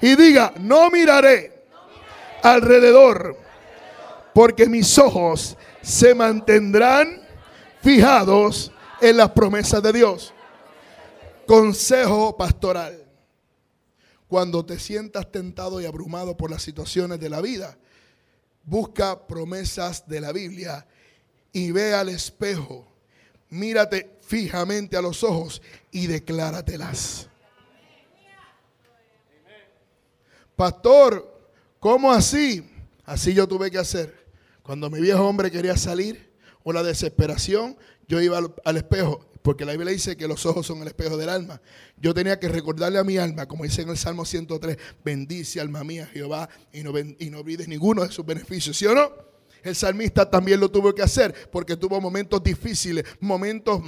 Y 0.00 0.16
diga, 0.16 0.52
no 0.60 0.90
miraré 0.90 1.52
alrededor, 2.42 3.38
porque 4.34 4.66
mis 4.66 4.98
ojos 4.98 5.56
se 5.80 6.14
mantendrán 6.14 7.22
fijados 7.80 8.72
en 9.00 9.16
las 9.16 9.30
promesas 9.30 9.82
de 9.82 9.92
Dios. 9.92 10.34
Consejo 11.46 12.36
pastoral 12.36 13.03
cuando 14.34 14.66
te 14.66 14.80
sientas 14.80 15.30
tentado 15.30 15.80
y 15.80 15.84
abrumado 15.84 16.36
por 16.36 16.50
las 16.50 16.60
situaciones 16.60 17.20
de 17.20 17.28
la 17.28 17.40
vida, 17.40 17.78
busca 18.64 19.28
promesas 19.28 20.08
de 20.08 20.20
la 20.20 20.32
Biblia 20.32 20.88
y 21.52 21.70
ve 21.70 21.94
al 21.94 22.08
espejo, 22.08 22.84
mírate 23.48 24.10
fijamente 24.22 24.96
a 24.96 25.02
los 25.02 25.22
ojos 25.22 25.62
y 25.92 26.08
decláratelas. 26.08 27.28
Pastor, 30.56 31.52
¿cómo 31.78 32.10
así? 32.10 32.68
Así 33.04 33.34
yo 33.34 33.46
tuve 33.46 33.70
que 33.70 33.78
hacer. 33.78 34.26
Cuando 34.64 34.90
mi 34.90 35.00
viejo 35.00 35.24
hombre 35.24 35.48
quería 35.48 35.76
salir 35.76 36.32
o 36.64 36.72
la 36.72 36.82
desesperación, 36.82 37.78
yo 38.08 38.20
iba 38.20 38.38
al, 38.38 38.52
al 38.64 38.78
espejo 38.78 39.24
porque 39.44 39.66
la 39.66 39.72
Biblia 39.72 39.92
dice 39.92 40.16
que 40.16 40.26
los 40.26 40.46
ojos 40.46 40.66
son 40.66 40.80
el 40.80 40.88
espejo 40.88 41.18
del 41.18 41.28
alma. 41.28 41.60
Yo 41.98 42.14
tenía 42.14 42.40
que 42.40 42.48
recordarle 42.48 42.98
a 42.98 43.04
mi 43.04 43.18
alma, 43.18 43.44
como 43.44 43.64
dice 43.64 43.82
en 43.82 43.90
el 43.90 43.98
Salmo 43.98 44.24
103, 44.24 44.78
bendice 45.04 45.60
alma 45.60 45.84
mía 45.84 46.08
Jehová 46.10 46.48
y 46.72 46.82
no, 46.82 46.98
y 46.98 47.28
no 47.28 47.40
olvides 47.40 47.68
ninguno 47.68 48.04
de 48.04 48.10
sus 48.10 48.24
beneficios, 48.24 48.74
¿sí 48.74 48.86
o 48.86 48.94
no? 48.94 49.12
El 49.62 49.74
salmista 49.76 50.30
también 50.30 50.60
lo 50.60 50.70
tuvo 50.70 50.94
que 50.94 51.02
hacer 51.02 51.34
porque 51.52 51.76
tuvo 51.76 52.00
momentos 52.00 52.42
difíciles, 52.42 53.04
momentos, 53.20 53.82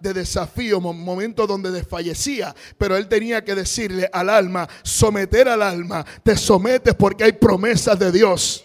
de 0.00 0.14
desafío, 0.14 0.80
momentos 0.80 1.46
donde 1.46 1.70
desfallecía. 1.70 2.56
Pero 2.78 2.96
él 2.96 3.06
tenía 3.06 3.44
que 3.44 3.54
decirle 3.54 4.08
al 4.10 4.30
alma, 4.30 4.66
someter 4.82 5.46
al 5.46 5.60
alma, 5.60 6.06
te 6.22 6.38
sometes 6.38 6.94
porque 6.94 7.24
hay 7.24 7.32
promesas 7.32 7.98
de 7.98 8.12
Dios. 8.12 8.64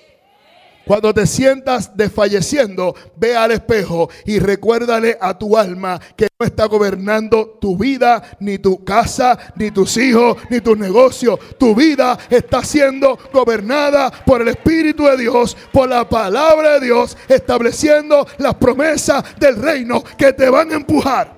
Cuando 0.92 1.14
te 1.14 1.26
sientas 1.26 1.96
desfalleciendo, 1.96 2.94
ve 3.16 3.34
al 3.34 3.52
espejo 3.52 4.10
y 4.26 4.40
recuérdale 4.40 5.18
a 5.22 5.38
tu 5.38 5.58
alma 5.58 5.98
que 6.18 6.28
no 6.38 6.46
está 6.46 6.66
gobernando 6.66 7.58
tu 7.62 7.78
vida, 7.78 8.22
ni 8.42 8.58
tu 8.58 8.84
casa, 8.84 9.40
ni 9.56 9.72
tus 9.72 9.96
hijos, 9.96 10.36
ni 10.50 10.60
tus 10.60 10.78
negocios. 10.78 11.40
Tu 11.58 11.74
vida 11.74 12.20
está 12.30 12.62
siendo 12.66 13.18
gobernada 13.32 14.12
por 14.26 14.42
el 14.42 14.50
Espíritu 14.50 15.06
de 15.06 15.16
Dios, 15.16 15.56
por 15.72 15.88
la 15.88 16.10
palabra 16.10 16.74
de 16.74 16.88
Dios, 16.88 17.16
estableciendo 17.30 18.28
las 18.40 18.56
promesas 18.56 19.24
del 19.40 19.62
reino 19.62 20.04
que 20.18 20.34
te 20.34 20.50
van 20.50 20.74
a 20.74 20.76
empujar. 20.76 21.38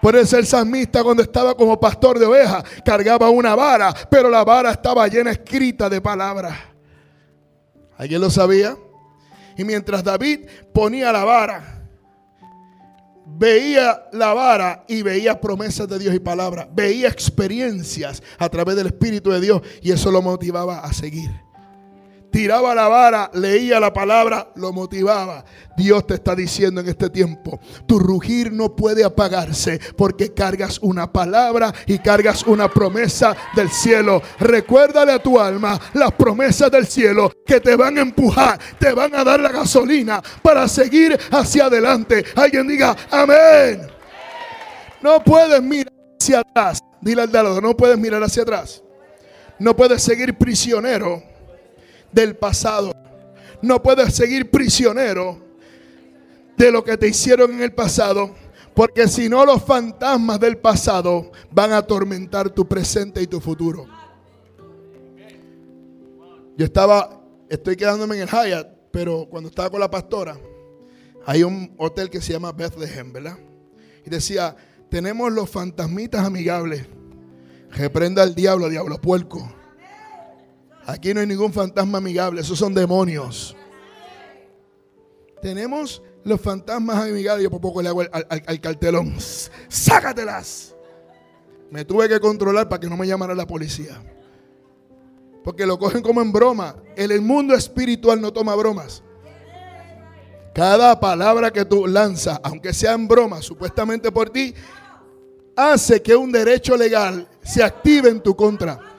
Por 0.00 0.16
eso 0.16 0.38
el 0.38 0.46
salmista 0.46 1.02
cuando 1.02 1.22
estaba 1.22 1.54
como 1.54 1.78
pastor 1.78 2.18
de 2.18 2.24
ovejas 2.24 2.64
cargaba 2.82 3.28
una 3.28 3.54
vara, 3.54 3.94
pero 4.10 4.30
la 4.30 4.42
vara 4.42 4.70
estaba 4.70 5.06
llena 5.06 5.32
escrita 5.32 5.90
de 5.90 6.00
palabras. 6.00 6.70
¿Alguien 8.00 8.22
lo 8.22 8.30
sabía? 8.30 8.78
Y 9.58 9.64
mientras 9.64 10.02
David 10.02 10.46
ponía 10.72 11.12
la 11.12 11.22
vara, 11.22 11.86
veía 13.26 14.04
la 14.12 14.32
vara 14.32 14.86
y 14.88 15.02
veía 15.02 15.38
promesas 15.38 15.86
de 15.86 15.98
Dios 15.98 16.14
y 16.14 16.18
palabras, 16.18 16.66
veía 16.72 17.08
experiencias 17.08 18.22
a 18.38 18.48
través 18.48 18.76
del 18.76 18.86
Espíritu 18.86 19.28
de 19.28 19.42
Dios 19.42 19.60
y 19.82 19.92
eso 19.92 20.10
lo 20.10 20.22
motivaba 20.22 20.80
a 20.80 20.94
seguir. 20.94 21.30
Tiraba 22.30 22.74
la 22.74 22.88
vara, 22.88 23.30
leía 23.34 23.80
la 23.80 23.92
palabra, 23.92 24.50
lo 24.56 24.72
motivaba. 24.72 25.44
Dios 25.76 26.06
te 26.06 26.14
está 26.14 26.34
diciendo 26.34 26.80
en 26.80 26.88
este 26.88 27.10
tiempo, 27.10 27.60
tu 27.86 27.98
rugir 27.98 28.52
no 28.52 28.74
puede 28.74 29.04
apagarse 29.04 29.80
porque 29.96 30.32
cargas 30.34 30.78
una 30.82 31.12
palabra 31.12 31.72
y 31.86 31.98
cargas 31.98 32.44
una 32.46 32.68
promesa 32.68 33.36
del 33.54 33.70
cielo. 33.70 34.22
Recuérdale 34.38 35.12
a 35.12 35.22
tu 35.22 35.38
alma 35.38 35.80
las 35.94 36.12
promesas 36.12 36.70
del 36.70 36.86
cielo 36.86 37.32
que 37.46 37.60
te 37.60 37.76
van 37.76 37.98
a 37.98 38.02
empujar, 38.02 38.58
te 38.78 38.92
van 38.92 39.14
a 39.14 39.24
dar 39.24 39.40
la 39.40 39.50
gasolina 39.50 40.22
para 40.42 40.68
seguir 40.68 41.18
hacia 41.30 41.66
adelante. 41.66 42.24
Alguien 42.36 42.66
diga, 42.68 42.96
amén. 43.10 43.88
No 45.02 45.22
puedes 45.24 45.62
mirar 45.62 45.92
hacia 46.20 46.40
atrás. 46.40 46.80
Dile 47.00 47.22
al 47.22 47.32
lado, 47.32 47.60
no 47.60 47.76
puedes 47.76 47.98
mirar 47.98 48.22
hacia 48.22 48.42
atrás. 48.42 48.82
No 49.58 49.74
puedes 49.74 50.02
seguir 50.02 50.36
prisionero 50.36 51.29
del 52.12 52.36
pasado. 52.36 52.92
No 53.62 53.82
puedes 53.82 54.14
seguir 54.14 54.50
prisionero 54.50 55.38
de 56.56 56.70
lo 56.70 56.84
que 56.84 56.96
te 56.96 57.08
hicieron 57.08 57.52
en 57.52 57.62
el 57.62 57.72
pasado. 57.72 58.34
Porque 58.74 59.08
si 59.08 59.28
no, 59.28 59.44
los 59.44 59.62
fantasmas 59.64 60.38
del 60.40 60.58
pasado 60.58 61.32
van 61.50 61.72
a 61.72 61.78
atormentar 61.78 62.50
tu 62.50 62.66
presente 62.66 63.20
y 63.20 63.26
tu 63.26 63.40
futuro. 63.40 63.86
Yo 66.56 66.64
estaba, 66.64 67.22
estoy 67.48 67.76
quedándome 67.76 68.16
en 68.16 68.22
el 68.22 68.28
Hyatt, 68.28 68.68
pero 68.90 69.26
cuando 69.28 69.48
estaba 69.48 69.70
con 69.70 69.80
la 69.80 69.90
pastora, 69.90 70.38
hay 71.26 71.42
un 71.42 71.74
hotel 71.78 72.10
que 72.10 72.20
se 72.20 72.32
llama 72.32 72.52
Bethlehem, 72.52 73.12
¿verdad? 73.12 73.38
Y 74.04 74.10
decía, 74.10 74.56
tenemos 74.88 75.32
los 75.32 75.48
fantasmitas 75.48 76.24
amigables. 76.24 76.86
Reprenda 77.70 78.22
al 78.22 78.34
diablo, 78.34 78.68
diablo 78.68 79.00
puerco. 79.00 79.50
Aquí 80.90 81.14
no 81.14 81.20
hay 81.20 81.26
ningún 81.26 81.52
fantasma 81.52 81.98
amigable, 81.98 82.40
esos 82.40 82.58
son 82.58 82.74
demonios. 82.74 83.56
Tenemos 85.40 86.02
los 86.24 86.40
fantasmas 86.40 86.96
amigables. 86.96 87.44
Yo 87.44 87.50
por 87.50 87.60
poco 87.60 87.80
le 87.80 87.88
hago 87.88 88.00
al, 88.00 88.60
cartelón. 88.60 89.14
Sácatelas. 89.68 90.74
Me 91.70 91.84
tuve 91.84 92.08
que 92.08 92.18
controlar 92.18 92.68
para 92.68 92.80
que 92.80 92.88
no 92.88 92.96
me 92.96 93.06
llamara 93.06 93.36
la 93.36 93.46
policía. 93.46 94.02
Porque 95.44 95.64
lo 95.64 95.78
cogen 95.78 96.02
como 96.02 96.20
en 96.20 96.32
broma. 96.32 96.74
En 96.96 97.12
el 97.12 97.20
mundo 97.20 97.54
espiritual 97.54 98.20
no 98.20 98.32
toma 98.32 98.56
bromas. 98.56 99.04
Cada 100.52 100.98
palabra 100.98 101.52
que 101.52 101.64
tú 101.64 101.86
lanzas, 101.86 102.40
aunque 102.42 102.74
sea 102.74 102.94
en 102.94 103.06
broma, 103.06 103.40
supuestamente 103.40 104.10
por 104.10 104.28
ti, 104.28 104.52
hace 105.54 106.02
que 106.02 106.16
un 106.16 106.32
derecho 106.32 106.76
legal 106.76 107.28
se 107.44 107.62
active 107.62 108.08
en 108.08 108.20
tu 108.20 108.34
contra. 108.34 108.89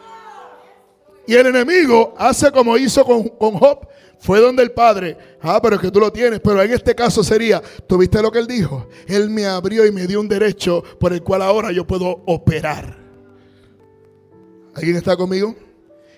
Y 1.27 1.35
el 1.35 1.47
enemigo 1.47 2.13
hace 2.17 2.51
como 2.51 2.77
hizo 2.77 3.05
con, 3.05 3.27
con 3.29 3.53
Job. 3.53 3.87
Fue 4.21 4.39
donde 4.39 4.61
el 4.61 4.71
padre, 4.71 5.17
ah, 5.41 5.59
pero 5.59 5.77
es 5.77 5.81
que 5.81 5.89
tú 5.89 5.99
lo 5.99 6.11
tienes, 6.13 6.39
pero 6.41 6.61
en 6.61 6.71
este 6.71 6.93
caso 6.93 7.23
sería, 7.23 7.59
¿tuviste 7.87 8.21
lo 8.21 8.31
que 8.31 8.37
él 8.37 8.45
dijo? 8.45 8.87
Él 9.07 9.31
me 9.31 9.47
abrió 9.47 9.83
y 9.83 9.91
me 9.91 10.05
dio 10.05 10.19
un 10.19 10.27
derecho 10.27 10.83
por 10.99 11.11
el 11.11 11.23
cual 11.23 11.41
ahora 11.41 11.71
yo 11.71 11.87
puedo 11.87 12.21
operar. 12.27 12.99
¿Alguien 14.75 14.95
está 14.95 15.17
conmigo? 15.17 15.55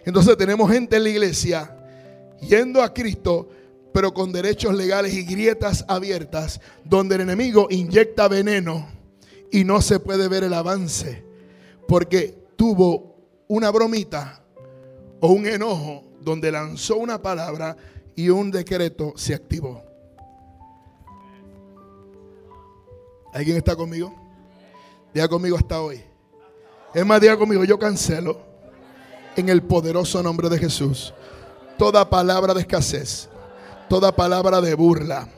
Entonces 0.04 0.36
tenemos 0.36 0.70
gente 0.70 0.98
en 0.98 1.04
la 1.04 1.10
iglesia 1.10 1.78
yendo 2.42 2.84
a 2.84 2.94
Cristo, 2.94 3.50
pero 3.94 4.14
con 4.14 4.34
derechos 4.34 4.76
legales 4.76 5.14
y 5.14 5.24
grietas 5.24 5.86
abiertas, 5.88 6.60
donde 6.84 7.16
el 7.16 7.22
enemigo 7.22 7.68
inyecta 7.70 8.28
veneno 8.28 8.86
y 9.50 9.64
no 9.64 9.82
se 9.82 10.00
puede 10.00 10.28
ver 10.28 10.44
el 10.44 10.54
avance, 10.54 11.24
porque 11.88 12.36
tuvo 12.58 13.16
una 13.48 13.72
bromita 13.72 14.43
o 15.26 15.30
un 15.30 15.48
enojo 15.48 16.04
donde 16.20 16.52
lanzó 16.52 16.98
una 16.98 17.22
palabra 17.22 17.78
y 18.14 18.28
un 18.28 18.52
decreto 18.52 19.14
se 19.16 19.34
activó. 19.34 19.82
¿Alguien 23.34 23.56
está 23.56 23.74
conmigo? 23.74 24.14
Diga 25.14 25.30
conmigo 25.30 25.56
hasta 25.56 25.80
hoy. 25.82 26.04
Es 26.94 27.06
más, 27.06 27.22
diga 27.22 27.38
conmigo, 27.38 27.64
yo 27.64 27.80
cancelo 27.80 28.38
en 29.38 29.48
el 29.48 29.64
poderoso 29.64 30.22
nombre 30.22 30.50
de 30.50 30.60
Jesús 30.60 31.14
toda 31.78 32.10
palabra 32.10 32.54
de 32.54 32.60
escasez, 32.60 33.30
toda 33.88 34.14
palabra 34.14 34.60
de 34.60 34.76
burla, 34.76 35.30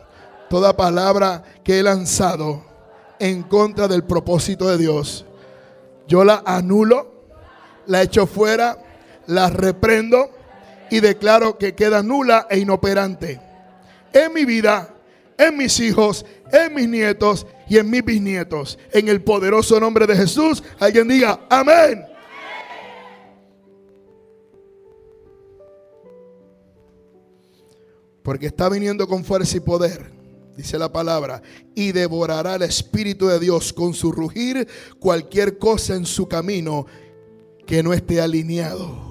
toda 0.50 0.76
palabra 0.76 1.44
que 1.64 1.80
he 1.80 1.84
lanzado 1.84 2.66
en 3.20 3.44
contra 3.44 3.88
del 3.88 4.04
propósito 4.04 4.68
de 4.68 4.80
Dios. 4.80 5.26
Yo 6.08 6.24
la 6.24 6.42
anulo, 6.44 7.28
la 7.86 8.02
echo 8.02 8.26
fuera 8.26 8.80
la 9.28 9.50
reprendo 9.50 10.30
y 10.90 11.00
declaro 11.00 11.58
que 11.58 11.76
queda 11.76 12.04
nula 12.04 12.48
e 12.50 12.60
inoperante 12.60 13.40
en 14.16 14.34
mi 14.34 14.46
vida, 14.46 14.96
en 15.38 15.58
mis 15.58 15.80
hijos, 15.80 16.26
en 16.52 16.74
mis 16.74 16.88
nietos 16.88 17.46
y 17.68 17.78
en 17.78 17.90
mis 17.90 18.04
bisnietos. 18.04 18.80
En 18.94 19.10
el 19.10 19.22
poderoso 19.22 19.80
nombre 19.80 20.08
de 20.08 20.16
Jesús, 20.16 20.64
alguien 20.80 21.08
diga, 21.08 21.42
amén. 21.50 22.06
Porque 28.24 28.48
está 28.48 28.70
viniendo 28.70 29.08
con 29.08 29.24
fuerza 29.24 29.58
y 29.58 29.60
poder, 29.60 30.12
dice 30.56 30.80
la 30.80 30.92
palabra, 30.92 31.44
y 31.76 31.92
devorará 31.92 32.56
el 32.56 32.64
Espíritu 32.64 33.28
de 33.28 33.38
Dios 33.38 33.74
con 33.74 33.94
su 33.94 34.12
rugir 34.12 34.68
cualquier 34.98 35.60
cosa 35.60 35.96
en 35.96 36.06
su 36.06 36.28
camino 36.28 36.88
que 37.68 37.84
no 37.84 37.94
esté 37.94 38.22
alineado 38.22 39.05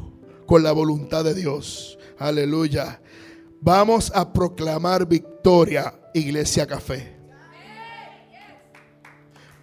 con 0.46 0.62
la 0.62 0.72
voluntad 0.72 1.24
de 1.24 1.34
Dios. 1.34 1.98
Aleluya. 2.18 3.00
Vamos 3.60 4.12
a 4.14 4.32
proclamar 4.32 5.06
victoria, 5.06 5.94
Iglesia 6.12 6.66
Café. 6.66 7.14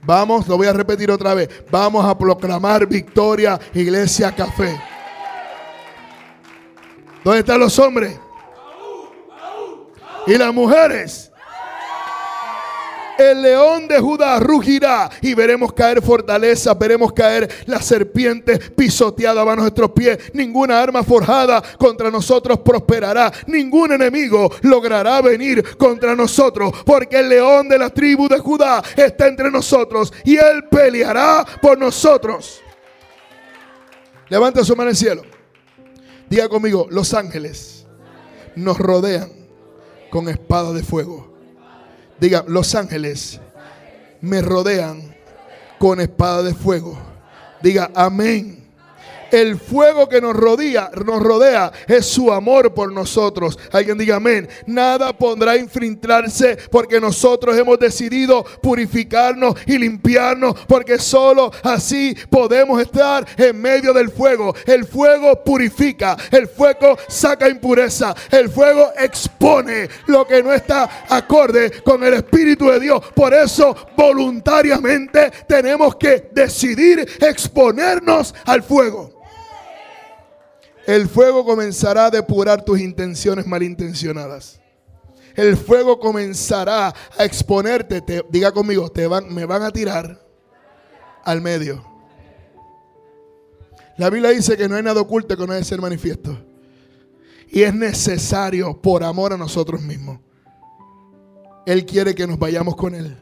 Vamos, 0.04 0.48
lo 0.48 0.58
voy 0.58 0.68
a 0.68 0.74
repetir 0.74 1.12
otra 1.12 1.34
vez. 1.34 1.50
Vamos 1.70 2.04
a 2.06 2.18
proclamar 2.18 2.88
victoria, 2.88 3.60
Iglesia 3.74 4.32
Café. 4.32 4.80
¿Dónde 7.24 7.40
están 7.40 7.60
los 7.60 7.78
hombres? 7.78 8.20
Y 10.26 10.38
las 10.38 10.54
mujeres 10.54 11.31
el 13.22 13.42
león 13.42 13.88
de 13.88 14.00
Judá 14.00 14.40
rugirá 14.40 15.10
y 15.22 15.34
veremos 15.34 15.74
caer 15.74 16.02
fortaleza, 16.02 16.74
veremos 16.74 17.14
caer 17.14 17.50
la 17.68 17.82
serpiente 17.82 18.58
pisoteada 18.58 19.42
a 19.42 19.56
nuestros 19.56 19.92
pies. 19.92 20.18
Ninguna 20.34 20.82
arma 20.82 21.04
forjada 21.04 21.62
contra 21.78 22.10
nosotros 22.10 22.60
prosperará. 22.60 23.32
Ningún 23.48 23.92
enemigo 23.92 24.52
logrará 24.62 25.22
venir 25.22 25.78
contra 25.78 26.16
nosotros, 26.16 26.72
porque 26.86 27.20
el 27.20 27.30
león 27.30 27.70
de 27.70 27.78
la 27.78 27.90
tribu 27.90 28.28
de 28.28 28.40
Judá 28.40 28.84
está 28.96 29.28
entre 29.28 29.52
nosotros 29.52 30.14
y 30.24 30.38
él 30.38 30.66
peleará 30.70 31.46
por 31.62 31.78
nosotros. 31.78 32.62
Levanta 34.30 34.64
su 34.64 34.76
mano 34.76 34.90
al 34.90 34.96
cielo. 34.96 35.24
Diga 36.30 36.48
conmigo, 36.48 36.88
los 36.90 37.14
ángeles 37.14 37.86
nos 38.56 38.78
rodean 38.78 39.30
con 40.10 40.30
espada 40.30 40.72
de 40.72 40.84
fuego. 40.84 41.31
Diga, 42.22 42.46
los 42.48 42.76
ángeles 42.76 43.40
me 44.22 44.44
rodean 44.44 45.16
con 45.80 46.00
espada 46.00 46.44
de 46.44 46.54
fuego. 46.54 46.96
Diga, 47.64 47.90
amén. 47.96 48.61
El 49.32 49.58
fuego 49.58 50.10
que 50.10 50.20
nos 50.20 50.36
rodea, 50.36 50.92
nos 51.06 51.22
rodea 51.24 51.72
es 51.88 52.06
su 52.06 52.32
amor 52.32 52.74
por 52.74 52.92
nosotros. 52.92 53.58
Alguien 53.72 53.98
diga 53.98 54.18
amén. 54.18 54.48
Nada 54.66 55.14
podrá 55.14 55.56
infiltrarse 55.56 56.58
porque 56.70 57.00
nosotros 57.00 57.58
hemos 57.58 57.80
decidido 57.80 58.44
purificarnos 58.62 59.56
y 59.66 59.78
limpiarnos 59.78 60.56
porque 60.68 61.00
solo 61.00 61.52
así 61.64 62.16
podemos 62.30 62.82
estar 62.82 63.26
en 63.38 63.62
medio 63.62 63.94
del 63.94 64.10
fuego. 64.10 64.54
El 64.66 64.86
fuego 64.86 65.44
purifica, 65.44 66.18
el 66.32 66.48
fuego 66.48 66.98
saca 67.08 67.48
impureza, 67.50 68.14
el 68.32 68.50
fuego 68.50 68.92
expone 69.00 69.90
lo 70.08 70.28
que 70.28 70.44
no 70.44 70.54
está 70.54 71.06
acorde 71.10 71.82
con 71.84 72.04
el 72.04 72.16
Espíritu 72.16 72.70
de 72.70 72.80
Dios. 72.80 73.02
Por 73.16 73.34
eso 73.34 73.76
voluntariamente 73.96 75.32
tenemos 75.48 75.96
que 75.96 76.30
decidir 76.34 77.08
exponernos 77.22 78.36
al 78.46 78.64
fuego. 78.64 79.21
El 80.86 81.08
fuego 81.08 81.46
comenzará 81.46 82.06
a 82.06 82.10
depurar 82.12 82.64
tus 82.64 82.80
intenciones 82.80 83.46
malintencionadas. 83.46 84.60
El 85.36 85.56
fuego 85.56 86.00
comenzará 86.00 86.94
a 87.18 87.26
exponerte. 87.26 88.04
diga 88.30 88.52
conmigo, 88.52 88.90
te 88.90 89.08
van, 89.08 89.34
me 89.34 89.46
van 89.46 89.64
a 89.64 89.72
tirar 89.72 90.26
al 91.24 91.42
medio. 91.42 91.86
La 93.98 94.10
Biblia 94.10 94.32
dice 94.32 94.58
que 94.58 94.68
no 94.68 94.76
hay 94.76 94.84
nada 94.84 95.02
oculto 95.02 95.38
que 95.38 95.46
no 95.46 95.54
debe 95.54 95.64
ser 95.64 95.80
manifiesto. 95.80 96.38
Y 97.50 97.64
es 97.64 97.74
necesario 97.74 98.82
por 98.82 99.04
amor 99.04 99.34
a 99.34 99.38
nosotros 99.38 99.82
mismos. 99.82 100.20
Él 101.66 101.86
quiere 101.86 102.16
que 102.16 102.26
nos 102.26 102.40
vayamos 102.40 102.76
con 102.76 102.96
Él. 102.96 103.18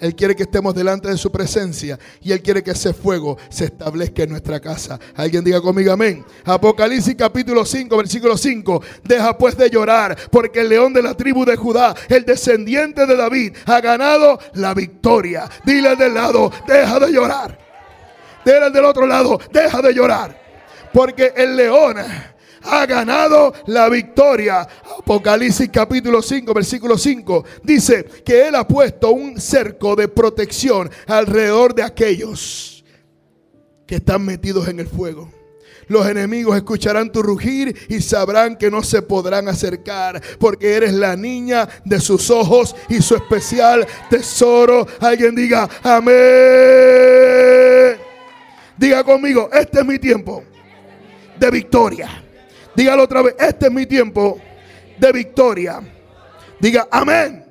Él 0.00 0.14
quiere 0.14 0.34
que 0.36 0.44
estemos 0.44 0.74
delante 0.74 1.08
de 1.08 1.16
su 1.16 1.30
presencia 1.30 1.98
y 2.20 2.32
Él 2.32 2.42
quiere 2.42 2.62
que 2.62 2.72
ese 2.72 2.92
fuego 2.92 3.36
se 3.48 3.66
establezca 3.66 4.22
en 4.22 4.30
nuestra 4.30 4.60
casa. 4.60 4.98
Alguien 5.14 5.44
diga 5.44 5.60
conmigo 5.60 5.92
amén. 5.92 6.24
Apocalipsis 6.44 7.14
capítulo 7.14 7.64
5, 7.64 7.96
versículo 7.96 8.36
5. 8.36 8.82
Deja 9.04 9.36
pues 9.36 9.56
de 9.56 9.70
llorar 9.70 10.16
porque 10.30 10.60
el 10.60 10.68
león 10.68 10.92
de 10.92 11.02
la 11.02 11.14
tribu 11.14 11.44
de 11.44 11.56
Judá, 11.56 11.94
el 12.08 12.24
descendiente 12.24 13.06
de 13.06 13.16
David, 13.16 13.56
ha 13.66 13.80
ganado 13.80 14.38
la 14.54 14.74
victoria. 14.74 15.48
Dile 15.64 15.96
del 15.96 16.14
lado, 16.14 16.50
deja 16.66 16.98
de 16.98 17.12
llorar. 17.12 17.58
Dile 18.44 18.70
del 18.70 18.84
otro 18.84 19.06
lado, 19.06 19.38
deja 19.52 19.82
de 19.82 19.92
llorar. 19.92 20.48
Porque 20.92 21.32
el 21.36 21.56
león 21.56 21.96
ha 22.62 22.86
ganado 22.86 23.52
la 23.66 23.88
victoria. 23.88 24.66
Apocalipsis 24.98 25.70
capítulo 25.72 26.22
5, 26.22 26.52
versículo 26.54 26.98
5 26.98 27.44
dice 27.62 28.04
que 28.24 28.48
Él 28.48 28.54
ha 28.54 28.66
puesto 28.66 29.10
un 29.10 29.40
cerco 29.40 29.96
de 29.96 30.08
protección 30.08 30.90
alrededor 31.06 31.74
de 31.74 31.82
aquellos 31.82 32.84
que 33.86 33.96
están 33.96 34.24
metidos 34.24 34.68
en 34.68 34.80
el 34.80 34.86
fuego. 34.86 35.30
Los 35.88 36.06
enemigos 36.06 36.54
escucharán 36.54 37.10
tu 37.10 37.22
rugir 37.22 37.74
y 37.88 38.00
sabrán 38.02 38.56
que 38.56 38.70
no 38.70 38.82
se 38.82 39.00
podrán 39.00 39.48
acercar 39.48 40.22
porque 40.38 40.74
eres 40.74 40.92
la 40.92 41.16
niña 41.16 41.66
de 41.84 41.98
sus 41.98 42.30
ojos 42.30 42.76
y 42.90 43.00
su 43.00 43.16
especial 43.16 43.86
tesoro. 44.10 44.86
Alguien 45.00 45.34
diga, 45.34 45.68
amén. 45.82 46.16
Diga 48.76 49.02
conmigo, 49.02 49.48
este 49.52 49.80
es 49.80 49.86
mi 49.86 49.98
tiempo 49.98 50.44
de 51.38 51.50
victoria. 51.50 52.24
Dígalo 52.78 53.02
otra 53.02 53.22
vez, 53.22 53.34
este 53.40 53.66
es 53.66 53.72
mi 53.72 53.86
tiempo 53.86 54.40
de 54.96 55.10
victoria. 55.10 55.80
Diga, 56.60 56.86
amén. 56.92 57.44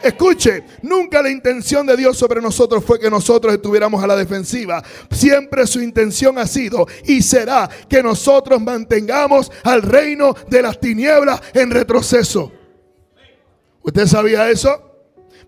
Escuche, 0.00 0.62
nunca 0.82 1.20
la 1.20 1.30
intención 1.30 1.84
de 1.84 1.96
Dios 1.96 2.16
sobre 2.16 2.40
nosotros 2.40 2.84
fue 2.84 3.00
que 3.00 3.10
nosotros 3.10 3.52
estuviéramos 3.52 4.00
a 4.04 4.06
la 4.06 4.14
defensiva. 4.14 4.80
Siempre 5.10 5.66
su 5.66 5.80
intención 5.80 6.38
ha 6.38 6.46
sido 6.46 6.86
y 7.06 7.22
será 7.22 7.68
que 7.88 8.04
nosotros 8.04 8.60
mantengamos 8.60 9.50
al 9.64 9.82
reino 9.82 10.32
de 10.48 10.62
las 10.62 10.78
tinieblas 10.78 11.42
en 11.54 11.72
retroceso. 11.72 12.52
¿Usted 13.82 14.06
sabía 14.06 14.48
eso? 14.48 14.87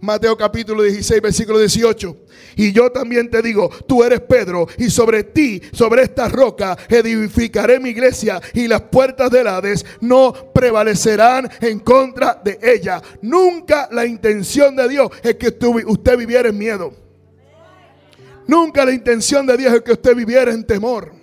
Mateo 0.00 0.36
capítulo 0.36 0.82
16, 0.82 1.20
versículo 1.20 1.58
18. 1.58 2.16
Y 2.56 2.72
yo 2.72 2.90
también 2.90 3.30
te 3.30 3.42
digo, 3.42 3.70
tú 3.86 4.02
eres 4.02 4.20
Pedro, 4.20 4.66
y 4.78 4.88
sobre 4.88 5.24
ti, 5.24 5.60
sobre 5.72 6.02
esta 6.02 6.28
roca, 6.28 6.76
edificaré 6.88 7.78
mi 7.78 7.90
iglesia, 7.90 8.40
y 8.54 8.66
las 8.66 8.82
puertas 8.82 9.30
del 9.30 9.46
Hades 9.46 9.84
no 10.00 10.32
prevalecerán 10.54 11.50
en 11.60 11.80
contra 11.80 12.40
de 12.42 12.58
ella. 12.62 13.02
Nunca 13.20 13.88
la 13.92 14.06
intención 14.06 14.74
de 14.74 14.88
Dios 14.88 15.10
es 15.22 15.36
que 15.36 15.48
usted 15.86 16.16
viviera 16.16 16.48
en 16.48 16.58
miedo. 16.58 16.94
Nunca 18.46 18.84
la 18.84 18.92
intención 18.92 19.46
de 19.46 19.56
Dios 19.56 19.74
es 19.74 19.82
que 19.82 19.92
usted 19.92 20.16
viviera 20.16 20.50
en 20.50 20.64
temor. 20.64 21.19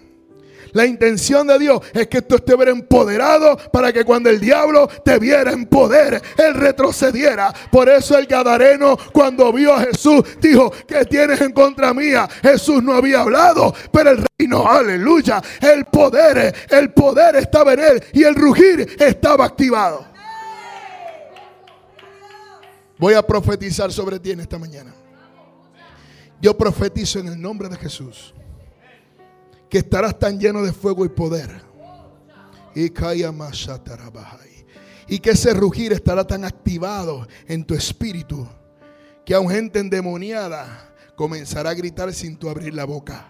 La 0.74 0.86
intención 0.86 1.48
de 1.48 1.60
Dios 1.60 1.82
es 1.94 2.08
que 2.08 2.22
tú 2.22 2.36
estés 2.36 2.58
empoderado 2.68 3.58
para 3.72 3.94
que 3.94 4.04
cuando 4.04 4.30
el 4.30 4.40
diablo 4.40 4.88
te 5.04 5.20
viera 5.20 5.52
en 5.52 5.66
poder, 5.66 6.22
él 6.38 6.54
retrocediera. 6.54 7.54
Por 7.72 7.90
eso 7.90 8.18
el 8.18 8.26
Gadareno 8.26 8.98
cuando 9.12 9.52
vio 9.54 9.74
a 9.74 9.82
Jesús 9.82 10.24
dijo, 10.40 10.72
¿qué 10.88 11.06
tienes 11.06 11.40
en 11.42 11.52
contra 11.52 11.94
mía? 11.94 12.28
Jesús 12.42 12.82
no 12.84 12.94
había 12.94 13.22
hablado, 13.22 13.74
pero 13.92 14.12
el 14.12 14.26
reino, 14.38 14.68
aleluya, 14.68 15.42
el 15.62 15.86
poder, 15.86 16.54
el 16.70 16.92
poder 16.92 17.36
estaba 17.38 17.74
en 17.74 17.80
él 17.80 18.04
y 18.14 18.24
el 18.24 18.36
rugir 18.36 18.96
estaba 19.00 19.46
activado. 19.46 20.06
Voy 22.98 23.14
a 23.14 23.22
profetizar 23.22 23.92
sobre 23.92 24.20
ti 24.20 24.32
en 24.32 24.40
esta 24.40 24.58
mañana. 24.58 24.94
Yo 26.42 26.58
profetizo 26.58 27.20
en 27.20 27.28
el 27.28 27.42
nombre 27.42 27.70
de 27.70 27.78
Jesús 27.78 28.34
que 29.70 29.80
estarás 29.80 30.18
tan 30.18 30.40
lleno 30.40 30.62
de 30.64 30.74
fuego 30.74 31.06
y 31.06 31.10
poder. 31.10 31.50
Y 35.08 35.20
que 35.20 35.32
ese 35.32 35.54
rugir 35.54 35.94
estará 35.94 36.26
tan 36.26 36.46
activado 36.46 37.28
en 37.48 37.64
tu 37.66 37.74
espíritu 37.74 38.48
que 39.26 39.34
aun 39.34 39.50
gente 39.50 39.80
endemoniada 39.80 40.94
comenzará 41.16 41.72
a 41.72 41.74
gritar 41.74 42.14
sin 42.14 42.38
tu 42.38 42.50
abrir 42.50 42.74
la 42.74 42.86
boca. 42.86 43.26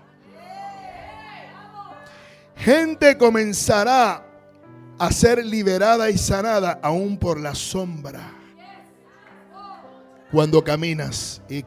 Gente 2.55 3.17
comenzará 3.17 4.23
a 4.99 5.11
ser 5.11 5.43
liberada 5.45 6.09
y 6.09 6.17
sanada 6.17 6.79
aún 6.81 7.17
por 7.17 7.39
la 7.39 7.55
sombra. 7.55 8.33
Cuando 10.31 10.63
caminas 10.63 11.41
y 11.47 11.63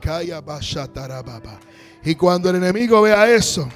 Y 2.04 2.14
cuando 2.14 2.50
el 2.50 2.56
enemigo 2.56 3.00
vea 3.02 3.30
eso, 3.30 3.68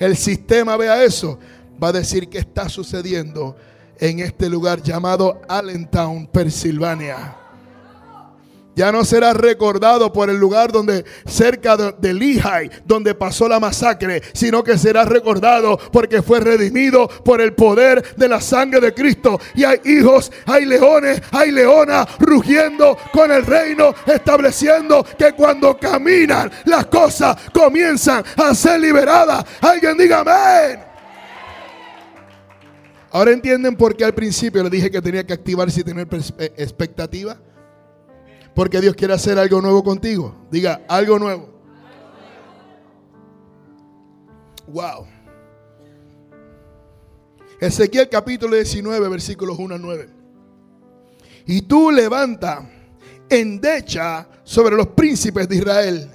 el 0.00 0.16
sistema 0.16 0.76
vea 0.76 1.04
eso, 1.04 1.38
va 1.82 1.88
a 1.88 1.92
decir 1.92 2.28
que 2.28 2.38
está 2.38 2.68
sucediendo 2.68 3.56
en 3.98 4.20
este 4.20 4.48
lugar 4.48 4.82
llamado 4.82 5.42
Allentown, 5.46 6.26
Pensilvania. 6.26 7.36
Ya 8.76 8.92
no 8.92 9.04
será 9.04 9.32
recordado 9.32 10.12
por 10.12 10.30
el 10.30 10.36
lugar 10.36 10.70
donde 10.70 11.04
cerca 11.26 11.76
de, 11.76 12.14
Lehigh, 12.14 12.70
donde 12.84 13.14
pasó 13.14 13.48
la 13.48 13.60
masacre, 13.60 14.22
sino 14.32 14.62
que 14.62 14.78
será 14.78 15.04
recordado 15.04 15.76
porque 15.92 16.22
fue 16.22 16.40
redimido 16.40 17.08
por 17.08 17.40
el 17.40 17.52
poder 17.52 18.14
de 18.16 18.28
la 18.28 18.40
sangre 18.40 18.80
de 18.80 18.94
Cristo. 18.94 19.40
Y 19.54 19.64
hay 19.64 19.80
hijos, 19.84 20.30
hay 20.46 20.64
leones, 20.64 21.20
hay 21.32 21.50
leonas 21.50 22.06
rugiendo 22.20 22.96
con 23.12 23.30
el 23.32 23.44
reino, 23.44 23.94
estableciendo 24.06 25.04
que 25.18 25.32
cuando 25.32 25.76
caminan 25.76 26.50
las 26.64 26.86
cosas 26.86 27.36
comienzan 27.52 28.24
a 28.36 28.54
ser 28.54 28.80
liberadas. 28.80 29.44
Alguien 29.60 29.98
diga 29.98 30.20
amén. 30.20 30.84
Ahora 33.12 33.32
entienden 33.32 33.76
por 33.76 33.96
qué 33.96 34.04
al 34.04 34.14
principio 34.14 34.62
le 34.62 34.70
dije 34.70 34.90
que 34.90 35.02
tenía 35.02 35.26
que 35.26 35.32
activarse 35.32 35.80
y 35.80 35.84
tener 35.84 36.06
eh, 36.38 36.52
expectativa. 36.56 37.36
Porque 38.60 38.78
Dios 38.78 38.94
quiere 38.94 39.14
hacer 39.14 39.38
algo 39.38 39.62
nuevo 39.62 39.82
contigo. 39.82 40.34
Diga, 40.50 40.82
algo 40.86 41.18
nuevo. 41.18 41.48
Wow. 44.66 45.06
Ezequiel 47.58 48.10
capítulo 48.10 48.54
19, 48.54 49.08
versículos 49.08 49.58
1 49.58 49.74
a 49.74 49.78
9. 49.78 50.08
Y 51.46 51.62
tú 51.62 51.90
levanta 51.90 52.70
endecha 53.30 54.28
sobre 54.44 54.76
los 54.76 54.88
príncipes 54.88 55.48
de 55.48 55.56
Israel. 55.56 56.10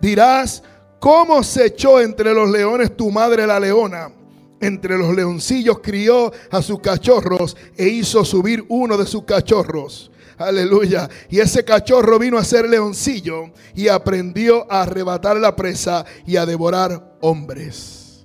Dirás, 0.00 0.62
¿cómo 1.00 1.42
se 1.42 1.66
echó 1.66 2.00
entre 2.00 2.32
los 2.32 2.48
leones 2.48 2.96
tu 2.96 3.10
madre 3.10 3.44
la 3.44 3.58
leona? 3.58 4.12
Entre 4.60 4.96
los 4.96 5.16
leoncillos 5.16 5.80
crió 5.80 6.30
a 6.52 6.62
sus 6.62 6.78
cachorros 6.78 7.56
e 7.76 7.88
hizo 7.88 8.24
subir 8.24 8.64
uno 8.68 8.96
de 8.96 9.04
sus 9.04 9.24
cachorros 9.24 10.12
Aleluya. 10.38 11.08
Y 11.28 11.40
ese 11.40 11.64
cachorro 11.64 12.18
vino 12.18 12.38
a 12.38 12.44
ser 12.44 12.68
leoncillo 12.68 13.50
y 13.74 13.88
aprendió 13.88 14.70
a 14.70 14.82
arrebatar 14.82 15.36
la 15.36 15.56
presa 15.56 16.04
y 16.26 16.36
a 16.36 16.46
devorar 16.46 17.16
hombres. 17.20 18.24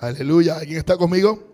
Aleluya. 0.00 0.56
¿Alguien 0.56 0.78
está 0.78 0.96
conmigo? 0.96 1.52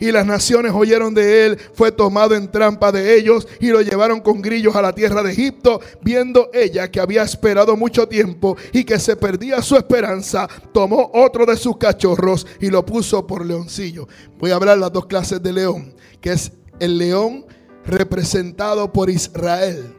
y 0.00 0.10
las 0.10 0.26
naciones 0.26 0.72
oyeron 0.74 1.14
de 1.14 1.46
él, 1.46 1.58
fue 1.74 1.92
tomado 1.92 2.34
en 2.34 2.50
trampa 2.50 2.90
de 2.90 3.14
ellos 3.14 3.46
y 3.60 3.68
lo 3.68 3.82
llevaron 3.82 4.20
con 4.20 4.40
grillos 4.40 4.74
a 4.74 4.82
la 4.82 4.94
tierra 4.94 5.22
de 5.22 5.32
Egipto, 5.32 5.80
viendo 6.00 6.48
ella 6.52 6.90
que 6.90 7.00
había 7.00 7.22
esperado 7.22 7.76
mucho 7.76 8.08
tiempo 8.08 8.56
y 8.72 8.84
que 8.84 8.98
se 8.98 9.14
perdía 9.14 9.62
su 9.62 9.76
esperanza, 9.76 10.48
tomó 10.72 11.10
otro 11.12 11.44
de 11.44 11.56
sus 11.56 11.76
cachorros 11.76 12.46
y 12.60 12.70
lo 12.70 12.84
puso 12.84 13.26
por 13.26 13.44
leoncillo. 13.44 14.08
Voy 14.38 14.50
a 14.50 14.56
hablar 14.56 14.78
las 14.78 14.92
dos 14.92 15.06
clases 15.06 15.42
de 15.42 15.52
león, 15.52 15.94
que 16.20 16.32
es 16.32 16.52
el 16.80 16.96
león 16.96 17.44
representado 17.84 18.92
por 18.92 19.10
Israel. 19.10 19.94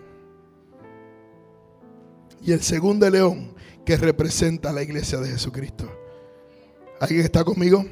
Y 2.44 2.52
el 2.52 2.62
segundo 2.62 3.10
león 3.10 3.54
que 3.86 3.98
representa 3.98 4.70
a 4.70 4.74
la 4.74 4.84
iglesia 4.84 5.20
de 5.20 5.30
Jesucristo. 5.30 5.92
¿Alguien 7.00 7.22
está 7.22 7.44
conmigo? 7.44 7.86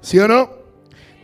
¿Sí 0.00 0.18
o 0.18 0.28
no? 0.28 0.64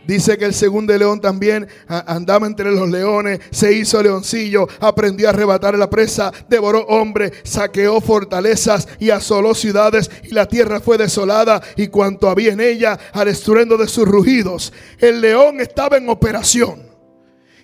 Dice 0.05 0.35
que 0.37 0.45
el 0.45 0.53
segundo 0.55 0.97
león 0.97 1.21
también 1.21 1.67
andaba 1.87 2.47
entre 2.47 2.71
los 2.71 2.89
leones, 2.89 3.39
se 3.51 3.71
hizo 3.73 4.01
leoncillo, 4.01 4.67
aprendió 4.79 5.27
a 5.27 5.29
arrebatar 5.29 5.77
la 5.77 5.91
presa, 5.91 6.31
devoró 6.49 6.81
hombres, 6.87 7.33
saqueó 7.43 8.01
fortalezas 8.01 8.87
y 8.99 9.11
asoló 9.11 9.53
ciudades 9.53 10.09
y 10.23 10.33
la 10.33 10.47
tierra 10.47 10.79
fue 10.79 10.97
desolada 10.97 11.61
y 11.75 11.87
cuanto 11.87 12.29
había 12.29 12.53
en 12.53 12.61
ella 12.61 12.97
al 13.13 13.27
estruendo 13.27 13.77
de 13.77 13.87
sus 13.87 14.07
rugidos. 14.07 14.73
El 14.97 15.21
león 15.21 15.61
estaba 15.61 15.97
en 15.97 16.09
operación 16.09 16.90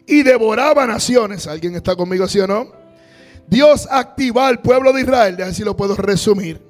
y 0.08 0.24
devoraba 0.24 0.88
naciones. 0.88 1.46
¿Alguien 1.46 1.76
está 1.76 1.96
conmigo, 1.96 2.28
sí 2.28 2.40
o 2.40 2.48
no? 2.48 2.72
Dios 3.46 3.88
activó 3.92 4.42
al 4.42 4.62
pueblo 4.62 4.92
de 4.94 5.02
Israel, 5.02 5.38
de 5.38 5.44
así 5.44 5.64
lo 5.64 5.78
puedo 5.78 5.96
resumir. 5.96 6.67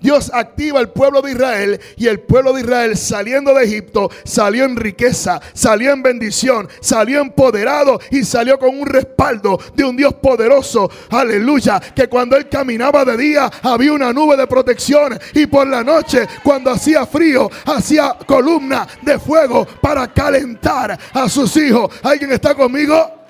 Dios 0.00 0.30
activa 0.34 0.80
al 0.80 0.90
pueblo 0.90 1.22
de 1.22 1.32
Israel 1.32 1.80
y 1.96 2.08
el 2.08 2.20
pueblo 2.20 2.52
de 2.52 2.62
Israel 2.62 2.96
saliendo 2.96 3.54
de 3.54 3.64
Egipto 3.64 4.10
salió 4.24 4.64
en 4.64 4.76
riqueza, 4.76 5.40
salió 5.52 5.92
en 5.92 6.02
bendición, 6.02 6.68
salió 6.80 7.20
empoderado 7.20 8.00
y 8.10 8.24
salió 8.24 8.58
con 8.58 8.78
un 8.78 8.86
respaldo 8.86 9.58
de 9.74 9.84
un 9.84 9.96
Dios 9.96 10.14
poderoso. 10.14 10.90
Aleluya, 11.10 11.80
que 11.80 12.08
cuando 12.08 12.36
él 12.36 12.48
caminaba 12.48 13.04
de 13.04 13.16
día 13.16 13.50
había 13.62 13.92
una 13.92 14.12
nube 14.12 14.36
de 14.36 14.46
protección 14.46 15.18
y 15.34 15.46
por 15.46 15.66
la 15.66 15.84
noche 15.84 16.26
cuando 16.42 16.70
hacía 16.70 17.06
frío 17.06 17.48
hacía 17.66 18.16
columna 18.26 18.86
de 19.02 19.18
fuego 19.18 19.66
para 19.80 20.12
calentar 20.12 20.98
a 21.12 21.28
sus 21.28 21.56
hijos. 21.56 21.94
¿Alguien 22.02 22.32
está 22.32 22.54
conmigo? 22.54 23.22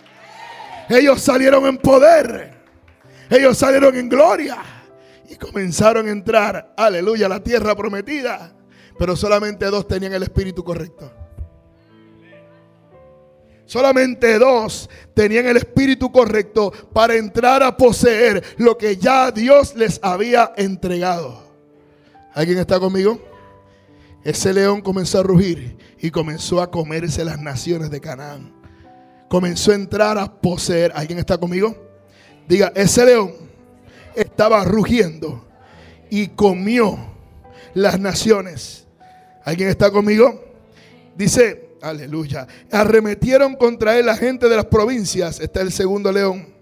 Ellos 0.88 1.20
salieron 1.20 1.66
en 1.66 1.78
poder. 1.78 2.53
Ellos 3.30 3.57
salieron 3.57 3.95
en 3.97 4.09
gloria 4.09 4.71
comenzaron 5.43 6.07
a 6.07 6.11
entrar, 6.11 6.72
aleluya, 6.76 7.26
a 7.26 7.28
la 7.28 7.43
tierra 7.43 7.74
prometida. 7.74 8.55
Pero 8.99 9.16
solamente 9.16 9.66
dos 9.66 9.88
tenían 9.88 10.12
el 10.12 10.22
espíritu 10.22 10.62
correcto. 10.62 11.11
Solamente 13.66 14.38
dos 14.38 14.88
tenían 15.14 15.47
el 15.47 15.57
espíritu 15.57 16.12
correcto 16.12 16.72
para 16.93 17.14
entrar 17.14 17.62
a 17.62 17.76
poseer 17.76 18.43
lo 18.59 18.76
que 18.76 18.97
ya 18.97 19.30
Dios 19.30 19.74
les 19.74 19.99
había 20.03 20.53
entregado. 20.57 21.43
¿Alguien 22.34 22.59
está 22.59 22.78
conmigo? 22.78 23.20
Ese 24.24 24.53
león 24.53 24.82
comenzó 24.82 25.20
a 25.20 25.22
rugir 25.22 25.76
y 25.99 26.11
comenzó 26.11 26.61
a 26.61 26.70
comerse 26.70 27.24
las 27.24 27.40
naciones 27.40 27.90
de 27.90 28.01
Canaán. 28.01 28.53
Comenzó 29.28 29.72
a 29.72 29.76
entrar 29.76 30.18
a 30.18 30.40
poseer. 30.40 30.93
¿Alguien 30.95 31.18
está 31.18 31.38
conmigo? 31.38 31.74
Diga, 32.47 32.72
ese 32.74 33.07
león 33.07 33.51
estaba 34.14 34.64
rugiendo 34.64 35.44
y 36.10 36.28
comió 36.28 36.98
las 37.74 37.98
naciones. 37.98 38.86
¿Alguien 39.44 39.68
está 39.68 39.90
conmigo? 39.90 40.44
Dice, 41.16 41.70
aleluya, 41.80 42.46
arremetieron 42.70 43.56
contra 43.56 43.98
él 43.98 44.06
la 44.06 44.16
gente 44.16 44.48
de 44.48 44.56
las 44.56 44.66
provincias. 44.66 45.40
Está 45.40 45.60
el 45.62 45.72
segundo 45.72 46.12
león. 46.12 46.52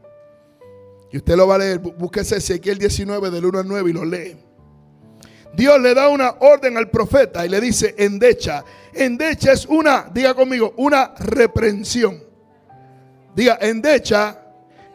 Y 1.13 1.17
usted 1.17 1.37
lo 1.37 1.47
va 1.47 1.57
a 1.57 1.59
leer. 1.59 1.79
Búsquese 1.79 2.37
Ezequiel 2.37 2.79
19 2.79 3.31
del 3.31 3.45
1 3.45 3.59
al 3.59 3.69
9 3.69 3.91
y 3.91 3.93
lo 3.93 4.05
lee. 4.05 4.37
Dios 5.53 5.81
le 5.81 5.95
da 5.95 6.09
una 6.09 6.37
orden 6.39 6.77
al 6.77 6.91
profeta 6.91 7.45
y 7.45 7.49
le 7.49 7.61
dice, 7.61 7.95
endecha. 7.99 8.65
Endecha 8.95 9.53
es 9.53 9.67
una, 9.67 10.09
diga 10.13 10.35
conmigo, 10.35 10.75
una 10.77 11.13
reprensión. 11.19 12.23
Diga, 13.35 13.59
endecha 13.61 14.41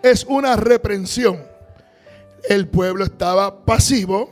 es 0.02 0.24
una 0.24 0.56
reprensión 0.56 1.55
el 2.50 2.68
pueblo 2.68 3.04
estaba 3.04 3.66
pasivo 3.66 4.32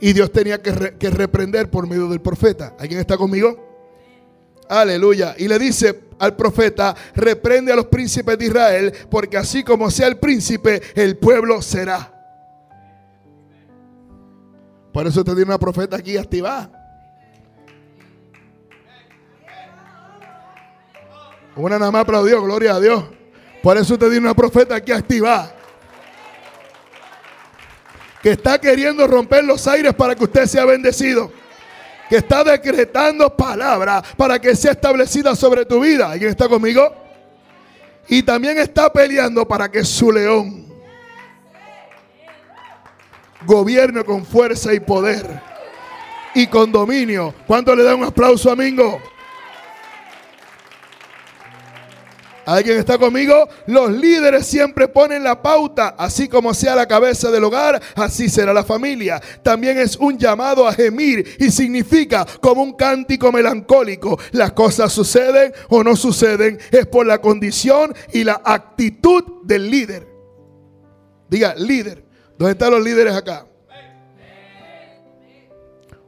y 0.00 0.12
Dios 0.12 0.30
tenía 0.30 0.60
que, 0.60 0.72
reprender 1.10 1.70
por 1.70 1.86
medio 1.86 2.08
del 2.08 2.20
profeta. 2.20 2.74
¿Alguien 2.78 3.00
está 3.00 3.16
conmigo? 3.16 3.64
Aleluya. 4.68 5.34
Y 5.38 5.48
le 5.48 5.58
dice 5.58 6.00
al 6.18 6.36
profeta, 6.36 6.94
reprende 7.14 7.72
a 7.72 7.76
los 7.76 7.86
príncipes 7.86 8.38
de 8.38 8.46
Israel, 8.46 8.92
porque 9.10 9.36
así 9.36 9.62
como 9.62 9.90
sea 9.90 10.08
el 10.08 10.18
príncipe, 10.18 10.82
el 10.94 11.16
pueblo 11.16 11.62
será. 11.62 12.12
Por 14.92 15.06
eso 15.06 15.22
te 15.22 15.32
tiene 15.32 15.50
una 15.50 15.58
profeta 15.58 15.96
aquí 15.96 16.16
activada. 16.16 16.72
Una 21.54 21.78
nada 21.78 21.90
más 21.90 22.02
aplaudió, 22.02 22.42
gloria 22.42 22.74
a 22.74 22.80
Dios. 22.80 23.04
Por 23.62 23.78
eso 23.78 23.98
te 23.98 24.06
tiene 24.06 24.20
una 24.20 24.34
profeta 24.34 24.74
aquí 24.74 24.92
activada 24.92 25.56
que 28.26 28.32
está 28.32 28.60
queriendo 28.60 29.06
romper 29.06 29.44
los 29.44 29.68
aires 29.68 29.94
para 29.94 30.16
que 30.16 30.24
usted 30.24 30.46
sea 30.46 30.64
bendecido. 30.64 31.30
Que 32.10 32.16
está 32.16 32.42
decretando 32.42 33.36
palabra 33.36 34.02
para 34.16 34.40
que 34.40 34.56
sea 34.56 34.72
establecida 34.72 35.36
sobre 35.36 35.64
tu 35.64 35.78
vida. 35.78 36.10
¿Alguien 36.10 36.30
está 36.30 36.48
conmigo? 36.48 36.92
Y 38.08 38.24
también 38.24 38.58
está 38.58 38.92
peleando 38.92 39.46
para 39.46 39.70
que 39.70 39.84
su 39.84 40.10
león 40.10 40.66
gobierne 43.44 44.02
con 44.02 44.26
fuerza 44.26 44.74
y 44.74 44.80
poder 44.80 45.24
y 46.34 46.48
con 46.48 46.72
dominio. 46.72 47.32
¿Cuánto 47.46 47.76
le 47.76 47.84
da 47.84 47.94
un 47.94 48.02
aplauso 48.02 48.50
a 48.50 48.56
¿Alguien 52.46 52.78
está 52.78 52.96
conmigo? 52.96 53.48
Los 53.66 53.90
líderes 53.90 54.46
siempre 54.46 54.86
ponen 54.86 55.24
la 55.24 55.42
pauta, 55.42 55.96
así 55.98 56.28
como 56.28 56.54
sea 56.54 56.76
la 56.76 56.86
cabeza 56.86 57.28
del 57.32 57.42
hogar, 57.42 57.82
así 57.96 58.28
será 58.28 58.54
la 58.54 58.62
familia. 58.62 59.20
También 59.42 59.78
es 59.78 59.96
un 59.96 60.16
llamado 60.16 60.68
a 60.68 60.72
gemir 60.72 61.36
y 61.40 61.50
significa 61.50 62.24
como 62.40 62.62
un 62.62 62.74
cántico 62.74 63.32
melancólico. 63.32 64.16
Las 64.30 64.52
cosas 64.52 64.92
suceden 64.92 65.52
o 65.68 65.82
no 65.82 65.96
suceden, 65.96 66.60
es 66.70 66.86
por 66.86 67.04
la 67.04 67.20
condición 67.20 67.92
y 68.12 68.22
la 68.22 68.40
actitud 68.44 69.24
del 69.42 69.68
líder. 69.68 70.06
Diga, 71.28 71.52
líder. 71.56 72.04
¿Dónde 72.38 72.52
están 72.52 72.70
los 72.70 72.84
líderes 72.84 73.14
acá? 73.14 73.44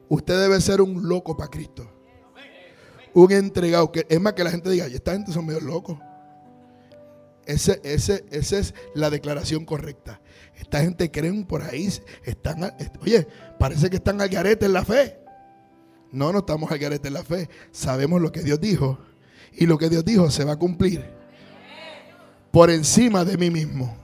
Usted 0.08 0.40
debe 0.40 0.60
ser 0.60 0.80
un 0.80 1.08
loco 1.08 1.36
para 1.36 1.50
Cristo. 1.50 1.90
Un 3.12 3.32
entregado. 3.32 3.90
Que, 3.90 4.06
es 4.08 4.20
más 4.20 4.34
que 4.34 4.44
la 4.44 4.52
gente 4.52 4.70
diga, 4.70 4.86
esta 4.86 5.14
gente 5.14 5.32
son 5.32 5.44
medio 5.44 5.60
locos. 5.60 5.98
Ese, 7.48 7.80
ese, 7.82 8.26
esa 8.30 8.58
es 8.58 8.74
la 8.94 9.08
declaración 9.08 9.64
correcta. 9.64 10.20
Esta 10.54 10.80
gente 10.80 11.10
creen 11.10 11.46
por 11.46 11.62
ahí, 11.62 11.88
están, 12.24 12.74
oye, 13.00 13.26
parece 13.58 13.88
que 13.88 13.96
están 13.96 14.20
al 14.20 14.28
garete 14.28 14.66
en 14.66 14.74
la 14.74 14.84
fe. 14.84 15.18
No, 16.12 16.30
no 16.30 16.40
estamos 16.40 16.70
al 16.70 16.78
garete 16.78 17.08
en 17.08 17.14
la 17.14 17.24
fe. 17.24 17.48
Sabemos 17.70 18.20
lo 18.20 18.30
que 18.30 18.42
Dios 18.42 18.60
dijo. 18.60 18.98
Y 19.54 19.64
lo 19.64 19.78
que 19.78 19.88
Dios 19.88 20.04
dijo 20.04 20.30
se 20.30 20.44
va 20.44 20.52
a 20.52 20.58
cumplir. 20.58 21.02
Por 22.50 22.68
encima 22.68 23.24
de 23.24 23.38
mí 23.38 23.50
mismo. 23.50 23.96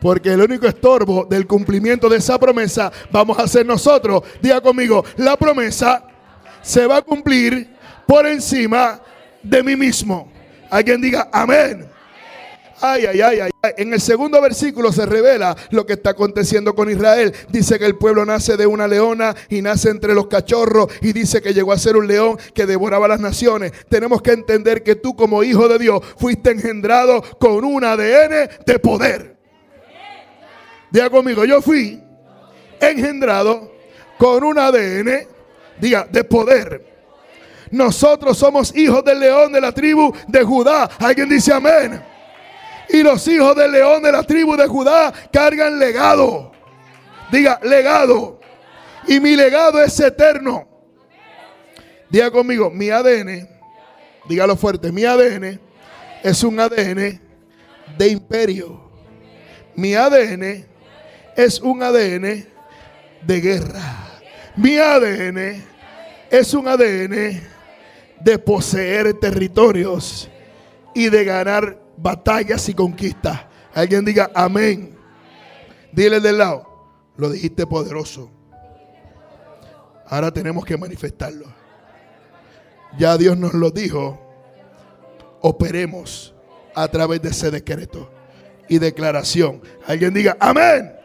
Porque 0.00 0.32
el 0.32 0.40
único 0.40 0.66
estorbo 0.66 1.26
del 1.26 1.46
cumplimiento 1.46 2.08
de 2.08 2.16
esa 2.16 2.38
promesa 2.38 2.90
vamos 3.12 3.38
a 3.38 3.46
ser 3.46 3.66
nosotros. 3.66 4.22
Diga 4.40 4.62
conmigo, 4.62 5.04
la 5.18 5.36
promesa 5.36 6.02
se 6.62 6.86
va 6.86 6.96
a 6.96 7.02
cumplir 7.02 7.76
por 8.06 8.26
encima 8.26 9.02
de 9.42 9.62
mí 9.62 9.76
mismo. 9.76 10.39
Alguien 10.70 11.00
diga 11.00 11.28
amén. 11.32 11.88
Ay, 12.82 13.04
ay, 13.04 13.20
ay, 13.20 13.40
ay. 13.40 13.50
En 13.76 13.92
el 13.92 14.00
segundo 14.00 14.40
versículo 14.40 14.90
se 14.90 15.04
revela 15.04 15.54
lo 15.70 15.84
que 15.84 15.94
está 15.94 16.10
aconteciendo 16.10 16.74
con 16.74 16.90
Israel. 16.90 17.34
Dice 17.50 17.78
que 17.78 17.84
el 17.84 17.96
pueblo 17.96 18.24
nace 18.24 18.56
de 18.56 18.66
una 18.66 18.88
leona 18.88 19.36
y 19.50 19.60
nace 19.60 19.90
entre 19.90 20.14
los 20.14 20.28
cachorros 20.28 20.88
y 21.02 21.12
dice 21.12 21.42
que 21.42 21.52
llegó 21.52 21.72
a 21.72 21.78
ser 21.78 21.96
un 21.96 22.06
león 22.06 22.38
que 22.54 22.64
devoraba 22.64 23.06
las 23.06 23.20
naciones. 23.20 23.72
Tenemos 23.90 24.22
que 24.22 24.32
entender 24.32 24.82
que 24.82 24.94
tú 24.94 25.14
como 25.14 25.42
hijo 25.42 25.68
de 25.68 25.78
Dios 25.78 26.00
fuiste 26.16 26.52
engendrado 26.52 27.22
con 27.38 27.64
un 27.64 27.84
ADN 27.84 28.48
de 28.64 28.78
poder. 28.78 29.36
Diga 30.90 31.10
conmigo, 31.10 31.44
yo 31.44 31.60
fui 31.60 32.02
engendrado 32.80 33.72
con 34.18 34.42
un 34.42 34.58
ADN, 34.58 35.28
diga, 35.78 36.08
de 36.10 36.24
poder. 36.24 36.89
Nosotros 37.70 38.36
somos 38.36 38.74
hijos 38.76 39.04
del 39.04 39.20
león 39.20 39.52
de 39.52 39.60
la 39.60 39.72
tribu 39.72 40.12
de 40.26 40.42
Judá. 40.42 40.90
Alguien 40.98 41.28
dice 41.28 41.52
amén. 41.52 42.02
Y 42.88 43.02
los 43.02 43.26
hijos 43.28 43.54
del 43.54 43.70
león 43.70 44.02
de 44.02 44.10
la 44.10 44.22
tribu 44.22 44.56
de 44.56 44.66
Judá 44.66 45.12
cargan 45.32 45.78
legado. 45.78 46.50
Diga, 47.30 47.60
legado. 47.62 48.40
Y 49.06 49.20
mi 49.20 49.36
legado 49.36 49.80
es 49.80 49.98
eterno. 50.00 50.66
Diga 52.08 52.30
conmigo, 52.30 52.70
mi 52.70 52.90
ADN, 52.90 53.48
dígalo 54.28 54.56
fuerte, 54.56 54.90
mi 54.90 55.04
ADN 55.04 55.60
es 56.24 56.42
un 56.42 56.58
ADN 56.58 57.20
de 57.96 58.08
imperio. 58.08 58.90
Mi 59.76 59.94
ADN 59.94 60.66
es 61.36 61.60
un 61.60 61.82
ADN 61.82 62.46
de 63.22 63.40
guerra. 63.40 64.20
Mi 64.56 64.76
ADN 64.76 65.64
es 66.30 66.52
un 66.52 66.66
ADN 66.66 67.40
de 68.20 68.38
poseer 68.38 69.14
territorios 69.14 70.28
y 70.94 71.08
de 71.08 71.24
ganar 71.24 71.80
batallas 71.96 72.68
y 72.68 72.74
conquistas. 72.74 73.40
Alguien 73.74 74.04
diga 74.04 74.30
amén. 74.34 74.96
Dile 75.92 76.20
del 76.20 76.38
lado, 76.38 76.66
lo 77.16 77.30
dijiste 77.30 77.66
poderoso. 77.66 78.30
Ahora 80.06 80.30
tenemos 80.32 80.64
que 80.64 80.76
manifestarlo. 80.76 81.46
Ya 82.98 83.16
Dios 83.16 83.36
nos 83.36 83.54
lo 83.54 83.70
dijo. 83.70 84.20
Operemos 85.40 86.34
a 86.74 86.88
través 86.88 87.22
de 87.22 87.30
ese 87.30 87.50
decreto 87.50 88.10
y 88.68 88.78
declaración. 88.78 89.62
Alguien 89.86 90.12
diga 90.12 90.36
amén. 90.40 90.99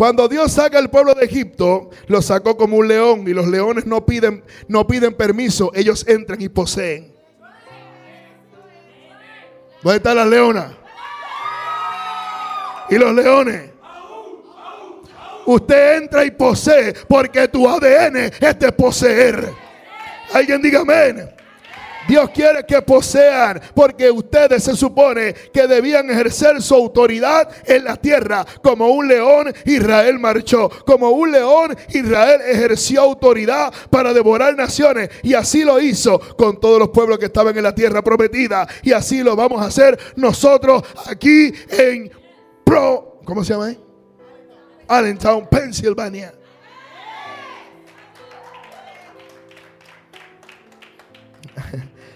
Cuando 0.00 0.28
Dios 0.28 0.52
saca 0.52 0.78
al 0.78 0.88
pueblo 0.88 1.12
de 1.12 1.26
Egipto, 1.26 1.90
lo 2.06 2.22
sacó 2.22 2.56
como 2.56 2.78
un 2.78 2.88
león 2.88 3.28
y 3.28 3.34
los 3.34 3.46
leones 3.46 3.84
no 3.84 4.06
piden, 4.06 4.42
no 4.66 4.86
piden 4.86 5.12
permiso, 5.12 5.72
ellos 5.74 6.06
entran 6.08 6.40
y 6.40 6.48
poseen. 6.48 7.12
¿Dónde 9.82 9.98
están 9.98 10.16
las 10.16 10.26
leonas? 10.26 10.72
Y 12.88 12.96
los 12.96 13.14
leones. 13.14 13.72
Usted 15.44 15.96
entra 15.98 16.24
y 16.24 16.30
posee 16.30 16.94
porque 17.06 17.46
tu 17.48 17.68
ADN 17.68 18.16
es 18.40 18.58
de 18.58 18.72
poseer. 18.72 19.52
Alguien 20.32 20.62
diga 20.62 20.80
amén. 20.80 21.30
Dios 22.08 22.30
quiere 22.30 22.64
que 22.64 22.82
posean, 22.82 23.60
porque 23.74 24.10
ustedes 24.10 24.64
se 24.64 24.76
supone 24.76 25.32
que 25.52 25.66
debían 25.66 26.10
ejercer 26.10 26.60
su 26.62 26.74
autoridad 26.74 27.48
en 27.64 27.84
la 27.84 27.96
tierra. 27.96 28.44
Como 28.62 28.88
un 28.88 29.06
león, 29.06 29.52
Israel 29.64 30.18
marchó. 30.18 30.68
Como 30.84 31.10
un 31.10 31.32
león, 31.32 31.76
Israel 31.90 32.40
ejerció 32.46 33.02
autoridad 33.02 33.72
para 33.90 34.12
devorar 34.12 34.56
naciones. 34.56 35.10
Y 35.22 35.34
así 35.34 35.64
lo 35.64 35.80
hizo 35.80 36.18
con 36.36 36.58
todos 36.58 36.78
los 36.78 36.90
pueblos 36.90 37.18
que 37.18 37.26
estaban 37.26 37.56
en 37.56 37.62
la 37.62 37.74
tierra 37.74 38.02
prometida. 38.02 38.66
Y 38.82 38.92
así 38.92 39.22
lo 39.22 39.36
vamos 39.36 39.62
a 39.62 39.66
hacer 39.66 39.98
nosotros 40.16 40.82
aquí 41.06 41.52
en 41.70 42.10
Pro. 42.64 43.20
¿Cómo 43.24 43.44
se 43.44 43.52
llama 43.52 43.66
ahí? 43.66 43.78
Allentown, 44.88 45.48
Pennsylvania. 45.48 46.34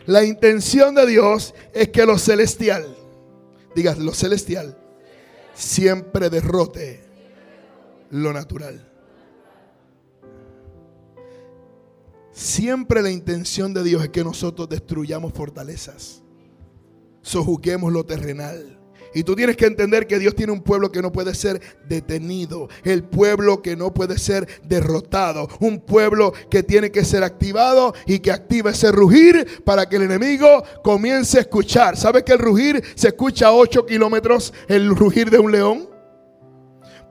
La 0.07 0.24
intención 0.24 0.94
de 0.94 1.07
Dios 1.07 1.55
es 1.72 1.88
que 1.88 2.05
lo 2.05 2.18
celestial, 2.18 2.94
digas 3.74 3.98
lo 3.98 4.12
celestial, 4.12 4.76
siempre 5.55 6.28
derrote 6.30 7.02
lo 8.11 8.32
natural. 8.32 8.90
Siempre 12.32 13.00
la 13.00 13.11
intención 13.11 13.72
de 13.72 13.84
Dios 13.84 14.02
es 14.02 14.11
que 14.11 14.24
nosotros 14.24 14.68
destruyamos 14.68 15.32
fortalezas, 15.32 16.22
sojuguemos 17.22 17.92
lo 17.92 18.05
terrenal 18.05 18.74
y 19.14 19.22
tú 19.22 19.34
tienes 19.36 19.56
que 19.56 19.66
entender 19.66 20.06
que 20.06 20.18
Dios 20.18 20.34
tiene 20.34 20.52
un 20.52 20.62
pueblo 20.62 20.90
que 20.90 21.02
no 21.02 21.12
puede 21.12 21.34
ser 21.34 21.60
detenido. 21.88 22.68
El 22.82 23.04
pueblo 23.04 23.62
que 23.62 23.76
no 23.76 23.94
puede 23.94 24.18
ser 24.18 24.46
derrotado. 24.64 25.48
Un 25.60 25.80
pueblo 25.80 26.32
que 26.50 26.62
tiene 26.62 26.90
que 26.90 27.04
ser 27.04 27.22
activado 27.22 27.94
y 28.06 28.18
que 28.18 28.32
activa 28.32 28.70
ese 28.70 28.92
rugir 28.92 29.62
para 29.64 29.88
que 29.88 29.96
el 29.96 30.02
enemigo 30.02 30.64
comience 30.82 31.38
a 31.38 31.42
escuchar. 31.42 31.96
¿Sabes 31.96 32.24
que 32.24 32.32
el 32.32 32.38
rugir 32.38 32.82
se 32.94 33.08
escucha 33.08 33.48
a 33.48 33.52
8 33.52 33.86
kilómetros? 33.86 34.52
El 34.68 34.94
rugir 34.94 35.30
de 35.30 35.38
un 35.38 35.52
león. 35.52 35.93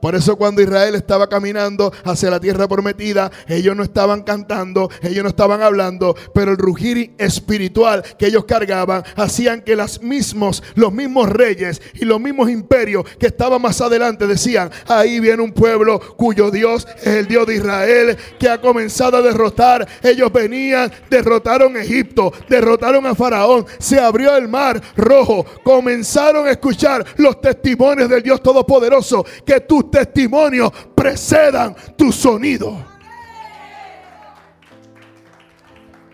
Por 0.04 0.14
eso 0.14 0.36
cuando 0.36 0.60
Israel 0.60 0.96
estaba 0.96 1.30
caminando 1.30 1.90
hacia 2.04 2.28
la 2.28 2.38
tierra 2.38 2.68
prometida, 2.68 3.32
ellos 3.48 3.74
no 3.74 3.82
estaban 3.82 4.22
cantando, 4.22 4.90
ellos 5.00 5.22
no 5.22 5.30
estaban 5.30 5.62
hablando, 5.62 6.14
pero 6.34 6.50
el 6.50 6.58
rugir 6.58 7.14
espiritual 7.16 8.04
que 8.18 8.26
ellos 8.26 8.44
cargaban 8.44 9.02
hacían 9.16 9.62
que 9.62 9.74
los 9.74 10.02
mismos, 10.02 10.62
los 10.74 10.92
mismos 10.92 11.30
reyes 11.30 11.80
y 11.94 12.04
los 12.04 12.20
mismos 12.20 12.50
imperios 12.50 13.06
que 13.18 13.28
estaban 13.28 13.62
más 13.62 13.80
adelante 13.80 14.26
decían, 14.26 14.70
ahí 14.88 15.20
viene 15.20 15.42
un 15.42 15.52
pueblo 15.52 15.98
cuyo 16.18 16.50
Dios 16.50 16.86
es 16.98 17.06
el 17.06 17.26
Dios 17.26 17.46
de 17.46 17.54
Israel 17.54 18.18
que 18.38 18.50
ha 18.50 18.60
comenzado 18.60 19.16
a 19.16 19.22
derrotar. 19.22 19.88
Ellos 20.02 20.30
venían, 20.30 20.92
derrotaron 21.08 21.78
Egipto, 21.78 22.30
derrotaron 22.50 23.06
a 23.06 23.14
Faraón, 23.14 23.64
se 23.78 23.98
abrió 23.98 24.36
el 24.36 24.48
mar 24.48 24.82
rojo, 24.98 25.46
comenzaron 25.62 26.46
a 26.46 26.50
escuchar 26.50 27.06
los 27.16 27.40
testimonios 27.40 28.10
del 28.10 28.22
Dios 28.22 28.42
Todopoderoso 28.42 29.24
que 29.46 29.60
tú 29.60 29.93
testimonios 29.94 30.72
precedan 30.96 31.76
tu 31.96 32.10
sonido. 32.10 32.84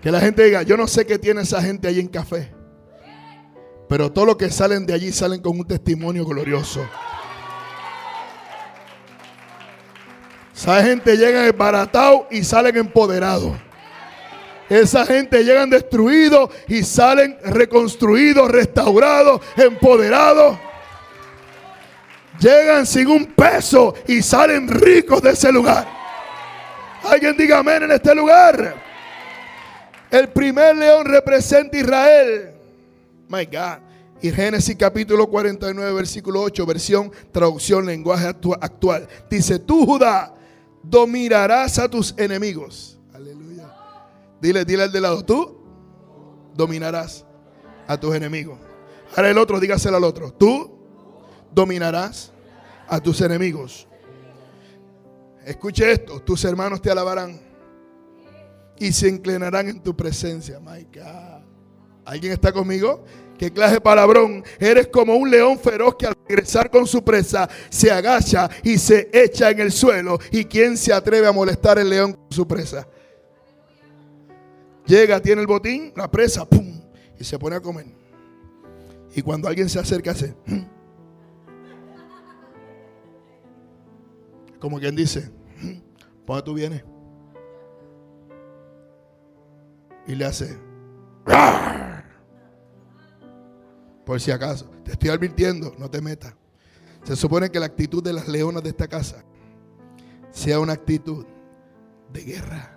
Que 0.03 0.11
la 0.11 0.21
gente 0.21 0.45
diga, 0.45 0.63
yo 0.63 0.77
no 0.77 0.87
sé 0.87 1.07
qué 1.07 1.19
tiene 1.19 1.41
esa 1.41 1.63
gente 1.63 1.89
allí 1.89 2.01
en 2.01 2.09
café. 2.09 2.53
Pero 3.89 4.13
todos 4.13 4.29
los 4.29 4.37
que 4.37 4.51
salen 4.51 4.85
de 4.85 4.93
allí 4.93 5.13
salen 5.13 5.41
con 5.41 5.59
un 5.59 5.67
testimonio 5.67 6.27
glorioso. 6.27 6.87
Esa 10.55 10.83
gente 10.83 11.17
llega 11.17 11.47
embaratado 11.47 12.27
y 12.31 12.45
salen 12.45 12.77
empoderados. 12.77 13.57
Esa 14.69 15.07
gente 15.07 15.43
llegan 15.43 15.71
destruidos 15.71 16.51
y 16.69 16.83
salen 16.83 17.39
reconstruidos, 17.43 18.51
restaurados, 18.51 19.41
empoderados. 19.57 20.59
Llegan 22.41 22.87
sin 22.87 23.07
un 23.09 23.27
peso 23.27 23.95
y 24.09 24.23
salen 24.23 24.67
ricos 24.67 25.21
de 25.21 25.31
ese 25.31 25.53
lugar. 25.53 25.87
Alguien 27.05 27.37
diga 27.37 27.59
amén 27.59 27.83
en 27.83 27.93
este 27.93 28.15
lugar. 28.15 28.75
El 30.11 30.29
primer 30.31 30.75
león 30.77 31.05
representa 31.05 31.77
Israel. 31.77 32.55
My 33.29 33.45
God. 33.45 33.79
Y 34.23 34.31
Génesis 34.31 34.77
capítulo 34.77 35.29
49, 35.29 35.93
versículo 35.93 36.43
8, 36.43 36.67
versión 36.67 37.13
traducción 37.33 37.87
lenguaje 37.87 38.27
actual. 38.27 39.09
Dice, 39.31 39.59
tú 39.59 39.87
Judá 39.87 40.35
dominarás 40.83 41.79
a 41.79 41.89
tus 41.89 42.15
enemigos. 42.19 42.99
Aleluya. 43.15 43.75
Dile, 44.41 44.65
dile 44.65 44.83
al 44.85 44.93
de 44.93 45.01
lado, 45.01 45.25
tú 45.25 45.59
dominarás 46.55 47.25
a 47.87 47.99
tus 47.99 48.15
enemigos. 48.15 48.59
Ahora 49.17 49.31
el 49.31 49.39
otro, 49.39 49.59
dígaselo 49.59 49.97
al 49.97 50.05
otro. 50.05 50.33
Tú 50.33 50.80
dominarás 51.53 52.33
a 52.89 53.01
tus 53.01 53.21
enemigos. 53.21 53.87
Escuche 55.45 55.91
esto, 55.91 56.21
tus 56.21 56.45
hermanos 56.45 56.83
te 56.83 56.91
alabarán 56.91 57.41
y 58.79 58.93
se 58.93 59.09
inclinarán 59.09 59.69
en 59.69 59.81
tu 59.81 59.97
presencia. 59.97 60.59
My 60.61 60.85
God. 60.85 61.43
¿Alguien 62.05 62.33
está 62.33 62.53
conmigo? 62.53 63.05
¿Qué 63.39 63.51
clase 63.51 63.75
de 63.75 63.81
palabrón? 63.81 64.45
Eres 64.59 64.89
como 64.89 65.15
un 65.15 65.31
león 65.31 65.59
feroz 65.59 65.97
que 65.97 66.07
al 66.07 66.15
regresar 66.29 66.71
con 66.71 66.87
su 66.87 67.03
presa 67.03 67.49
se 67.71 67.91
agacha 67.91 68.51
y 68.63 68.77
se 68.77 69.09
echa 69.13 69.51
en 69.51 69.61
el 69.61 69.73
suelo. 69.73 70.19
¿Y 70.31 70.45
quién 70.45 70.77
se 70.77 70.93
atreve 70.93 71.27
a 71.27 71.33
molestar 71.33 71.79
el 71.79 71.89
león 71.89 72.13
con 72.13 72.31
su 72.31 72.47
presa? 72.47 72.87
Llega, 74.87 75.21
tiene 75.21 75.41
el 75.41 75.47
botín, 75.47 75.93
la 75.95 76.11
presa, 76.11 76.45
¡pum! 76.45 76.83
Y 77.19 77.25
se 77.25 77.39
pone 77.39 77.57
a 77.57 77.61
comer. 77.61 77.87
Y 79.15 79.23
cuando 79.23 79.49
alguien 79.49 79.69
se 79.69 79.79
acerca, 79.79 80.11
hace... 80.11 80.35
Como 84.61 84.79
quien 84.79 84.95
dice, 84.95 85.31
¿por 86.27 86.37
dónde 86.37 86.43
tú 86.45 86.55
vienes? 86.55 86.85
Y 90.07 90.15
le 90.15 90.25
hace, 90.25 90.59
por 94.05 94.21
si 94.21 94.31
acaso, 94.31 94.71
te 94.85 94.93
estoy 94.93 95.11
advirtiendo, 95.11 95.75
no 95.79 95.91
te 95.91 96.01
metas. 96.01 96.35
Se 97.05 97.17
supone 97.17 97.51
que 97.51 97.59
la 97.59 97.67
actitud 97.67 98.03
de 98.03 98.13
las 98.13 98.29
leonas 98.29 98.63
de 98.63 98.69
esta 98.69 98.87
casa 98.87 99.25
sea 100.31 100.61
una 100.61 100.75
actitud 100.75 101.25
de 102.13 102.23
guerra. 102.23 102.77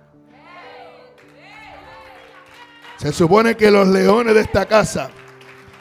Se 2.98 3.12
supone 3.12 3.58
que 3.58 3.70
los 3.70 3.88
leones 3.88 4.34
de 4.34 4.42
esta 4.42 4.66
casa 4.66 5.10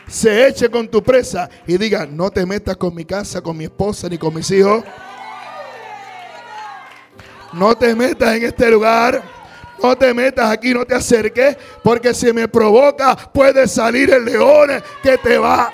se 0.09 0.49
echen 0.49 0.71
con 0.71 0.89
tu 0.89 1.03
presa 1.03 1.49
y 1.67 1.79
digan, 1.79 2.17
no 2.17 2.31
te 2.31 2.45
metas 2.45 2.77
con 2.77 2.95
mi 2.95 3.05
casa, 3.05 3.41
con 3.41 3.57
mi 3.57 3.65
esposa 3.65 4.09
ni 4.09 4.19
con 4.19 4.35
mis 4.35 4.51
hijos. 4.51 4.83
No 7.53 7.77
te 7.77 7.95
metas 7.95 8.37
en 8.37 8.45
este 8.45 8.71
lugar. 8.71 9.23
No 9.83 9.97
te 9.97 10.15
metas 10.15 10.51
aquí, 10.51 10.73
no 10.73 10.85
te 10.85 10.95
acerques. 10.95 11.57
Porque 11.83 12.15
si 12.15 12.33
me 12.33 12.49
provoca, 12.49 13.17
puede 13.17 13.67
salir 13.69 14.11
el 14.11 14.25
león 14.25 14.71
que 15.03 15.19
te 15.19 15.39
va 15.39 15.73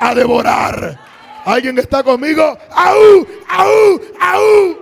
a 0.00 0.14
devorar. 0.14 0.98
¿Alguien 1.44 1.78
está 1.78 2.02
conmigo? 2.02 2.56
¡Au! 2.70 3.26
¡Au! 3.48 4.00
¡Au! 4.20 4.78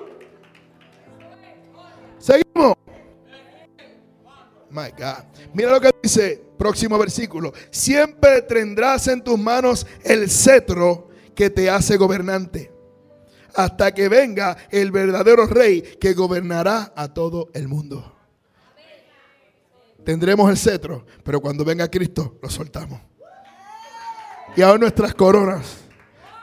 Seguimos. 2.19 2.75
My 4.71 4.91
God. 4.91 5.25
Mira 5.55 5.71
lo 5.71 5.81
que 5.81 5.91
dice, 6.03 6.43
próximo 6.59 6.99
versículo. 6.99 7.53
Siempre 7.71 8.43
tendrás 8.43 9.07
en 9.09 9.23
tus 9.23 9.39
manos 9.39 9.87
el 10.03 10.29
cetro 10.29 11.09
que 11.35 11.51
te 11.51 11.71
hace 11.71 11.97
gobernante 11.97 12.76
hasta 13.57 13.93
que 13.93 14.09
venga 14.09 14.57
el 14.71 14.91
verdadero 14.93 15.47
rey 15.47 15.83
que 15.83 16.13
gobernará 16.13 16.93
a 16.95 17.13
todo 17.13 17.49
el 17.55 17.69
mundo. 17.69 18.13
Tendremos 20.05 20.49
el 20.49 20.57
cetro, 20.57 21.05
pero 21.25 21.41
cuando 21.41 21.65
venga 21.65 21.91
Cristo 21.91 22.39
lo 22.41 22.49
soltamos. 22.49 23.01
Y 24.55 24.63
ahora 24.63 24.79
nuestras 24.79 25.15
coronas 25.15 25.87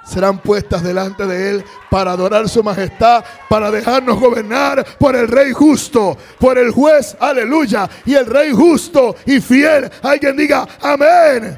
serán 0.05 0.39
puestas 0.39 0.84
delante 0.84 1.26
de 1.26 1.49
Él 1.49 1.66
para 1.89 2.11
adorar 2.11 2.49
su 2.49 2.61
majestad, 2.61 3.24
para 3.47 3.72
dejarnos 3.72 4.20
gobernar 4.20 4.86
por 4.97 5.16
el 5.16 5.28
Rey 5.28 5.53
justo, 5.53 6.18
por 6.39 6.57
el 6.57 6.72
juez, 6.72 7.16
aleluya, 7.20 7.89
y 8.05 8.16
el 8.16 8.26
Rey 8.26 8.51
justo 8.51 9.16
y 9.26 9.39
fiel. 9.39 9.89
Alguien 10.01 10.36
diga, 10.36 10.68
amén. 10.82 11.57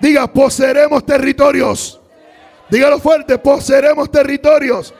Diga, 0.00 0.32
poseeremos 0.32 1.04
territorios. 1.04 1.95
Dígalo 2.70 2.98
fuerte, 2.98 3.38
poseeremos 3.38 4.10
territorios. 4.10 4.94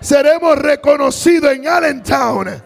Seremos 0.00 0.56
reconocidos 0.58 1.52
en 1.52 1.66
Allentown. 1.66 2.62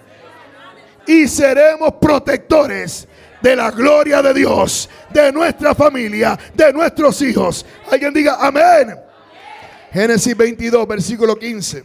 Y 1.06 1.26
seremos 1.26 1.94
protectores 2.00 3.08
de 3.40 3.56
la 3.56 3.70
gloria 3.70 4.22
de 4.22 4.34
Dios, 4.34 4.88
de 5.10 5.32
nuestra 5.32 5.74
familia, 5.74 6.38
de 6.54 6.72
nuestros 6.72 7.20
hijos. 7.22 7.66
Alguien 7.90 8.14
diga 8.14 8.36
amén. 8.40 8.96
Génesis 9.92 10.36
22, 10.36 10.86
versículo 10.86 11.36
15. 11.36 11.82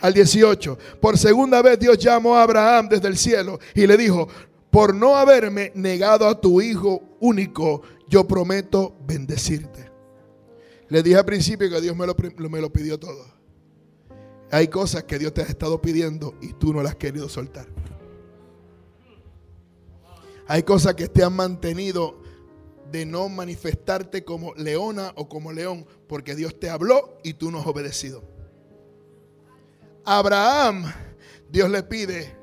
al 0.00 0.12
18. 0.12 0.78
Por 1.00 1.18
segunda 1.18 1.62
vez 1.62 1.78
Dios 1.78 1.98
llamó 1.98 2.36
a 2.36 2.42
Abraham 2.42 2.88
desde 2.88 3.08
el 3.08 3.16
cielo 3.16 3.58
y 3.74 3.86
le 3.86 3.96
dijo, 3.96 4.28
por 4.70 4.94
no 4.94 5.16
haberme 5.16 5.72
negado 5.74 6.28
a 6.28 6.38
tu 6.38 6.60
hijo 6.60 7.02
único, 7.20 7.82
yo 8.08 8.26
prometo 8.26 8.94
bendecirte. 9.06 9.85
Le 10.88 11.02
dije 11.02 11.16
al 11.16 11.24
principio 11.24 11.68
que 11.68 11.80
Dios 11.80 11.96
me 11.96 12.06
lo, 12.06 12.14
me 12.48 12.60
lo 12.60 12.72
pidió 12.72 12.98
todo. 12.98 13.26
Hay 14.50 14.68
cosas 14.68 15.04
que 15.04 15.18
Dios 15.18 15.34
te 15.34 15.42
ha 15.42 15.44
estado 15.44 15.80
pidiendo 15.80 16.34
y 16.40 16.52
tú 16.52 16.72
no 16.72 16.82
las 16.82 16.92
has 16.92 16.98
querido 16.98 17.28
soltar. 17.28 17.66
Hay 20.46 20.62
cosas 20.62 20.94
que 20.94 21.08
te 21.08 21.24
han 21.24 21.32
mantenido 21.32 22.22
de 22.92 23.04
no 23.04 23.28
manifestarte 23.28 24.24
como 24.24 24.54
leona 24.54 25.12
o 25.16 25.28
como 25.28 25.52
león, 25.52 25.86
porque 26.06 26.36
Dios 26.36 26.58
te 26.60 26.70
habló 26.70 27.18
y 27.24 27.34
tú 27.34 27.50
no 27.50 27.58
has 27.58 27.66
obedecido. 27.66 28.22
Abraham, 30.04 30.84
Dios 31.50 31.68
le 31.68 31.82
pide 31.82 32.36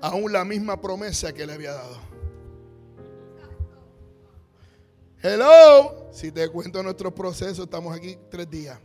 aún 0.00 0.32
la 0.32 0.44
misma 0.46 0.80
promesa 0.80 1.34
que 1.34 1.46
le 1.46 1.52
había 1.52 1.72
dado. 1.72 2.13
Hello, 5.26 6.10
si 6.12 6.30
te 6.30 6.46
cuento 6.50 6.82
nuestro 6.82 7.14
proceso, 7.14 7.62
estamos 7.62 7.96
aquí 7.96 8.18
tres 8.30 8.50
días. 8.50 8.78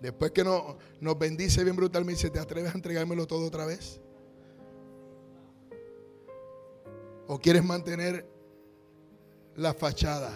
Después 0.00 0.30
que 0.30 0.42
nos, 0.42 0.76
nos 1.02 1.18
bendice 1.18 1.62
bien 1.64 1.76
brutalmente, 1.76 2.30
¿te 2.30 2.38
atreves 2.38 2.72
a 2.72 2.76
entregármelo 2.76 3.26
todo 3.26 3.46
otra 3.46 3.66
vez? 3.66 4.00
¿O 7.26 7.38
quieres 7.38 7.62
mantener 7.62 8.26
la 9.54 9.74
fachada? 9.74 10.32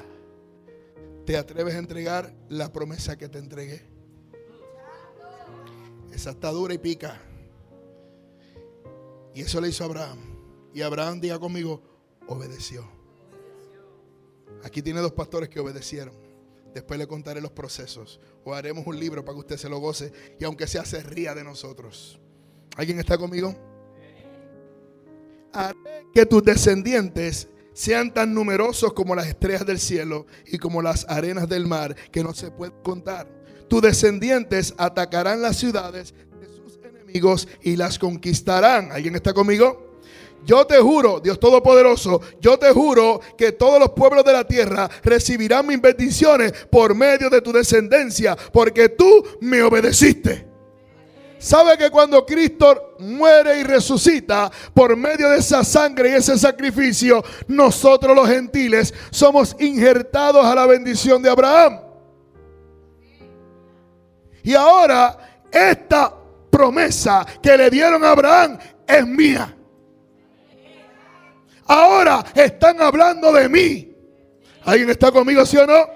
¿Te 1.25 1.39
atreves 1.39 1.75
a 1.75 1.79
entregar 1.79 2.35
la 2.51 2.71
promesa 2.71 3.17
que 3.17 3.31
te 3.31 3.39
entregué? 3.39 3.81
Esa 6.13 6.33
está 6.33 6.51
dura 6.51 6.75
y 6.75 6.79
pica. 6.79 7.19
Y 9.35 9.41
eso 9.41 9.59
le 9.59 9.71
hizo 9.71 9.85
Abraham. 9.85 10.19
Y 10.75 10.83
Abraham, 10.83 11.19
diga 11.19 11.39
conmigo, 11.39 11.81
obedeció. 12.29 12.96
Aquí 14.65 14.83
tiene 14.83 15.01
dos 15.01 15.13
pastores 15.13 15.49
que 15.49 15.61
obedecieron. 15.61 16.15
Después 16.75 16.99
le 16.99 17.07
contaré 17.07 17.41
los 17.41 17.53
procesos. 17.53 18.21
O 18.45 18.53
haremos 18.55 18.87
un 18.87 18.99
libro 18.99 19.25
para 19.25 19.35
que 19.35 19.41
usted 19.41 19.57
se 19.57 19.69
lo 19.69 19.79
goce. 19.79 20.13
Y 20.39 20.45
aunque 20.45 20.67
sea, 20.67 20.85
se 20.85 21.03
ría 21.03 21.35
de 21.35 21.43
nosotros. 21.43 22.21
¿Alguien 22.77 22.99
está 22.99 23.17
conmigo? 23.17 23.55
Haré 25.53 26.07
que 26.13 26.27
tus 26.27 26.43
descendientes 26.43 27.49
sean 27.73 28.13
tan 28.13 28.33
numerosos 28.33 28.93
como 28.95 29.15
las 29.15 29.27
estrellas 29.27 29.67
del 29.67 29.79
cielo 29.79 30.27
y 30.47 30.59
como 30.59 30.81
las 30.81 31.07
arenas 31.09 31.49
del 31.49 31.67
mar, 31.67 31.95
que 32.11 32.23
no 32.23 32.33
se 32.35 32.51
pueden 32.51 32.75
contar. 32.83 33.29
Tus 33.69 33.83
descendientes 33.83 34.75
atacarán 34.79 35.43
las 35.43 35.57
ciudades 35.57 36.15
de 36.41 36.49
sus 36.49 36.79
enemigos 36.83 37.49
y 37.63 37.77
las 37.77 37.99
conquistarán. 37.99 38.93
¿Alguien 38.93 39.15
está 39.15 39.35
conmigo? 39.35 39.86
Yo 40.47 40.65
te 40.65 40.79
juro, 40.79 41.19
Dios 41.19 41.41
Todopoderoso, 41.41 42.21
yo 42.41 42.57
te 42.57 42.71
juro 42.71 43.21
que 43.37 43.51
todos 43.51 43.81
los 43.81 43.91
pueblos 43.91 44.25
de 44.25 44.33
la 44.33 44.47
tierra 44.47 44.89
recibirán 45.03 45.67
mis 45.67 45.81
bendiciones 45.81 46.53
por 46.71 46.95
medio 46.95 47.29
de 47.29 47.43
tu 47.43 47.51
descendencia, 47.51 48.37
porque 48.53 48.91
tú 48.91 49.27
me 49.41 49.61
obedeciste. 49.61 50.47
¿Sabe 51.37 51.77
que 51.77 51.91
cuando 51.91 52.25
Cristo 52.25 52.95
muere 53.01 53.59
y 53.59 53.65
resucita 53.65 54.49
por 54.73 54.97
medio 54.97 55.29
de 55.31 55.39
esa 55.39 55.65
sangre 55.65 56.11
y 56.11 56.15
ese 56.15 56.39
sacrificio, 56.39 57.25
nosotros 57.49 58.15
los 58.15 58.29
gentiles 58.29 58.95
somos 59.11 59.57
injertados 59.59 60.47
a 60.47 60.55
la 60.55 60.67
bendición 60.67 61.21
de 61.23 61.31
Abraham? 61.31 61.81
Y 64.45 64.55
ahora 64.55 65.43
esta 65.51 66.15
promesa 66.51 67.27
que 67.43 67.57
le 67.57 67.69
dieron 67.69 68.05
a 68.05 68.13
Abraham 68.13 68.59
es 68.87 69.05
mía. 69.05 69.56
Ahora 71.67 72.25
están 72.35 72.81
hablando 72.81 73.33
de 73.33 73.49
mí. 73.49 73.93
¿Alguien 74.65 74.91
está 74.91 75.11
conmigo, 75.13 75.45
sí 75.47 75.57
o 75.57 75.67
no? 75.67 75.87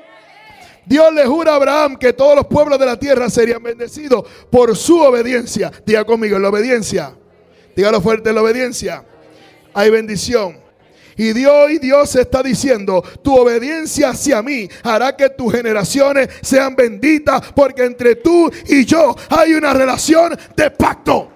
Dios 0.86 1.12
le 1.12 1.26
jura 1.26 1.52
a 1.52 1.56
Abraham 1.56 1.96
que 1.96 2.12
todos 2.12 2.34
los 2.34 2.46
pueblos 2.46 2.78
de 2.78 2.86
la 2.86 2.98
tierra 2.98 3.28
serían 3.30 3.62
bendecidos 3.62 4.24
por 4.50 4.76
su 4.76 5.00
obediencia. 5.00 5.70
Diga 5.84 6.04
conmigo, 6.04 6.36
en 6.36 6.42
la 6.42 6.48
obediencia. 6.48 7.14
Dígalo 7.76 8.00
fuerte, 8.00 8.30
en 8.30 8.34
la 8.36 8.42
obediencia. 8.42 9.04
Hay 9.74 9.90
bendición. 9.90 10.58
Y 11.16 11.32
Dios 11.32 11.70
y 11.70 11.78
Dios 11.78 12.16
está 12.16 12.42
diciendo, 12.42 13.04
tu 13.22 13.36
obediencia 13.36 14.10
hacia 14.10 14.42
mí 14.42 14.68
hará 14.82 15.14
que 15.16 15.28
tus 15.30 15.52
generaciones 15.52 16.28
sean 16.40 16.74
benditas 16.74 17.52
porque 17.54 17.84
entre 17.84 18.16
tú 18.16 18.50
y 18.68 18.84
yo 18.84 19.14
hay 19.28 19.52
una 19.52 19.74
relación 19.74 20.36
de 20.56 20.70
pacto. 20.70 21.30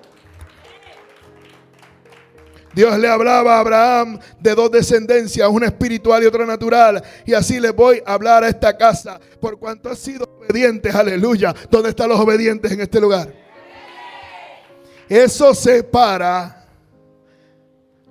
Dios 2.74 2.98
le 2.98 3.08
hablaba 3.08 3.56
a 3.56 3.60
Abraham 3.60 4.18
de 4.40 4.54
dos 4.54 4.70
descendencias, 4.70 5.48
una 5.48 5.66
espiritual 5.66 6.22
y 6.22 6.26
otra 6.26 6.44
natural. 6.44 7.02
Y 7.24 7.34
así 7.34 7.60
le 7.60 7.70
voy 7.70 8.02
a 8.04 8.14
hablar 8.14 8.42
a 8.44 8.48
esta 8.48 8.76
casa 8.76 9.20
por 9.40 9.58
cuanto 9.58 9.88
ha 9.88 9.96
sido 9.96 10.24
obedientes. 10.40 10.94
Aleluya. 10.94 11.54
¿Dónde 11.70 11.90
están 11.90 12.08
los 12.08 12.18
obedientes 12.18 12.72
en 12.72 12.80
este 12.80 13.00
lugar? 13.00 13.32
Eso 15.08 15.54
separa 15.54 16.66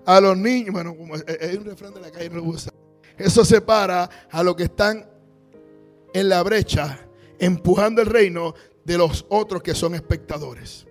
a 0.05 0.21
los 0.21 0.37
niños. 0.37 0.73
Bueno, 0.73 0.95
es 1.27 1.57
un 1.57 1.65
refrán 1.65 1.93
de 1.93 2.01
la 2.01 2.11
calle, 2.11 2.29
no. 2.29 2.53
Eso 3.17 3.43
separa 3.45 4.09
a 4.31 4.43
los 4.43 4.55
que 4.55 4.63
están 4.63 5.05
en 6.13 6.29
la 6.29 6.41
brecha, 6.43 6.99
empujando 7.39 8.01
el 8.01 8.07
reino 8.07 8.53
de 8.83 8.97
los 8.97 9.25
otros 9.29 9.61
que 9.61 9.73
son 9.73 9.95
espectadores. 9.95 10.85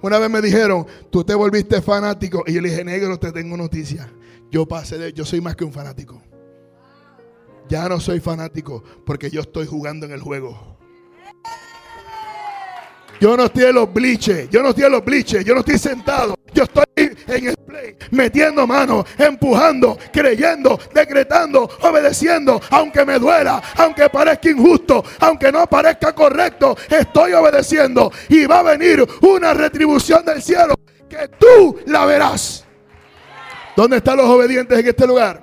Una 0.00 0.18
vez 0.18 0.30
me 0.30 0.40
dijeron, 0.40 0.86
tú 1.10 1.24
te 1.24 1.34
volviste 1.34 1.82
fanático. 1.82 2.44
Y 2.46 2.54
yo 2.54 2.60
le 2.60 2.70
dije, 2.70 2.84
negro, 2.84 3.18
te 3.18 3.32
tengo 3.32 3.56
noticia. 3.56 4.10
Yo 4.50 4.66
pasé 4.66 4.98
de, 4.98 5.12
yo 5.12 5.24
soy 5.24 5.40
más 5.40 5.56
que 5.56 5.64
un 5.64 5.72
fanático. 5.72 6.22
Ya 7.68 7.88
no 7.88 8.00
soy 8.00 8.20
fanático 8.20 8.82
porque 9.04 9.30
yo 9.30 9.42
estoy 9.42 9.66
jugando 9.66 10.06
en 10.06 10.12
el 10.12 10.20
juego. 10.22 10.77
Yo 13.20 13.36
no 13.36 13.44
estoy 13.44 13.64
en 13.64 13.74
los 13.74 13.92
bliches, 13.92 14.48
yo 14.48 14.62
no 14.62 14.70
estoy 14.70 14.84
en 14.84 14.92
los 14.92 15.04
bliches, 15.04 15.44
yo 15.44 15.54
no 15.54 15.60
estoy 15.60 15.78
sentado. 15.78 16.38
Yo 16.52 16.64
estoy 16.64 16.84
en 16.96 17.48
el 17.48 17.56
play, 17.56 17.96
metiendo 18.10 18.66
mano, 18.66 19.04
empujando, 19.18 19.98
creyendo, 20.12 20.78
decretando, 20.94 21.68
obedeciendo, 21.82 22.60
aunque 22.70 23.04
me 23.04 23.18
duela, 23.18 23.62
aunque 23.76 24.08
parezca 24.08 24.48
injusto, 24.50 25.04
aunque 25.20 25.52
no 25.52 25.66
parezca 25.66 26.14
correcto, 26.14 26.76
estoy 26.88 27.32
obedeciendo 27.34 28.10
y 28.30 28.46
va 28.46 28.60
a 28.60 28.62
venir 28.62 29.06
una 29.20 29.52
retribución 29.52 30.24
del 30.24 30.42
cielo 30.42 30.74
que 31.08 31.28
tú 31.38 31.78
la 31.86 32.06
verás. 32.06 32.64
¿Dónde 33.76 33.98
están 33.98 34.16
los 34.16 34.26
obedientes 34.26 34.78
en 34.78 34.88
este 34.88 35.06
lugar? 35.06 35.40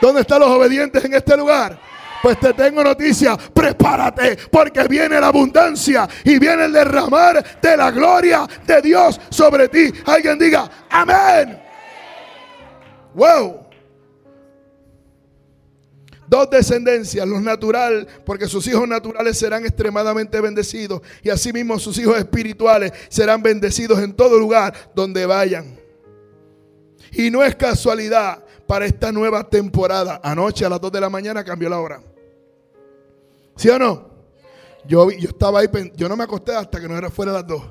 ¿Dónde 0.00 0.22
están 0.22 0.40
los 0.40 0.50
obedientes 0.50 1.04
en 1.04 1.14
este 1.14 1.36
lugar? 1.36 1.78
Pues 2.22 2.38
te 2.38 2.52
tengo 2.52 2.84
noticia, 2.84 3.36
prepárate 3.36 4.36
porque 4.50 4.86
viene 4.88 5.18
la 5.20 5.28
abundancia 5.28 6.08
y 6.24 6.38
viene 6.38 6.66
el 6.66 6.72
derramar 6.72 7.60
de 7.60 7.76
la 7.76 7.90
gloria 7.90 8.46
de 8.66 8.82
Dios 8.82 9.18
sobre 9.30 9.68
ti. 9.68 9.90
Alguien 10.04 10.38
diga, 10.38 10.70
amén. 10.90 11.58
Wow. 13.14 13.66
Dos 16.28 16.48
descendencias, 16.48 17.26
los 17.26 17.42
natural, 17.42 18.06
porque 18.24 18.46
sus 18.46 18.64
hijos 18.68 18.86
naturales 18.86 19.36
serán 19.36 19.64
extremadamente 19.64 20.40
bendecidos 20.40 21.02
y 21.24 21.30
asimismo 21.30 21.78
sus 21.78 21.98
hijos 21.98 22.18
espirituales 22.18 22.92
serán 23.08 23.42
bendecidos 23.42 23.98
en 23.98 24.12
todo 24.12 24.38
lugar 24.38 24.72
donde 24.94 25.26
vayan. 25.26 25.76
Y 27.12 27.30
no 27.30 27.42
es 27.42 27.56
casualidad 27.56 28.44
para 28.68 28.86
esta 28.86 29.10
nueva 29.10 29.48
temporada. 29.48 30.20
Anoche 30.22 30.64
a 30.64 30.68
las 30.68 30.80
2 30.80 30.92
de 30.92 31.00
la 31.00 31.10
mañana 31.10 31.42
cambió 31.42 31.68
la 31.68 31.80
hora. 31.80 32.00
¿Sí 33.60 33.68
o 33.68 33.78
no? 33.78 34.08
Yo, 34.86 35.10
yo 35.10 35.28
estaba 35.28 35.60
ahí, 35.60 35.68
yo 35.94 36.08
no 36.08 36.16
me 36.16 36.24
acosté 36.24 36.56
hasta 36.56 36.80
que 36.80 36.88
no 36.88 36.96
era 36.96 37.10
fuera 37.10 37.30
las 37.30 37.46
2. 37.46 37.62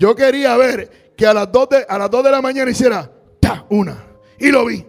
Yo 0.00 0.16
quería 0.16 0.56
ver 0.56 1.12
que 1.16 1.24
a 1.24 1.32
las 1.32 1.52
2 1.52 1.68
de, 1.68 1.86
a 1.88 1.96
las 1.96 2.10
2 2.10 2.24
de 2.24 2.30
la 2.32 2.42
mañana 2.42 2.72
hiciera 2.72 3.08
ta, 3.38 3.64
una. 3.70 4.04
Y 4.36 4.50
lo 4.50 4.66
vi. 4.66 4.84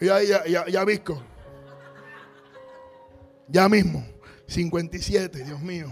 Y 0.00 0.06
ya, 0.06 0.22
ya, 0.22 0.46
ya, 0.46 0.66
ya 0.66 0.82
visco. 0.86 1.22
Ya 3.48 3.68
mismo. 3.68 4.02
57, 4.46 5.44
Dios 5.44 5.60
mío. 5.60 5.88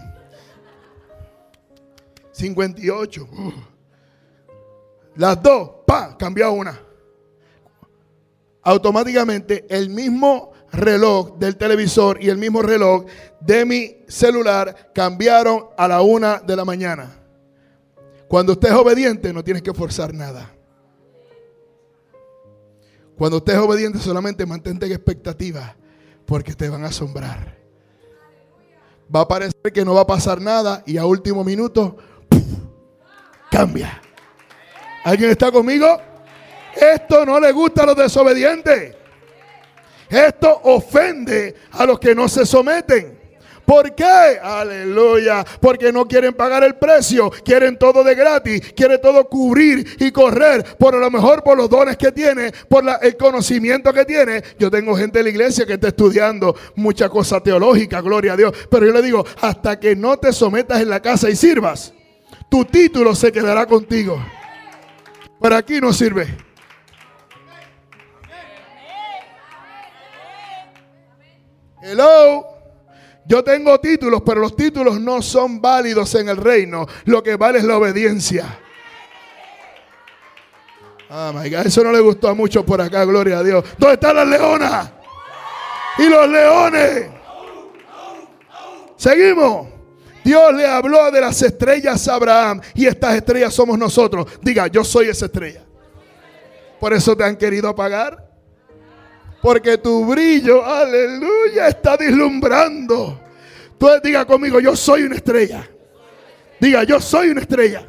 58. 2.31 3.27
Las 5.17 5.43
dos, 5.43 5.69
pa, 5.85 6.17
cambió 6.17 6.51
una. 6.51 6.81
Automáticamente 8.63 9.67
el 9.69 9.91
mismo 9.91 10.54
reloj 10.75 11.37
del 11.37 11.57
televisor 11.57 12.21
y 12.21 12.29
el 12.29 12.37
mismo 12.37 12.61
reloj 12.61 13.05
de 13.39 13.65
mi 13.65 13.97
celular 14.07 14.91
cambiaron 14.93 15.65
a 15.77 15.87
la 15.87 16.01
una 16.01 16.39
de 16.39 16.55
la 16.55 16.65
mañana. 16.65 17.19
Cuando 18.27 18.53
usted 18.53 18.69
es 18.69 18.75
obediente 18.75 19.31
no 19.33 19.43
tienes 19.43 19.63
que 19.63 19.73
forzar 19.73 20.13
nada. 20.13 20.51
Cuando 23.17 23.37
usted 23.37 23.53
es 23.53 23.59
obediente 23.59 23.99
solamente 23.99 24.45
mantente 24.45 24.85
en 24.85 24.91
expectativa 24.91 25.75
porque 26.25 26.53
te 26.53 26.69
van 26.69 26.83
a 26.83 26.87
asombrar. 26.87 27.55
va 29.13 29.21
a 29.21 29.27
parecer 29.27 29.71
que 29.73 29.85
no 29.85 29.93
va 29.93 30.01
a 30.01 30.07
pasar 30.07 30.41
nada 30.41 30.83
y 30.85 30.97
a 30.97 31.05
último 31.05 31.43
minuto 31.43 31.97
cambia. 33.51 34.01
¿Alguien 35.03 35.29
está 35.29 35.51
conmigo? 35.51 36.01
Esto 36.75 37.25
no 37.25 37.39
le 37.39 37.51
gusta 37.51 37.83
a 37.83 37.85
los 37.85 37.95
desobedientes. 37.95 38.95
Esto 40.09 40.61
ofende 40.63 41.55
a 41.71 41.85
los 41.85 41.99
que 41.99 42.13
no 42.13 42.27
se 42.27 42.45
someten. 42.45 43.25
¿Por 43.65 43.95
qué? 43.95 44.39
Aleluya. 44.41 45.43
Porque 45.59 45.91
no 45.91 46.07
quieren 46.07 46.33
pagar 46.33 46.63
el 46.63 46.75
precio. 46.75 47.31
Quieren 47.43 47.77
todo 47.77 48.03
de 48.03 48.13
gratis. 48.13 48.73
Quieren 48.75 49.01
todo 49.01 49.27
cubrir 49.27 49.97
y 49.99 50.11
correr. 50.11 50.77
Por 50.77 50.95
lo 50.95 51.09
mejor 51.09 51.43
por 51.43 51.57
los 51.57 51.69
dones 51.69 51.97
que 51.97 52.11
tiene. 52.11 52.51
Por 52.69 52.83
el 53.01 53.17
conocimiento 53.17 53.91
que 53.91 54.05
tiene. 54.05 54.43
Yo 54.59 54.69
tengo 54.69 54.95
gente 54.95 55.19
en 55.19 55.25
la 55.25 55.31
iglesia 55.31 55.65
que 55.65 55.73
está 55.73 55.87
estudiando 55.87 56.55
mucha 56.75 57.09
cosa 57.09 57.41
teológica. 57.41 58.01
Gloria 58.01 58.33
a 58.33 58.37
Dios. 58.37 58.53
Pero 58.69 58.85
yo 58.85 58.93
le 58.93 59.01
digo, 59.01 59.25
hasta 59.41 59.79
que 59.79 59.95
no 59.95 60.17
te 60.17 60.31
sometas 60.31 60.81
en 60.81 60.89
la 60.89 61.01
casa 61.01 61.29
y 61.29 61.35
sirvas, 61.35 61.93
tu 62.49 62.65
título 62.65 63.15
se 63.15 63.31
quedará 63.31 63.65
contigo. 63.65 64.23
Pero 65.41 65.55
aquí 65.55 65.81
no 65.81 65.91
sirve. 65.91 66.27
Hello. 71.87 72.47
Yo 73.27 73.43
tengo 73.43 73.79
títulos, 73.79 74.23
pero 74.25 74.41
los 74.41 74.55
títulos 74.55 74.99
no 74.99 75.21
son 75.21 75.61
válidos 75.61 76.15
en 76.15 76.29
el 76.29 76.37
reino. 76.37 76.87
Lo 77.05 77.21
que 77.21 77.35
vale 77.35 77.59
es 77.59 77.63
la 77.63 77.77
obediencia. 77.77 78.59
Ah, 81.07 81.31
my 81.31 81.47
God, 81.47 81.67
eso 81.67 81.83
no 81.83 81.91
le 81.91 81.99
gustó 81.99 82.27
a 82.29 82.33
muchos 82.33 82.63
por 82.65 82.81
acá, 82.81 83.05
gloria 83.05 83.37
a 83.37 83.43
Dios. 83.43 83.63
¿Dónde 83.77 83.93
están 83.93 84.15
las 84.15 84.27
leonas? 84.27 84.91
Y 85.99 86.09
los 86.09 86.27
leones. 86.27 87.07
Seguimos. 88.97 89.67
Dios 90.23 90.53
le 90.55 90.65
habló 90.65 91.11
de 91.11 91.21
las 91.21 91.39
estrellas 91.43 92.07
a 92.07 92.15
Abraham 92.15 92.61
y 92.73 92.87
estas 92.87 93.13
estrellas 93.15 93.53
somos 93.53 93.77
nosotros. 93.77 94.25
Diga, 94.41 94.65
yo 94.67 94.83
soy 94.83 95.09
esa 95.09 95.27
estrella. 95.27 95.63
Por 96.79 96.93
eso 96.93 97.15
te 97.15 97.23
han 97.23 97.35
querido 97.35 97.69
apagar. 97.69 98.24
Porque 99.45 99.77
tu 99.77 100.03
brillo, 100.07 100.65
aleluya, 100.65 101.67
está 101.67 101.95
deslumbrando. 101.95 103.21
Tú 103.77 103.87
diga 104.03 104.25
conmigo, 104.25 104.59
yo 104.59 104.75
soy 104.75 105.03
una 105.03 105.17
estrella. 105.17 105.69
Diga, 106.59 106.83
yo 106.83 106.99
soy 106.99 107.29
una 107.29 107.41
estrella. 107.41 107.85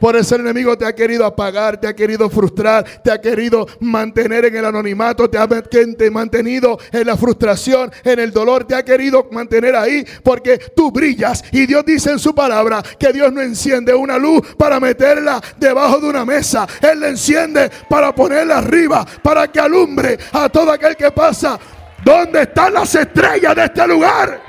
Por 0.00 0.16
eso 0.16 0.34
el 0.34 0.42
enemigo 0.42 0.76
te 0.76 0.84
ha 0.84 0.94
querido 0.94 1.24
apagar, 1.24 1.80
te 1.80 1.86
ha 1.86 1.94
querido 1.94 2.28
frustrar, 2.28 2.84
te 3.02 3.10
ha 3.10 3.20
querido 3.20 3.66
mantener 3.80 4.46
en 4.46 4.56
el 4.56 4.64
anonimato, 4.64 5.28
te 5.28 5.38
ha 5.38 5.46
te 5.46 6.06
ha 6.06 6.10
mantenido 6.10 6.78
en 6.92 7.06
la 7.06 7.16
frustración, 7.16 7.90
en 8.04 8.18
el 8.18 8.32
dolor, 8.32 8.64
te 8.64 8.74
ha 8.74 8.84
querido 8.84 9.28
mantener 9.30 9.74
ahí 9.76 10.04
porque 10.22 10.58
tú 10.74 10.90
brillas. 10.90 11.44
Y 11.52 11.66
Dios 11.66 11.84
dice 11.84 12.10
en 12.10 12.18
su 12.18 12.34
palabra 12.34 12.82
que 12.98 13.12
Dios 13.12 13.32
no 13.32 13.40
enciende 13.40 13.94
una 13.94 14.18
luz 14.18 14.42
para 14.56 14.80
meterla 14.80 15.40
debajo 15.56 16.00
de 16.00 16.08
una 16.08 16.24
mesa. 16.24 16.66
Él 16.80 17.00
la 17.00 17.08
enciende 17.08 17.70
para 17.88 18.14
ponerla 18.14 18.58
arriba, 18.58 19.06
para 19.22 19.48
que 19.48 19.60
alumbre 19.60 20.18
a 20.32 20.48
todo 20.48 20.72
aquel 20.72 20.96
que 20.96 21.10
pasa. 21.10 21.58
¿Dónde 22.04 22.42
están 22.42 22.74
las 22.74 22.94
estrellas 22.94 23.54
de 23.56 23.64
este 23.64 23.86
lugar? 23.86 24.40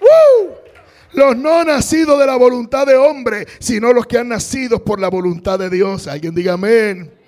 ¡Woo! 0.00 0.57
Los 1.12 1.36
no 1.36 1.64
nacidos 1.64 2.18
de 2.18 2.26
la 2.26 2.36
voluntad 2.36 2.86
de 2.86 2.96
hombre, 2.96 3.46
sino 3.58 3.92
los 3.92 4.06
que 4.06 4.18
han 4.18 4.28
nacido 4.28 4.84
por 4.84 5.00
la 5.00 5.08
voluntad 5.08 5.58
de 5.58 5.70
Dios. 5.70 6.06
Alguien 6.06 6.34
diga 6.34 6.54
amén. 6.54 7.18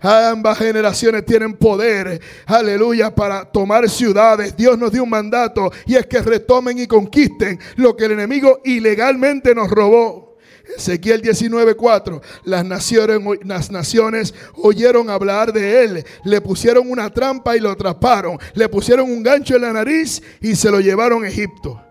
Ambas 0.00 0.58
generaciones 0.58 1.24
tienen 1.26 1.54
poder, 1.54 2.20
aleluya, 2.46 3.12
para 3.12 3.44
tomar 3.44 3.88
ciudades. 3.88 4.56
Dios 4.56 4.78
nos 4.78 4.92
dio 4.92 5.02
un 5.02 5.10
mandato 5.10 5.72
y 5.86 5.96
es 5.96 6.06
que 6.06 6.20
retomen 6.20 6.78
y 6.78 6.86
conquisten 6.86 7.58
lo 7.76 7.96
que 7.96 8.04
el 8.04 8.12
enemigo 8.12 8.60
ilegalmente 8.64 9.54
nos 9.54 9.68
robó. 9.68 10.36
Ezequiel 10.76 11.22
19:4. 11.22 12.20
Las 12.44 12.64
naciones, 12.64 13.20
las 13.42 13.70
naciones 13.72 14.34
oyeron 14.54 15.10
hablar 15.10 15.52
de 15.52 15.82
él, 15.82 16.04
le 16.24 16.40
pusieron 16.40 16.88
una 16.88 17.10
trampa 17.10 17.56
y 17.56 17.60
lo 17.60 17.70
atraparon, 17.70 18.38
le 18.54 18.68
pusieron 18.68 19.10
un 19.10 19.22
gancho 19.22 19.56
en 19.56 19.62
la 19.62 19.72
nariz 19.72 20.22
y 20.40 20.54
se 20.54 20.70
lo 20.70 20.78
llevaron 20.78 21.24
a 21.24 21.28
Egipto. 21.28 21.87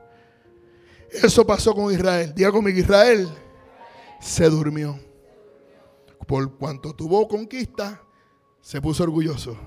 Eso 1.11 1.45
pasó 1.45 1.73
con 1.73 1.93
Israel. 1.93 2.33
Diga 2.35 2.51
conmigo, 2.51 2.77
Israel 2.79 3.27
se 4.19 4.49
durmió. 4.49 4.99
Por 6.25 6.57
cuanto 6.57 6.93
tuvo 6.93 7.27
conquista, 7.27 8.01
se 8.61 8.81
puso 8.81 9.03
orgulloso. 9.03 9.57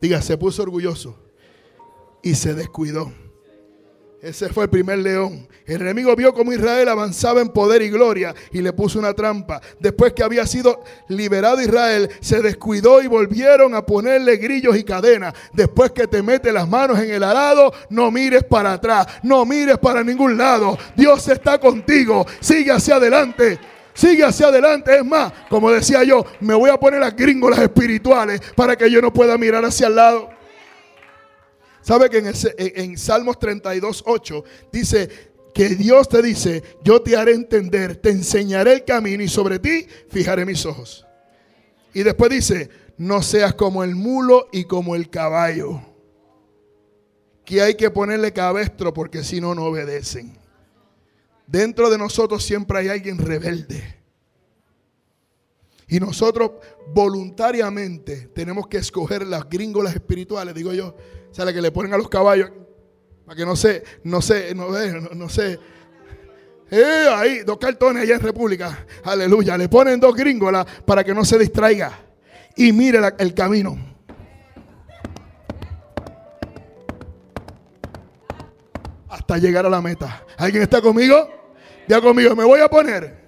Diga, 0.00 0.20
se 0.20 0.36
puso 0.36 0.62
orgulloso 0.62 1.16
y 2.22 2.34
se 2.34 2.54
descuidó. 2.54 3.12
Ese 4.22 4.50
fue 4.50 4.64
el 4.64 4.70
primer 4.70 4.98
león. 4.98 5.48
El 5.64 5.80
enemigo 5.80 6.14
vio 6.14 6.34
cómo 6.34 6.52
Israel 6.52 6.90
avanzaba 6.90 7.40
en 7.40 7.48
poder 7.48 7.80
y 7.80 7.88
gloria 7.88 8.34
y 8.52 8.60
le 8.60 8.70
puso 8.74 8.98
una 8.98 9.14
trampa. 9.14 9.62
Después 9.78 10.12
que 10.12 10.22
había 10.22 10.46
sido 10.46 10.84
liberado 11.08 11.62
Israel, 11.62 12.10
se 12.20 12.42
descuidó 12.42 13.00
y 13.00 13.06
volvieron 13.06 13.74
a 13.74 13.86
ponerle 13.86 14.36
grillos 14.36 14.76
y 14.76 14.84
cadenas. 14.84 15.32
Después 15.54 15.92
que 15.92 16.06
te 16.06 16.22
mete 16.22 16.52
las 16.52 16.68
manos 16.68 16.98
en 16.98 17.10
el 17.10 17.22
arado, 17.22 17.72
no 17.88 18.10
mires 18.10 18.44
para 18.44 18.74
atrás, 18.74 19.06
no 19.22 19.46
mires 19.46 19.78
para 19.78 20.04
ningún 20.04 20.36
lado. 20.36 20.76
Dios 20.94 21.26
está 21.28 21.58
contigo. 21.58 22.26
Sigue 22.40 22.72
hacia 22.72 22.96
adelante. 22.96 23.58
Sigue 23.94 24.22
hacia 24.22 24.48
adelante. 24.48 24.98
Es 24.98 25.04
más, 25.04 25.32
como 25.48 25.70
decía 25.70 26.04
yo, 26.04 26.26
me 26.40 26.54
voy 26.54 26.68
a 26.68 26.76
poner 26.76 27.00
las 27.00 27.16
gringolas 27.16 27.60
espirituales 27.60 28.42
para 28.54 28.76
que 28.76 28.90
yo 28.90 29.00
no 29.00 29.14
pueda 29.14 29.38
mirar 29.38 29.64
hacia 29.64 29.86
el 29.86 29.96
lado. 29.96 30.39
¿Sabe 31.82 32.10
que 32.10 32.18
en, 32.58 32.98
Salmos 32.98 33.38
32, 33.38 34.04
8 34.06 34.44
dice 34.72 35.08
que 35.54 35.70
Dios 35.70 36.08
te 36.08 36.22
dice, 36.22 36.62
yo 36.84 37.02
te 37.02 37.16
haré 37.16 37.32
entender, 37.32 37.96
te 37.96 38.10
enseñaré 38.10 38.72
el 38.72 38.84
camino 38.84 39.22
y 39.22 39.28
sobre 39.28 39.58
ti 39.58 39.86
fijaré 40.08 40.44
mis 40.44 40.64
ojos? 40.66 41.06
Y 41.92 42.02
después 42.02 42.30
dice, 42.30 42.70
no 42.98 43.22
seas 43.22 43.54
como 43.54 43.82
el 43.82 43.94
mulo 43.94 44.48
y 44.52 44.64
como 44.64 44.94
el 44.94 45.08
caballo, 45.08 45.80
que 47.44 47.62
hay 47.62 47.74
que 47.74 47.90
ponerle 47.90 48.32
cabestro 48.32 48.92
porque 48.92 49.24
si 49.24 49.40
no, 49.40 49.54
no 49.54 49.64
obedecen. 49.64 50.38
Dentro 51.46 51.90
de 51.90 51.98
nosotros 51.98 52.44
siempre 52.44 52.78
hay 52.78 52.88
alguien 52.88 53.18
rebelde. 53.18 53.99
Y 55.90 55.98
nosotros 55.98 56.52
voluntariamente 56.94 58.28
tenemos 58.32 58.68
que 58.68 58.78
escoger 58.78 59.26
las 59.26 59.48
gringolas 59.48 59.92
espirituales, 59.92 60.54
digo 60.54 60.72
yo, 60.72 60.94
o 61.30 61.34
sea, 61.34 61.44
la 61.44 61.52
que 61.52 61.60
le 61.60 61.72
ponen 61.72 61.92
a 61.92 61.98
los 61.98 62.08
caballos, 62.08 62.48
para 63.26 63.36
que 63.36 63.44
no 63.44 63.56
se, 63.56 63.82
no 64.04 64.22
se, 64.22 64.54
no, 64.54 64.70
ve, 64.70 64.92
no, 64.92 65.08
no 65.14 65.28
se. 65.28 65.58
Eh, 66.70 67.06
ahí, 67.12 67.40
dos 67.40 67.58
cartones 67.58 68.04
allá 68.04 68.14
en 68.14 68.20
República, 68.20 68.86
aleluya, 69.02 69.58
le 69.58 69.68
ponen 69.68 69.98
dos 69.98 70.14
gringolas 70.14 70.64
para 70.84 71.02
que 71.02 71.12
no 71.12 71.24
se 71.24 71.36
distraiga 71.36 71.98
y 72.54 72.72
mire 72.72 73.00
el 73.18 73.34
camino. 73.34 73.76
Hasta 79.08 79.38
llegar 79.38 79.66
a 79.66 79.68
la 79.68 79.80
meta. 79.80 80.24
¿Alguien 80.36 80.62
está 80.62 80.80
conmigo? 80.80 81.28
Ya 81.88 82.00
conmigo, 82.00 82.36
me 82.36 82.44
voy 82.44 82.60
a 82.60 82.68
poner 82.68 83.18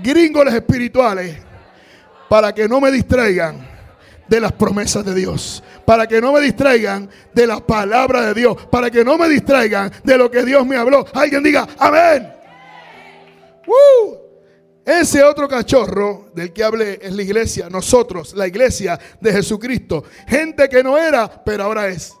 gringoles 0.00 0.54
espirituales 0.54 1.49
para 2.30 2.54
que 2.54 2.68
no 2.68 2.80
me 2.80 2.92
distraigan 2.92 3.68
de 4.28 4.40
las 4.40 4.52
promesas 4.52 5.04
de 5.04 5.16
Dios, 5.16 5.64
para 5.84 6.06
que 6.06 6.20
no 6.20 6.32
me 6.32 6.40
distraigan 6.40 7.10
de 7.34 7.44
la 7.44 7.58
palabra 7.58 8.26
de 8.26 8.34
Dios, 8.34 8.56
para 8.70 8.88
que 8.88 9.04
no 9.04 9.18
me 9.18 9.28
distraigan 9.28 9.90
de 10.04 10.16
lo 10.16 10.30
que 10.30 10.44
Dios 10.44 10.64
me 10.64 10.76
habló. 10.76 11.04
Alguien 11.12 11.42
diga, 11.42 11.66
amén. 11.76 12.32
Ese 14.84 15.24
otro 15.24 15.48
cachorro 15.48 16.30
del 16.32 16.52
que 16.52 16.62
hablé 16.62 17.00
es 17.02 17.12
la 17.12 17.22
iglesia, 17.22 17.68
nosotros, 17.68 18.32
la 18.34 18.46
iglesia 18.46 18.96
de 19.20 19.32
Jesucristo. 19.32 20.04
Gente 20.28 20.68
que 20.68 20.84
no 20.84 20.96
era, 20.96 21.42
pero 21.44 21.64
ahora 21.64 21.88
es. 21.88 22.14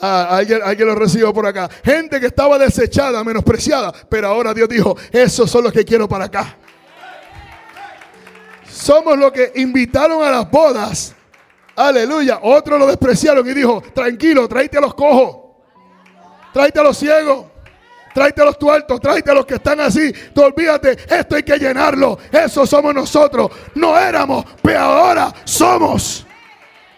Ah, 0.00 0.26
alguien, 0.32 0.58
alguien 0.64 0.88
lo 0.88 0.96
recibió 0.96 1.32
por 1.32 1.46
acá. 1.46 1.70
Gente 1.84 2.18
que 2.18 2.26
estaba 2.26 2.58
desechada, 2.58 3.22
menospreciada, 3.22 3.92
pero 4.08 4.26
ahora 4.26 4.52
Dios 4.52 4.68
dijo, 4.68 4.96
esos 5.12 5.48
son 5.48 5.62
los 5.62 5.72
que 5.72 5.84
quiero 5.84 6.08
para 6.08 6.24
acá. 6.24 6.58
Somos 8.72 9.18
los 9.18 9.32
que 9.32 9.52
invitaron 9.56 10.24
a 10.24 10.30
las 10.30 10.50
bodas. 10.50 11.14
Aleluya. 11.76 12.40
Otros 12.42 12.78
lo 12.78 12.86
despreciaron 12.86 13.46
y 13.48 13.52
dijo, 13.52 13.82
tranquilo, 13.94 14.48
tráete 14.48 14.78
a 14.78 14.80
los 14.80 14.94
cojos. 14.94 15.36
Tráete 16.52 16.80
a 16.80 16.82
los 16.82 16.96
ciegos. 16.96 17.46
Tráete 18.14 18.42
a 18.42 18.44
los 18.44 18.58
tuertos, 18.58 19.00
tráete 19.00 19.30
a 19.30 19.34
los 19.34 19.46
que 19.46 19.54
están 19.54 19.80
así. 19.80 20.12
Tú 20.34 20.42
olvídate, 20.42 20.92
esto 20.92 21.36
hay 21.36 21.42
que 21.42 21.58
llenarlo. 21.58 22.18
Eso 22.30 22.66
somos 22.66 22.94
nosotros. 22.94 23.50
No 23.74 23.98
éramos, 23.98 24.44
pero 24.62 24.80
ahora 24.80 25.32
somos. 25.44 26.26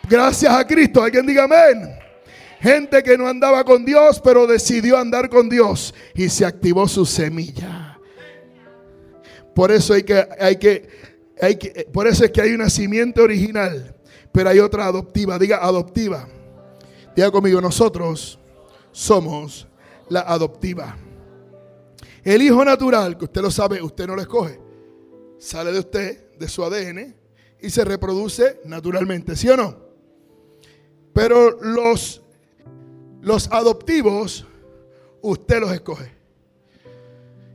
Gracias 0.09 0.52
a 0.52 0.66
Cristo. 0.66 1.02
Alguien 1.02 1.26
diga 1.26 1.44
amén. 1.44 1.98
Gente 2.60 3.02
que 3.02 3.18
no 3.18 3.28
andaba 3.28 3.62
con 3.64 3.84
Dios, 3.84 4.20
pero 4.24 4.46
decidió 4.46 4.98
andar 4.98 5.28
con 5.28 5.48
Dios 5.48 5.94
y 6.14 6.28
se 6.28 6.44
activó 6.46 6.88
su 6.88 7.05
semilla. 7.05 7.98
Por 9.55 9.70
eso 9.70 9.94
hay 9.94 10.02
que, 10.02 10.26
hay 10.40 10.56
que, 10.56 10.88
que, 11.56 11.88
por 11.92 12.06
eso 12.06 12.24
es 12.24 12.30
que 12.30 12.40
hay 12.40 12.52
una 12.52 12.70
simiente 12.70 13.20
original, 13.20 13.94
pero 14.32 14.50
hay 14.50 14.58
otra 14.58 14.86
adoptiva. 14.86 15.38
Diga 15.38 15.58
adoptiva. 15.58 16.28
Diga 17.14 17.30
conmigo, 17.30 17.60
nosotros 17.60 18.38
somos 18.92 19.68
la 20.08 20.20
adoptiva. 20.20 20.96
El 22.22 22.42
hijo 22.42 22.64
natural, 22.64 23.18
que 23.18 23.24
usted 23.26 23.42
lo 23.42 23.50
sabe, 23.50 23.82
usted 23.82 24.06
no 24.06 24.16
lo 24.16 24.22
escoge. 24.22 24.58
Sale 25.38 25.72
de 25.72 25.78
usted, 25.78 26.36
de 26.38 26.48
su 26.48 26.64
ADN, 26.64 27.14
y 27.60 27.70
se 27.70 27.84
reproduce 27.84 28.60
naturalmente, 28.64 29.36
¿sí 29.36 29.48
o 29.48 29.56
no? 29.56 29.76
Pero 31.12 31.58
los, 31.60 32.22
los 33.20 33.50
adoptivos, 33.52 34.46
usted 35.22 35.60
los 35.60 35.72
escoge. 35.72 36.12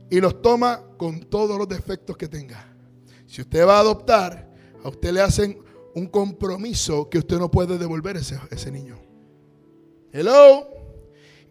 Y 0.08 0.20
los 0.20 0.40
toma 0.40 0.82
con 0.96 1.20
todos 1.20 1.58
los 1.58 1.68
defectos 1.68 2.16
que 2.16 2.28
tenga. 2.28 2.69
Si 3.30 3.42
usted 3.42 3.64
va 3.64 3.76
a 3.76 3.80
adoptar, 3.80 4.50
a 4.82 4.88
usted 4.88 5.12
le 5.12 5.20
hacen 5.20 5.62
un 5.94 6.08
compromiso 6.08 7.08
que 7.08 7.18
usted 7.18 7.38
no 7.38 7.48
puede 7.48 7.78
devolver 7.78 8.16
ese, 8.16 8.36
ese 8.50 8.72
niño. 8.72 9.00
Hello. 10.12 10.68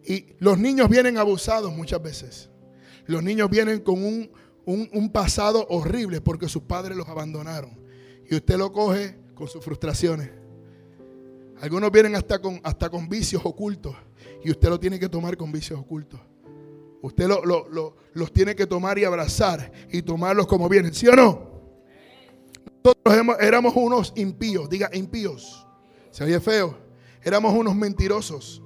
Y 0.04 0.34
los 0.40 0.58
niños 0.58 0.90
vienen 0.90 1.16
abusados 1.16 1.74
muchas 1.74 2.02
veces. 2.02 2.50
Los 3.06 3.22
niños 3.22 3.48
vienen 3.48 3.80
con 3.80 4.04
un, 4.04 4.30
un, 4.66 5.10
pasado 5.10 5.66
horrible 5.70 6.20
porque 6.20 6.50
sus 6.50 6.64
padres 6.64 6.98
los 6.98 7.08
abandonaron. 7.08 7.80
Y 8.30 8.34
usted 8.34 8.58
lo 8.58 8.70
coge 8.72 9.18
con 9.34 9.48
sus 9.48 9.64
frustraciones. 9.64 10.30
Algunos 11.62 11.90
vienen 11.90 12.14
hasta 12.14 12.42
con, 12.42 12.60
hasta 12.62 12.90
con 12.90 13.08
vicios 13.08 13.40
ocultos. 13.42 13.96
Y 14.44 14.50
usted 14.50 14.68
lo 14.68 14.78
tiene 14.78 15.00
que 15.00 15.08
tomar 15.08 15.34
con 15.34 15.50
vicios 15.50 15.80
ocultos. 15.80 16.20
Usted 17.00 17.26
los 18.12 18.32
tiene 18.34 18.54
que 18.54 18.66
tomar 18.66 18.98
y 18.98 19.04
abrazar 19.04 19.72
y 19.90 20.02
tomarlos 20.02 20.46
como 20.46 20.68
vienen. 20.68 20.92
¿Sí 20.92 21.08
o 21.08 21.16
no? 21.16 21.49
Nosotros 22.82 23.36
éramos 23.40 23.74
unos 23.76 24.12
impíos. 24.16 24.68
Diga 24.68 24.90
impíos. 24.92 25.66
Se 26.10 26.24
oye 26.24 26.40
feo. 26.40 26.76
Éramos 27.22 27.54
unos 27.54 27.74
mentirosos. 27.74 28.62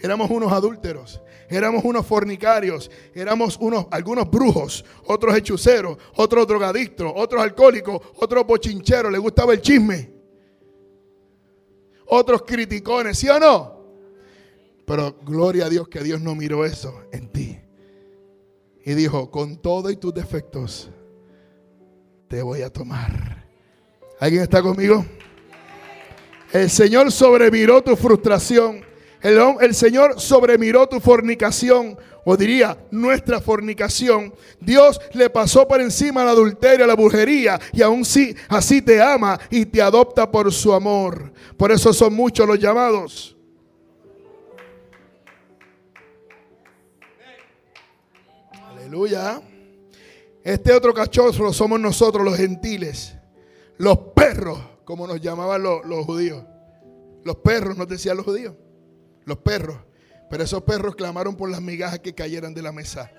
Éramos 0.00 0.30
unos 0.30 0.52
adúlteros. 0.52 1.20
Éramos 1.48 1.84
unos 1.84 2.06
fornicarios. 2.06 2.90
Éramos 3.14 3.58
unos, 3.60 3.86
algunos 3.90 4.30
brujos. 4.30 4.84
Otros 5.06 5.36
hechiceros. 5.36 5.98
Otros 6.16 6.46
drogadictos. 6.46 7.12
Otros 7.14 7.42
alcohólicos. 7.42 8.00
Otros 8.16 8.46
bochincheros. 8.46 9.12
Le 9.12 9.18
gustaba 9.18 9.52
el 9.52 9.60
chisme. 9.60 10.12
Otros 12.06 12.42
criticones. 12.42 13.18
¿Sí 13.18 13.28
o 13.28 13.38
no? 13.38 13.82
Pero 14.86 15.16
gloria 15.22 15.66
a 15.66 15.68
Dios 15.68 15.88
que 15.88 16.00
Dios 16.00 16.20
no 16.20 16.34
miró 16.34 16.64
eso 16.64 17.02
en 17.12 17.30
ti. 17.30 17.58
Y 18.84 18.94
dijo, 18.94 19.30
con 19.30 19.58
todo 19.58 19.90
y 19.90 19.96
tus 19.96 20.12
defectos, 20.12 20.90
te 22.28 22.42
voy 22.42 22.62
a 22.62 22.70
tomar. 22.70 23.41
¿Alguien 24.22 24.44
está 24.44 24.62
conmigo? 24.62 25.04
El 26.52 26.70
Señor 26.70 27.10
sobreviró 27.10 27.82
tu 27.82 27.96
frustración. 27.96 28.84
El, 29.20 29.74
Señor 29.74 30.20
sobremiró 30.20 30.88
tu 30.88 31.00
fornicación, 31.00 31.98
o 32.24 32.36
diría 32.36 32.78
nuestra 32.92 33.40
fornicación. 33.40 34.32
Dios 34.60 35.00
le 35.14 35.28
pasó 35.28 35.66
por 35.66 35.80
encima 35.80 36.22
al 36.22 36.28
adulterio, 36.28 36.86
la 36.86 36.94
brujería, 36.94 37.58
y 37.72 37.82
aún 37.82 38.04
sí, 38.04 38.32
así 38.48 38.80
te 38.80 39.02
ama 39.02 39.40
y 39.50 39.66
te 39.66 39.82
adopta 39.82 40.30
por 40.30 40.52
su 40.52 40.72
amor. 40.72 41.32
Por 41.56 41.72
eso 41.72 41.92
son 41.92 42.14
muchos 42.14 42.46
los 42.46 42.60
llamados. 42.60 43.36
Aleluya. 48.70 49.42
Este 50.44 50.72
otro 50.72 50.94
cachorro 50.94 51.52
somos 51.52 51.80
nosotros, 51.80 52.24
los 52.24 52.36
gentiles, 52.36 53.16
los 53.82 53.98
perros 54.14 54.60
como 54.84 55.08
nos 55.08 55.20
llamaban 55.20 55.60
los, 55.60 56.06
judíos. 56.06 56.44
Los 57.24 57.34
perros, 57.38 57.76
nos 57.76 57.88
decían 57.88 58.16
los 58.16 58.24
judíos. 58.24 58.54
Los 59.24 59.38
perros. 59.38 59.76
Pero 60.30 60.44
esos 60.44 60.62
perros 60.62 60.94
clamaron 60.94 61.36
por 61.36 61.50
las 61.50 61.60
migajas 61.60 61.98
que 61.98 62.14
cayeran 62.14 62.54
de 62.54 62.62
la 62.62 62.70
mesa. 62.70 63.10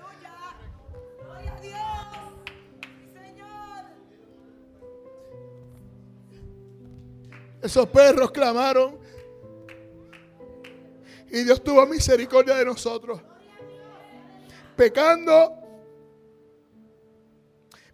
Esos 7.60 7.86
perros 7.88 8.30
clamaron. 8.30 8.98
Y 11.30 11.44
Dios 11.44 11.62
tuvo 11.62 11.84
misericordia 11.84 12.54
de 12.54 12.64
nosotros. 12.64 13.20
Pecando, 14.76 15.58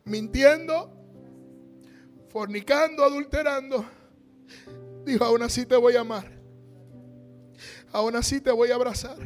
mintiendo, 0.05 0.99
fornicando, 2.31 3.05
adulterando, 3.05 3.85
dijo, 5.05 5.24
aún 5.24 5.43
así 5.43 5.66
te 5.66 5.77
voy 5.77 5.97
a 5.97 6.01
amar. 6.01 6.31
Aún 7.93 8.15
así 8.15 8.40
te 8.40 8.52
voy 8.52 8.70
a 8.70 8.77
abrazar. 8.77 9.19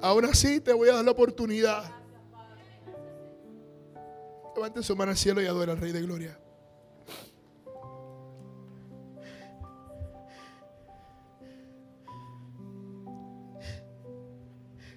Aún 0.00 0.24
así 0.24 0.60
te 0.60 0.72
voy 0.72 0.88
a 0.88 0.94
dar 0.94 1.04
la 1.04 1.10
oportunidad. 1.10 1.84
Levante 4.54 4.82
su 4.82 4.96
mano 4.96 5.10
al 5.10 5.16
cielo 5.16 5.42
y 5.42 5.46
adora 5.46 5.72
al 5.72 5.78
Rey 5.78 5.92
de 5.92 6.02
Gloria. 6.02 6.38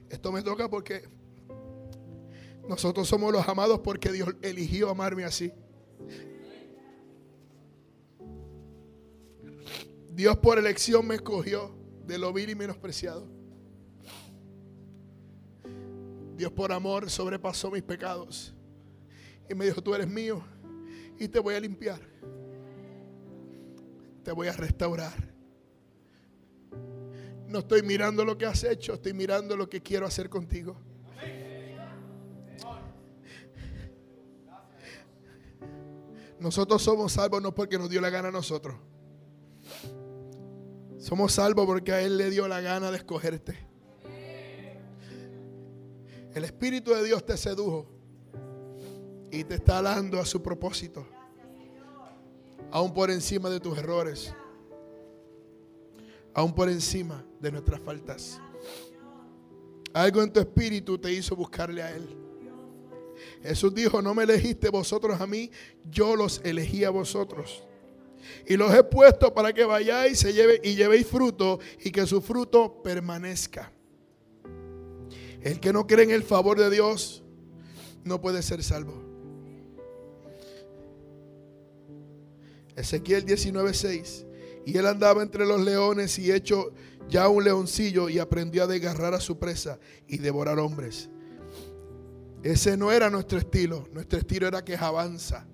Esto 0.09 0.31
me 0.31 0.43
toca 0.43 0.69
porque 0.69 1.09
nosotros 2.69 3.07
somos 3.07 3.33
los 3.33 3.47
amados 3.47 3.79
porque 3.79 4.11
Dios 4.11 4.35
eligió 4.43 4.89
amarme 4.89 5.23
así. 5.23 5.51
Dios 10.15 10.37
por 10.37 10.59
elección 10.59 11.07
me 11.07 11.15
escogió 11.15 11.75
de 12.05 12.19
lo 12.19 12.31
vil 12.31 12.51
y 12.51 12.55
menospreciado. 12.55 13.27
Dios 16.35 16.51
por 16.51 16.71
amor 16.71 17.09
sobrepasó 17.09 17.71
mis 17.71 17.81
pecados 17.81 18.53
y 19.49 19.55
me 19.55 19.65
dijo, 19.65 19.81
tú 19.81 19.95
eres 19.95 20.07
mío 20.07 20.43
y 21.17 21.27
te 21.27 21.39
voy 21.39 21.55
a 21.55 21.59
limpiar. 21.59 21.99
Te 24.23 24.31
voy 24.31 24.47
a 24.47 24.53
restaurar. 24.53 25.33
No 27.47 27.59
estoy 27.59 27.81
mirando 27.81 28.23
lo 28.23 28.37
que 28.37 28.45
has 28.45 28.63
hecho, 28.63 28.93
estoy 28.93 29.13
mirando 29.13 29.57
lo 29.57 29.67
que 29.67 29.81
quiero 29.81 30.05
hacer 30.05 30.29
contigo. 30.29 30.75
Nosotros 36.39 36.83
somos 36.83 37.13
salvos 37.13 37.41
no 37.41 37.55
porque 37.55 37.77
nos 37.79 37.89
dio 37.89 38.01
la 38.01 38.09
gana 38.09 38.27
a 38.27 38.31
nosotros. 38.31 38.75
Somos 41.03 41.33
salvos 41.33 41.65
porque 41.65 41.91
a 41.91 42.01
Él 42.01 42.17
le 42.17 42.29
dio 42.29 42.47
la 42.47 42.61
gana 42.61 42.89
de 42.89 42.95
escogerte. 42.95 43.57
El 46.33 46.45
Espíritu 46.45 46.91
de 46.91 47.03
Dios 47.03 47.25
te 47.25 47.35
sedujo 47.35 47.85
y 49.29 49.43
te 49.43 49.55
está 49.55 49.81
dando 49.81 50.21
a 50.21 50.25
su 50.25 50.41
propósito. 50.41 51.05
Aún 52.71 52.93
por 52.93 53.11
encima 53.11 53.49
de 53.49 53.59
tus 53.59 53.77
errores. 53.77 54.33
Aún 56.33 56.55
por 56.55 56.69
encima 56.69 57.21
de 57.41 57.51
nuestras 57.51 57.81
faltas. 57.81 58.39
Algo 59.91 60.23
en 60.23 60.31
tu 60.31 60.39
espíritu 60.39 60.97
te 60.97 61.11
hizo 61.11 61.35
buscarle 61.35 61.83
a 61.83 61.93
Él. 61.93 62.15
Jesús 63.41 63.75
dijo, 63.75 64.01
no 64.01 64.13
me 64.13 64.23
elegiste 64.23 64.69
vosotros 64.69 65.19
a 65.19 65.27
mí, 65.27 65.51
yo 65.83 66.15
los 66.15 66.39
elegí 66.45 66.85
a 66.85 66.91
vosotros. 66.91 67.61
Y 68.47 68.57
los 68.57 68.73
he 68.73 68.83
puesto 68.83 69.33
para 69.33 69.53
que 69.53 69.65
vayáis 69.65 70.19
se 70.19 70.33
lleve, 70.33 70.59
y 70.63 70.75
llevéis 70.75 71.07
fruto 71.07 71.59
y 71.83 71.91
que 71.91 72.05
su 72.05 72.21
fruto 72.21 72.81
permanezca. 72.83 73.71
El 75.41 75.59
que 75.59 75.73
no 75.73 75.85
cree 75.87 76.05
en 76.05 76.11
el 76.11 76.23
favor 76.23 76.57
de 76.57 76.69
Dios 76.69 77.23
no 78.03 78.21
puede 78.21 78.41
ser 78.41 78.63
salvo. 78.63 79.01
Ezequiel 82.75 83.25
19:6. 83.25 84.25
Y 84.65 84.77
él 84.77 84.87
andaba 84.87 85.21
entre 85.21 85.45
los 85.45 85.61
leones 85.61 86.17
y 86.17 86.31
hecho 86.31 86.71
ya 87.09 87.27
un 87.27 87.43
leoncillo 87.43 88.09
y 88.09 88.19
aprendió 88.19 88.63
a 88.63 88.67
desgarrar 88.67 89.13
a 89.13 89.19
su 89.19 89.37
presa 89.37 89.77
y 90.07 90.17
devorar 90.17 90.57
hombres. 90.59 91.09
Ese 92.43 92.75
no 92.77 92.91
era 92.91 93.09
nuestro 93.09 93.37
estilo. 93.37 93.87
Nuestro 93.93 94.19
estilo 94.19 94.47
era 94.47 94.63
que 94.63 94.75
avanza. 94.75 95.45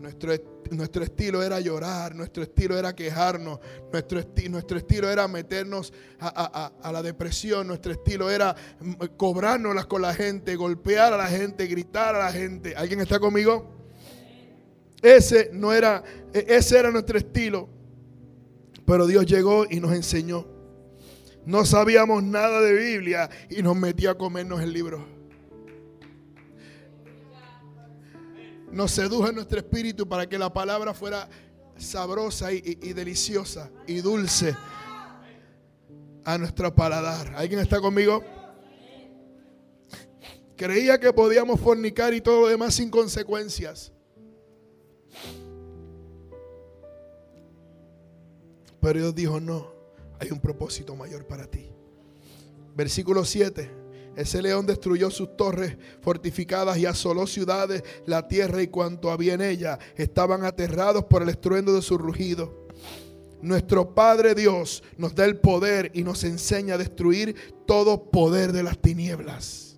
Nuestro, 0.00 0.32
nuestro 0.70 1.02
estilo 1.02 1.42
era 1.42 1.60
llorar, 1.60 2.14
nuestro 2.14 2.42
estilo 2.42 2.78
era 2.78 2.94
quejarnos, 2.94 3.60
nuestro, 3.92 4.20
nuestro 4.50 4.78
estilo 4.78 5.10
era 5.10 5.26
meternos 5.26 5.92
a, 6.20 6.90
la 6.92 7.02
depresión, 7.02 7.66
nuestro 7.66 7.92
estilo 7.92 8.30
era 8.30 8.54
mm, 8.80 8.94
cobrárnoslas 9.16 9.86
con 9.86 10.02
la 10.02 10.14
gente, 10.14 10.54
golpear 10.56 11.12
a 11.12 11.16
la 11.16 11.26
gente, 11.26 11.66
gritar 11.66 12.14
a 12.14 12.18
la 12.18 12.32
gente. 12.32 12.74
¿Alguien 12.76 13.00
está 13.00 13.18
conmigo? 13.18 13.74
Ese 15.02 15.50
no 15.52 15.72
era, 15.72 16.02
e, 16.32 16.44
ese 16.48 16.78
era 16.78 16.90
nuestro 16.90 17.18
estilo. 17.18 17.68
Pero 18.84 19.06
Dios 19.06 19.26
llegó 19.26 19.66
y 19.68 19.80
nos 19.80 19.92
enseñó. 19.92 20.46
No 21.44 21.64
sabíamos 21.64 22.22
nada 22.22 22.60
de 22.60 22.72
Biblia 22.72 23.30
y 23.50 23.62
nos 23.62 23.76
metió 23.76 24.10
a 24.10 24.18
comernos 24.18 24.60
el 24.62 24.72
libro. 24.72 25.15
Nos 28.76 28.92
sedujo 28.92 29.26
en 29.28 29.36
nuestro 29.36 29.58
espíritu 29.58 30.06
para 30.06 30.28
que 30.28 30.38
la 30.38 30.52
palabra 30.52 30.92
fuera 30.92 31.28
sabrosa 31.78 32.52
y, 32.52 32.60
deliciosa 32.92 33.70
y 33.86 34.00
dulce. 34.02 34.54
a 36.24 36.36
nuestro 36.38 36.74
paladar. 36.74 37.34
¿Alguien 37.36 37.60
está 37.60 37.80
conmigo? 37.80 38.22
Creía 40.56 40.98
que 40.98 41.12
podíamos 41.12 41.60
fornicar 41.60 42.12
y 42.14 42.20
todo 42.20 42.42
lo 42.42 42.48
demás 42.48 42.74
sin 42.74 42.90
consecuencias. 42.90 43.92
Pero 48.80 48.98
Dios 48.98 49.14
dijo, 49.14 49.40
no, 49.40 49.72
hay 50.18 50.32
un 50.32 50.40
propósito 50.40 50.96
mayor 50.96 51.26
para 51.26 51.46
ti. 51.46 51.70
Versículo 52.74 53.24
7. 53.24 53.85
Ese 54.16 54.40
león 54.40 54.64
destruyó 54.64 55.10
sus 55.10 55.36
torres 55.36 55.76
fortificadas 56.00 56.78
y 56.78 56.86
asoló 56.86 57.26
ciudades, 57.26 57.84
la 58.06 58.26
tierra 58.26 58.62
y 58.62 58.68
cuanto 58.68 59.10
había 59.10 59.34
en 59.34 59.42
ella. 59.42 59.78
Estaban 59.94 60.44
aterrados 60.44 61.04
por 61.04 61.22
el 61.22 61.28
estruendo 61.28 61.74
de 61.74 61.82
su 61.82 61.98
rugido. 61.98 62.66
Nuestro 63.42 63.94
Padre 63.94 64.34
Dios 64.34 64.82
nos 64.96 65.14
da 65.14 65.26
el 65.26 65.38
poder 65.38 65.90
y 65.92 66.02
nos 66.02 66.24
enseña 66.24 66.74
a 66.74 66.78
destruir 66.78 67.36
todo 67.66 68.10
poder 68.10 68.52
de 68.52 68.62
las 68.62 68.78
tinieblas. 68.78 69.76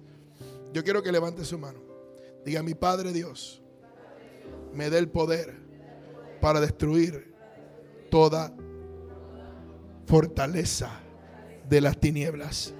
Yo 0.72 0.84
quiero 0.84 1.02
que 1.02 1.10
levante 1.10 1.44
su 1.44 1.58
mano. 1.58 1.80
Diga, 2.44 2.62
mi 2.62 2.74
Padre 2.74 3.12
Dios 3.12 3.60
me 4.72 4.88
dé 4.88 4.98
el 4.98 5.08
poder 5.08 5.54
para 6.40 6.60
destruir 6.60 7.34
toda 8.10 8.54
fortaleza 10.06 11.00
de 11.68 11.80
las 11.80 11.98
tinieblas. 11.98 12.72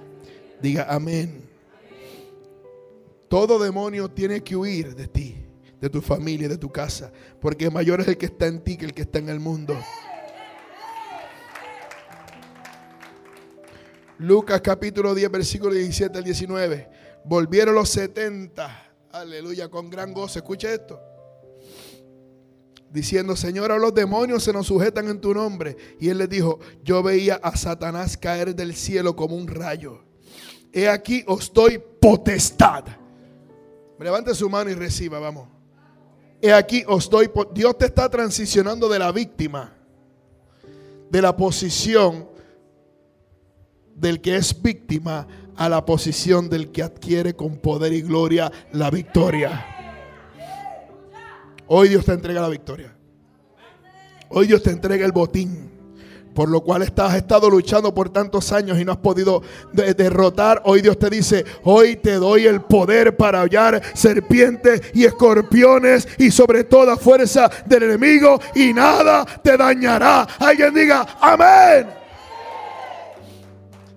Diga 0.61 0.87
amén. 0.89 1.48
Todo 3.29 3.59
demonio 3.59 4.09
tiene 4.09 4.43
que 4.43 4.55
huir 4.55 4.95
de 4.95 5.07
ti, 5.07 5.45
de 5.79 5.89
tu 5.89 6.01
familia, 6.01 6.49
de 6.49 6.57
tu 6.57 6.71
casa, 6.71 7.11
porque 7.39 7.69
mayor 7.69 8.01
es 8.01 8.07
el 8.07 8.17
que 8.17 8.25
está 8.25 8.47
en 8.47 8.63
ti 8.63 8.75
que 8.75 8.85
el 8.85 8.93
que 8.93 9.03
está 9.03 9.19
en 9.19 9.29
el 9.29 9.39
mundo. 9.39 9.77
Lucas 14.17 14.59
capítulo 14.61 15.13
10, 15.15 15.31
versículo 15.31 15.73
17 15.73 16.17
al 16.17 16.23
19. 16.23 16.89
Volvieron 17.23 17.75
los 17.75 17.89
70, 17.89 18.93
aleluya, 19.11 19.69
con 19.69 19.89
gran 19.89 20.11
gozo. 20.11 20.39
Escucha 20.39 20.73
esto. 20.73 20.99
Diciendo, 22.89 23.35
Señor, 23.35 23.71
a 23.71 23.77
los 23.77 23.93
demonios 23.93 24.43
se 24.43 24.51
nos 24.51 24.67
sujetan 24.67 25.07
en 25.07 25.21
tu 25.21 25.33
nombre. 25.33 25.77
Y 25.99 26.09
él 26.09 26.17
les 26.17 26.27
dijo, 26.27 26.59
yo 26.83 27.03
veía 27.03 27.35
a 27.35 27.55
Satanás 27.55 28.17
caer 28.17 28.55
del 28.55 28.75
cielo 28.75 29.15
como 29.15 29.35
un 29.35 29.47
rayo. 29.47 30.03
He 30.73 30.89
aquí 30.89 31.23
os 31.27 31.53
doy 31.53 31.81
potestad. 32.01 32.98
Levante 33.99 34.33
su 34.33 34.49
mano 34.49 34.69
y 34.69 34.75
reciba, 34.75 35.19
vamos. 35.19 35.49
He 36.41 36.53
aquí 36.53 36.83
os 36.87 37.09
doy, 37.09 37.29
Dios 37.53 37.77
te 37.77 37.85
está 37.85 38.09
transicionando 38.09 38.87
de 38.87 38.97
la 38.97 39.11
víctima, 39.11 39.73
de 41.09 41.21
la 41.21 41.35
posición 41.35 42.29
del 43.95 44.21
que 44.21 44.37
es 44.37 44.61
víctima 44.61 45.27
a 45.57 45.67
la 45.67 45.83
posición 45.83 46.49
del 46.49 46.71
que 46.71 46.81
adquiere 46.81 47.35
con 47.35 47.57
poder 47.57 47.91
y 47.91 48.01
gloria 48.01 48.49
la 48.71 48.89
victoria. 48.89 49.65
Hoy 51.67 51.89
Dios 51.89 52.05
te 52.05 52.13
entrega 52.13 52.41
la 52.41 52.47
victoria. 52.47 52.95
Hoy 54.29 54.47
Dios 54.47 54.63
te 54.63 54.71
entrega 54.71 55.05
el 55.05 55.11
botín. 55.11 55.78
Por 56.39 56.47
lo 56.47 56.61
cual 56.61 56.83
has 56.83 57.15
estado 57.15 57.49
luchando 57.49 57.93
por 57.93 58.11
tantos 58.11 58.53
años 58.53 58.79
y 58.79 58.85
no 58.85 58.93
has 58.93 58.97
podido 58.99 59.43
derrotar. 59.73 60.61
Hoy 60.63 60.79
Dios 60.81 60.97
te 60.97 61.09
dice, 61.09 61.43
hoy 61.65 61.97
te 61.97 62.13
doy 62.13 62.45
el 62.45 62.61
poder 62.61 63.17
para 63.17 63.41
hallar 63.41 63.81
serpientes 63.93 64.83
y 64.93 65.03
escorpiones 65.03 66.07
y 66.17 66.31
sobre 66.31 66.63
toda 66.63 66.95
fuerza 66.95 67.51
del 67.65 67.83
enemigo 67.83 68.39
y 68.55 68.71
nada 68.71 69.25
te 69.43 69.57
dañará. 69.57 70.25
Alguien 70.39 70.73
diga, 70.73 71.05
amén. 71.19 71.98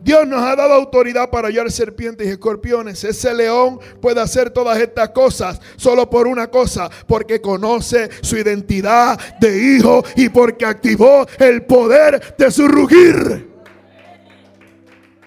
Dios 0.03 0.27
nos 0.27 0.43
ha 0.43 0.57
dado 0.57 0.75
autoridad 0.75 1.31
para 1.31 1.49
hallar 1.49 1.71
serpientes 1.71 2.27
y 2.27 2.31
escorpiones. 2.31 3.05
Ese 3.05 3.33
león 3.33 3.79
puede 4.01 4.21
hacer 4.21 4.51
todas 4.51 4.79
estas 4.79 5.11
cosas 5.11 5.61
solo 5.77 6.11
por 6.11 6.27
una 6.27 6.49
cosa, 6.49 6.91
porque 7.07 7.41
conoce 7.41 8.11
su 8.23 8.37
identidad 8.37 9.19
de 9.39 9.77
hijo 9.77 10.05
y 10.17 10.29
porque 10.29 10.67
activó 10.67 11.27
el 11.39 11.65
poder 11.65 12.35
de 12.37 12.51
su 12.51 12.67
rugir. 12.67 13.51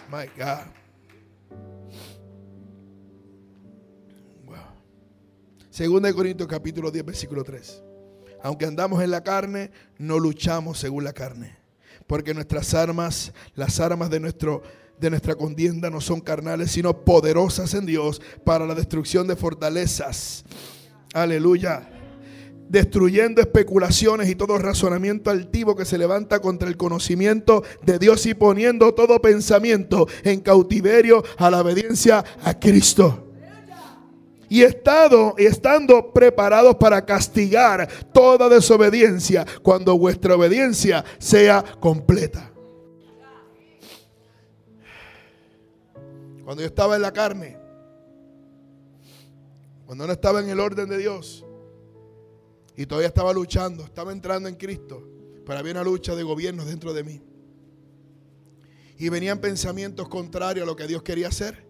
My 0.10 0.27
God. 0.38 0.76
Segunda 5.69 6.07
de 6.07 6.14
Corintios 6.14 6.47
capítulo 6.47 6.89
10 6.89 7.06
versículo 7.06 7.43
3. 7.43 7.84
Aunque 8.43 8.65
andamos 8.65 9.03
en 9.03 9.11
la 9.11 9.23
carne, 9.23 9.72
no 9.97 10.19
luchamos 10.19 10.80
según 10.80 11.03
la 11.03 11.11
carne 11.11 11.64
porque 12.07 12.34
nuestras 12.34 12.73
armas, 12.73 13.34
las 13.56 13.80
armas 13.80 14.10
de, 14.10 14.19
nuestro, 14.19 14.64
de 14.99 15.10
nuestra 15.10 15.36
contienda 15.36 15.90
no 15.90 16.02
son 16.02 16.22
carnales, 16.22 16.72
sino 16.72 17.06
poderosas 17.06 17.73
en 17.73 17.86
Dios 17.86 18.22
para 18.44 18.65
la 18.65 18.76
destrucción 18.76 19.27
de 19.27 19.36
fortalezas. 19.36 20.44
Aleluya. 21.14 21.90
Destruyendo 22.68 23.41
especulaciones 23.41 24.27
y 24.27 24.36
todo 24.36 24.57
razonamiento 24.57 25.30
altivo 25.30 25.76
que 25.76 25.86
se 25.86 25.99
levanta 25.99 26.40
contra 26.40 26.68
el 26.68 26.77
conocimiento 26.77 27.64
de 27.84 27.99
Dios 27.99 28.26
y 28.26 28.34
poniendo 28.34 28.94
todo 28.94 29.22
pensamiento 29.22 30.07
en 30.23 30.41
cautiverio 30.41 31.23
a 31.38 31.52
la 31.52 31.61
obediencia 31.61 32.23
a 32.44 32.60
Cristo 32.60 33.24
y 34.56 34.64
estado 34.64 35.36
estando 35.38 36.14
preparados 36.14 36.77
para 36.77 37.06
castigar 37.06 37.90
toda 38.14 38.48
desobediencia 38.48 39.45
cuando 39.61 39.98
vuestra 39.98 40.34
obediencia 40.34 41.03
sea 41.18 41.61
completa. 41.82 42.53
Cuando 46.45 46.61
yo 46.61 46.68
estaba 46.68 46.95
en 46.95 47.02
la 47.02 47.11
carne, 47.11 47.57
cuando 49.86 50.07
no 50.07 50.14
estaba 50.14 50.40
en 50.40 50.48
el 50.48 50.61
orden 50.61 50.88
de 50.88 50.99
Dios 50.99 51.45
y 52.77 52.86
todavía 52.86 53.10
estaba 53.10 53.34
luchando, 53.34 53.84
estaba 53.84 54.14
entrando 54.14 54.48
en 54.48 54.56
Cristo, 54.56 55.06
pero 55.45 55.60
había 55.60 55.73
una 55.73 55.84
lucha 55.84 56.15
de 56.15 56.23
gobierno 56.23 56.64
dentro 56.64 56.94
de 56.94 57.03
mí. 57.03 57.22
Y 58.98 59.10
venían 59.10 59.40
pensamientos 59.40 60.07
contrarios 60.07 60.64
a 60.64 60.65
lo 60.65 60.77
que 60.77 60.88
Dios 60.88 61.03
quería 61.03 61.27
hacer 61.27 61.64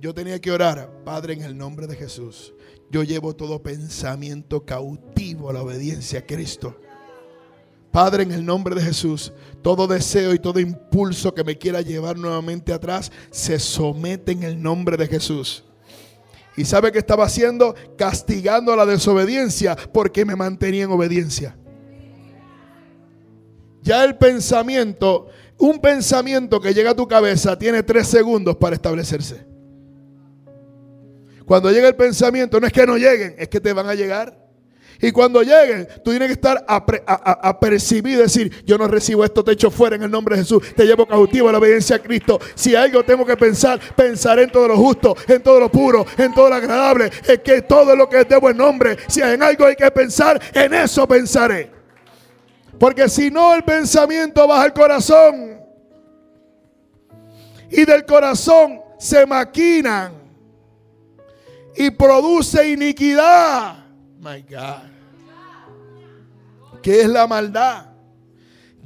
yo 0.00 0.14
tenía 0.14 0.40
que 0.40 0.50
orar, 0.50 0.90
Padre, 1.04 1.34
en 1.34 1.42
el 1.42 1.56
nombre 1.56 1.86
de 1.86 1.94
Jesús. 1.94 2.54
Yo 2.90 3.02
llevo 3.02 3.36
todo 3.36 3.62
pensamiento 3.62 4.64
cautivo 4.64 5.50
a 5.50 5.52
la 5.52 5.62
obediencia 5.62 6.20
a 6.20 6.26
Cristo. 6.26 6.80
Padre, 7.92 8.22
en 8.22 8.32
el 8.32 8.44
nombre 8.44 8.74
de 8.74 8.82
Jesús, 8.82 9.32
todo 9.62 9.86
deseo 9.86 10.32
y 10.32 10.38
todo 10.38 10.58
impulso 10.58 11.34
que 11.34 11.44
me 11.44 11.58
quiera 11.58 11.82
llevar 11.82 12.16
nuevamente 12.16 12.72
atrás 12.72 13.12
se 13.30 13.58
somete 13.58 14.32
en 14.32 14.42
el 14.44 14.62
nombre 14.62 14.96
de 14.96 15.06
Jesús. 15.06 15.64
¿Y 16.56 16.64
sabe 16.64 16.92
qué 16.92 16.98
estaba 16.98 17.26
haciendo? 17.26 17.74
Castigando 17.98 18.74
la 18.76 18.86
desobediencia 18.86 19.76
porque 19.92 20.24
me 20.24 20.34
mantenía 20.34 20.84
en 20.84 20.92
obediencia. 20.92 21.56
Ya 23.82 24.04
el 24.04 24.16
pensamiento, 24.16 25.28
un 25.58 25.78
pensamiento 25.80 26.60
que 26.60 26.72
llega 26.72 26.90
a 26.90 26.96
tu 26.96 27.06
cabeza 27.06 27.58
tiene 27.58 27.82
tres 27.82 28.06
segundos 28.06 28.56
para 28.56 28.76
establecerse. 28.76 29.49
Cuando 31.50 31.72
llega 31.72 31.88
el 31.88 31.96
pensamiento, 31.96 32.60
no 32.60 32.68
es 32.68 32.72
que 32.72 32.86
no 32.86 32.96
lleguen, 32.96 33.34
es 33.36 33.48
que 33.48 33.58
te 33.58 33.72
van 33.72 33.88
a 33.88 33.96
llegar. 33.96 34.38
Y 35.00 35.10
cuando 35.10 35.42
lleguen, 35.42 35.88
tú 36.04 36.12
tienes 36.12 36.28
que 36.28 36.34
estar 36.34 36.64
apercibido, 36.64 38.22
decir, 38.22 38.64
yo 38.64 38.78
no 38.78 38.86
recibo 38.86 39.24
esto, 39.24 39.42
te 39.42 39.50
echo 39.50 39.68
fuera 39.68 39.96
en 39.96 40.04
el 40.04 40.12
nombre 40.12 40.36
de 40.36 40.42
Jesús, 40.42 40.62
te 40.76 40.84
llevo 40.84 41.06
cautivo 41.06 41.48
a 41.48 41.52
la 41.52 41.58
obediencia 41.58 41.96
a 41.96 41.98
Cristo. 41.98 42.38
Si 42.54 42.76
algo 42.76 43.02
tengo 43.02 43.26
que 43.26 43.36
pensar, 43.36 43.80
pensaré 43.96 44.44
en 44.44 44.52
todo 44.52 44.68
lo 44.68 44.76
justo, 44.76 45.16
en 45.26 45.42
todo 45.42 45.58
lo 45.58 45.68
puro, 45.72 46.06
en 46.16 46.32
todo 46.32 46.50
lo 46.50 46.54
agradable, 46.54 47.10
es 47.26 47.40
que 47.40 47.62
todo 47.62 47.96
lo 47.96 48.08
que 48.08 48.20
es 48.20 48.28
de 48.28 48.36
buen 48.36 48.56
nombre, 48.56 48.96
si 49.08 49.20
en 49.20 49.42
algo 49.42 49.66
hay 49.66 49.74
que 49.74 49.90
pensar, 49.90 50.40
en 50.54 50.72
eso 50.72 51.08
pensaré. 51.08 51.68
Porque 52.78 53.08
si 53.08 53.28
no, 53.28 53.56
el 53.56 53.64
pensamiento 53.64 54.46
baja 54.46 54.62
al 54.62 54.72
corazón. 54.72 55.58
Y 57.72 57.84
del 57.84 58.06
corazón 58.06 58.80
se 59.00 59.26
maquinan 59.26 60.19
y 61.76 61.90
produce 61.90 62.70
iniquidad. 62.70 63.84
My 64.20 64.42
God. 64.42 64.90
¿Qué 66.82 67.02
es 67.02 67.08
la 67.08 67.26
maldad? 67.26 67.86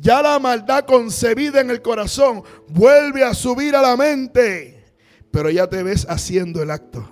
Ya 0.01 0.21
la 0.21 0.39
maldad 0.39 0.85
concebida 0.85 1.61
en 1.61 1.71
el 1.71 1.81
corazón 1.81 2.43
vuelve 2.69 3.25
a 3.25 3.33
subir 3.33 3.75
a 3.75 3.83
la 3.83 3.97
mente, 3.97 4.85
pero 5.31 5.49
ya 5.51 5.69
te 5.69 5.83
ves 5.83 6.07
haciendo 6.09 6.63
el 6.63 6.71
acto. 6.71 7.09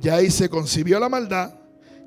Ya 0.00 0.16
ahí 0.16 0.30
se 0.30 0.48
concibió 0.48 0.98
la 0.98 1.10
maldad, 1.10 1.54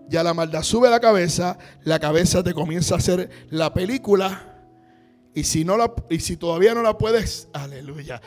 ya 0.09 0.23
la 0.23 0.33
maldad 0.33 0.63
sube 0.63 0.87
a 0.87 0.91
la 0.91 0.99
cabeza, 0.99 1.57
la 1.83 1.99
cabeza 1.99 2.43
te 2.43 2.53
comienza 2.53 2.95
a 2.95 2.97
hacer 2.97 3.29
la 3.49 3.73
película. 3.73 4.49
Y 5.35 5.43
si, 5.43 5.63
no 5.63 5.77
la, 5.77 5.93
y 6.09 6.19
si 6.19 6.37
todavía 6.37 6.73
no 6.73 6.81
la 6.81 6.97
puedes, 6.97 7.47
aleluya, 7.53 8.21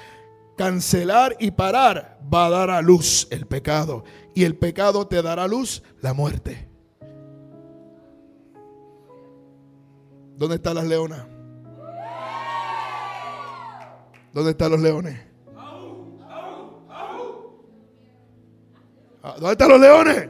cancelar 0.56 1.36
y 1.38 1.52
parar, 1.52 2.18
va 2.32 2.46
a 2.46 2.50
dar 2.50 2.70
a 2.70 2.82
luz 2.82 3.28
el 3.30 3.46
pecado. 3.46 4.04
Y 4.34 4.44
el 4.44 4.56
pecado 4.56 5.06
te 5.06 5.22
dará 5.22 5.44
a 5.44 5.48
luz 5.48 5.82
la 6.00 6.12
muerte. 6.12 6.68
¿Dónde 10.36 10.56
están 10.56 10.74
las 10.74 10.86
leonas? 10.86 11.26
¿Dónde 14.32 14.50
están 14.50 14.70
los 14.70 14.80
leones? 14.80 15.18
Ah, 19.22 19.34
¿Dónde 19.38 19.52
están 19.52 19.68
los 19.70 19.80
leones? 19.80 20.28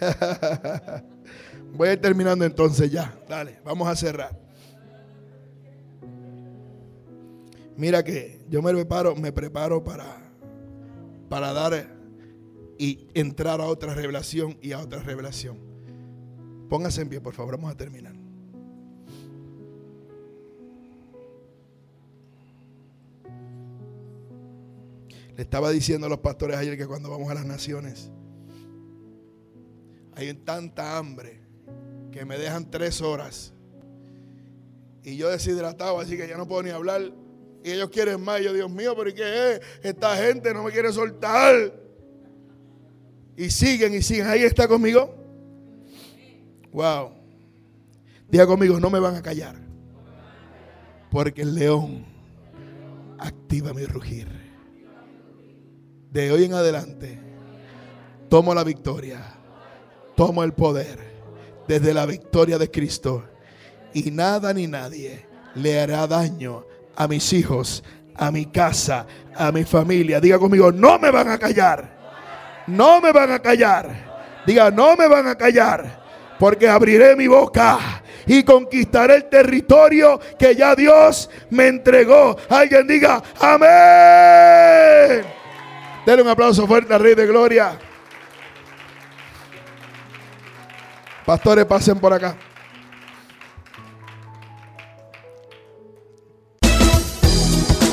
Voy 1.74 1.88
a 1.88 1.92
ir 1.92 2.00
terminando 2.00 2.44
entonces 2.44 2.90
ya. 2.90 3.14
Dale, 3.28 3.60
vamos 3.64 3.86
a 3.88 3.94
cerrar. 3.94 4.49
Mira 7.80 8.04
que 8.04 8.38
yo 8.50 8.60
me 8.60 8.74
preparo, 8.74 9.16
me 9.16 9.32
preparo 9.32 9.82
para, 9.82 10.04
para 11.30 11.50
dar 11.54 11.96
y 12.78 13.08
entrar 13.14 13.58
a 13.62 13.64
otra 13.64 13.94
revelación 13.94 14.58
y 14.60 14.72
a 14.72 14.80
otra 14.80 15.00
revelación. 15.00 15.56
Póngase 16.68 17.00
en 17.00 17.08
pie, 17.08 17.22
por 17.22 17.32
favor, 17.32 17.56
vamos 17.56 17.72
a 17.72 17.76
terminar. 17.78 18.14
Le 25.34 25.42
estaba 25.42 25.70
diciendo 25.70 26.06
a 26.06 26.10
los 26.10 26.18
pastores 26.18 26.58
ayer 26.58 26.76
que 26.76 26.86
cuando 26.86 27.08
vamos 27.08 27.30
a 27.30 27.34
las 27.34 27.46
naciones, 27.46 28.10
hay 30.12 30.34
tanta 30.34 30.98
hambre 30.98 31.40
que 32.12 32.26
me 32.26 32.36
dejan 32.36 32.70
tres 32.70 33.00
horas. 33.00 33.54
Y 35.02 35.16
yo 35.16 35.30
deshidratado, 35.30 35.98
así 35.98 36.18
que 36.18 36.28
ya 36.28 36.36
no 36.36 36.46
puedo 36.46 36.62
ni 36.62 36.68
hablar. 36.68 37.10
Y 37.62 37.72
ellos 37.72 37.90
quieren 37.90 38.20
más. 38.22 38.40
Yo, 38.40 38.52
Dios 38.52 38.70
mío, 38.70 38.94
pero 38.96 39.14
¿qué 39.14 39.52
es? 39.52 39.60
Esta 39.82 40.16
gente 40.16 40.52
no 40.54 40.62
me 40.62 40.70
quiere 40.70 40.92
soltar. 40.92 41.72
Y 43.36 43.50
siguen 43.50 43.94
y 43.94 44.02
siguen. 44.02 44.26
Ahí 44.26 44.42
está 44.42 44.66
conmigo. 44.66 45.14
Wow. 46.72 47.12
Diga 48.28 48.46
conmigo, 48.46 48.78
no 48.78 48.90
me 48.90 49.00
van 49.00 49.16
a 49.16 49.22
callar. 49.22 49.56
Porque 51.10 51.42
el 51.42 51.54
león 51.54 52.06
activa 53.18 53.74
mi 53.74 53.84
rugir. 53.84 54.28
De 56.10 56.32
hoy 56.32 56.44
en 56.44 56.54
adelante, 56.54 57.18
tomo 58.28 58.54
la 58.54 58.64
victoria. 58.64 59.36
Tomo 60.16 60.44
el 60.44 60.52
poder 60.52 60.98
desde 61.66 61.94
la 61.94 62.06
victoria 62.06 62.58
de 62.58 62.70
Cristo. 62.70 63.24
Y 63.92 64.10
nada 64.10 64.52
ni 64.52 64.66
nadie 64.66 65.26
le 65.54 65.80
hará 65.80 66.06
daño 66.06 66.64
a 67.00 67.08
mis 67.08 67.32
hijos, 67.32 67.82
a 68.14 68.30
mi 68.30 68.44
casa, 68.44 69.06
a 69.34 69.50
mi 69.50 69.64
familia. 69.64 70.20
Diga 70.20 70.38
conmigo, 70.38 70.70
no 70.70 70.98
me 70.98 71.10
van 71.10 71.30
a 71.30 71.38
callar. 71.38 71.96
No 72.66 73.00
me 73.00 73.10
van 73.10 73.32
a 73.32 73.38
callar. 73.38 74.42
Diga, 74.46 74.70
no 74.70 74.96
me 74.96 75.08
van 75.08 75.26
a 75.26 75.34
callar. 75.34 75.98
Porque 76.38 76.68
abriré 76.68 77.16
mi 77.16 77.26
boca 77.26 78.02
y 78.26 78.42
conquistaré 78.42 79.14
el 79.14 79.30
territorio 79.30 80.20
que 80.38 80.54
ya 80.54 80.74
Dios 80.74 81.30
me 81.48 81.68
entregó. 81.68 82.36
Alguien 82.50 82.86
diga, 82.86 83.22
amén. 83.40 85.24
Denle 86.04 86.22
un 86.22 86.28
aplauso 86.28 86.66
fuerte 86.66 86.92
al 86.92 87.00
Rey 87.00 87.14
de 87.14 87.26
Gloria. 87.26 87.78
Pastores, 91.24 91.64
pasen 91.64 91.98
por 91.98 92.12
acá. 92.12 92.36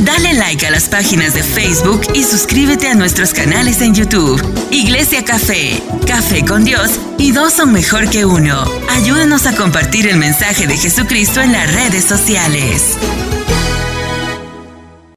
Dale 0.08 0.36
like 0.36 0.66
a 0.66 0.72
las 0.72 0.88
páginas 0.88 1.34
de 1.34 1.44
Facebook 1.44 2.00
y 2.14 2.24
suscríbete 2.24 2.88
a 2.88 2.96
nuestros 2.96 3.34
canales 3.34 3.82
en 3.82 3.94
YouTube. 3.94 4.42
Iglesia 4.72 5.26
Café, 5.26 5.84
Café 6.08 6.46
con 6.46 6.64
Dios 6.64 6.92
y 7.18 7.34
dos 7.34 7.52
son 7.52 7.74
mejor 7.74 8.10
que 8.10 8.24
uno. 8.24 8.64
Ayúdanos 8.90 9.46
a 9.48 9.54
compartir 9.54 10.08
el 10.08 10.16
mensaje 10.16 10.66
de 10.66 10.78
Jesucristo 10.78 11.42
en 11.42 11.52
las 11.52 11.74
redes 11.74 12.06
sociales. 12.06 12.96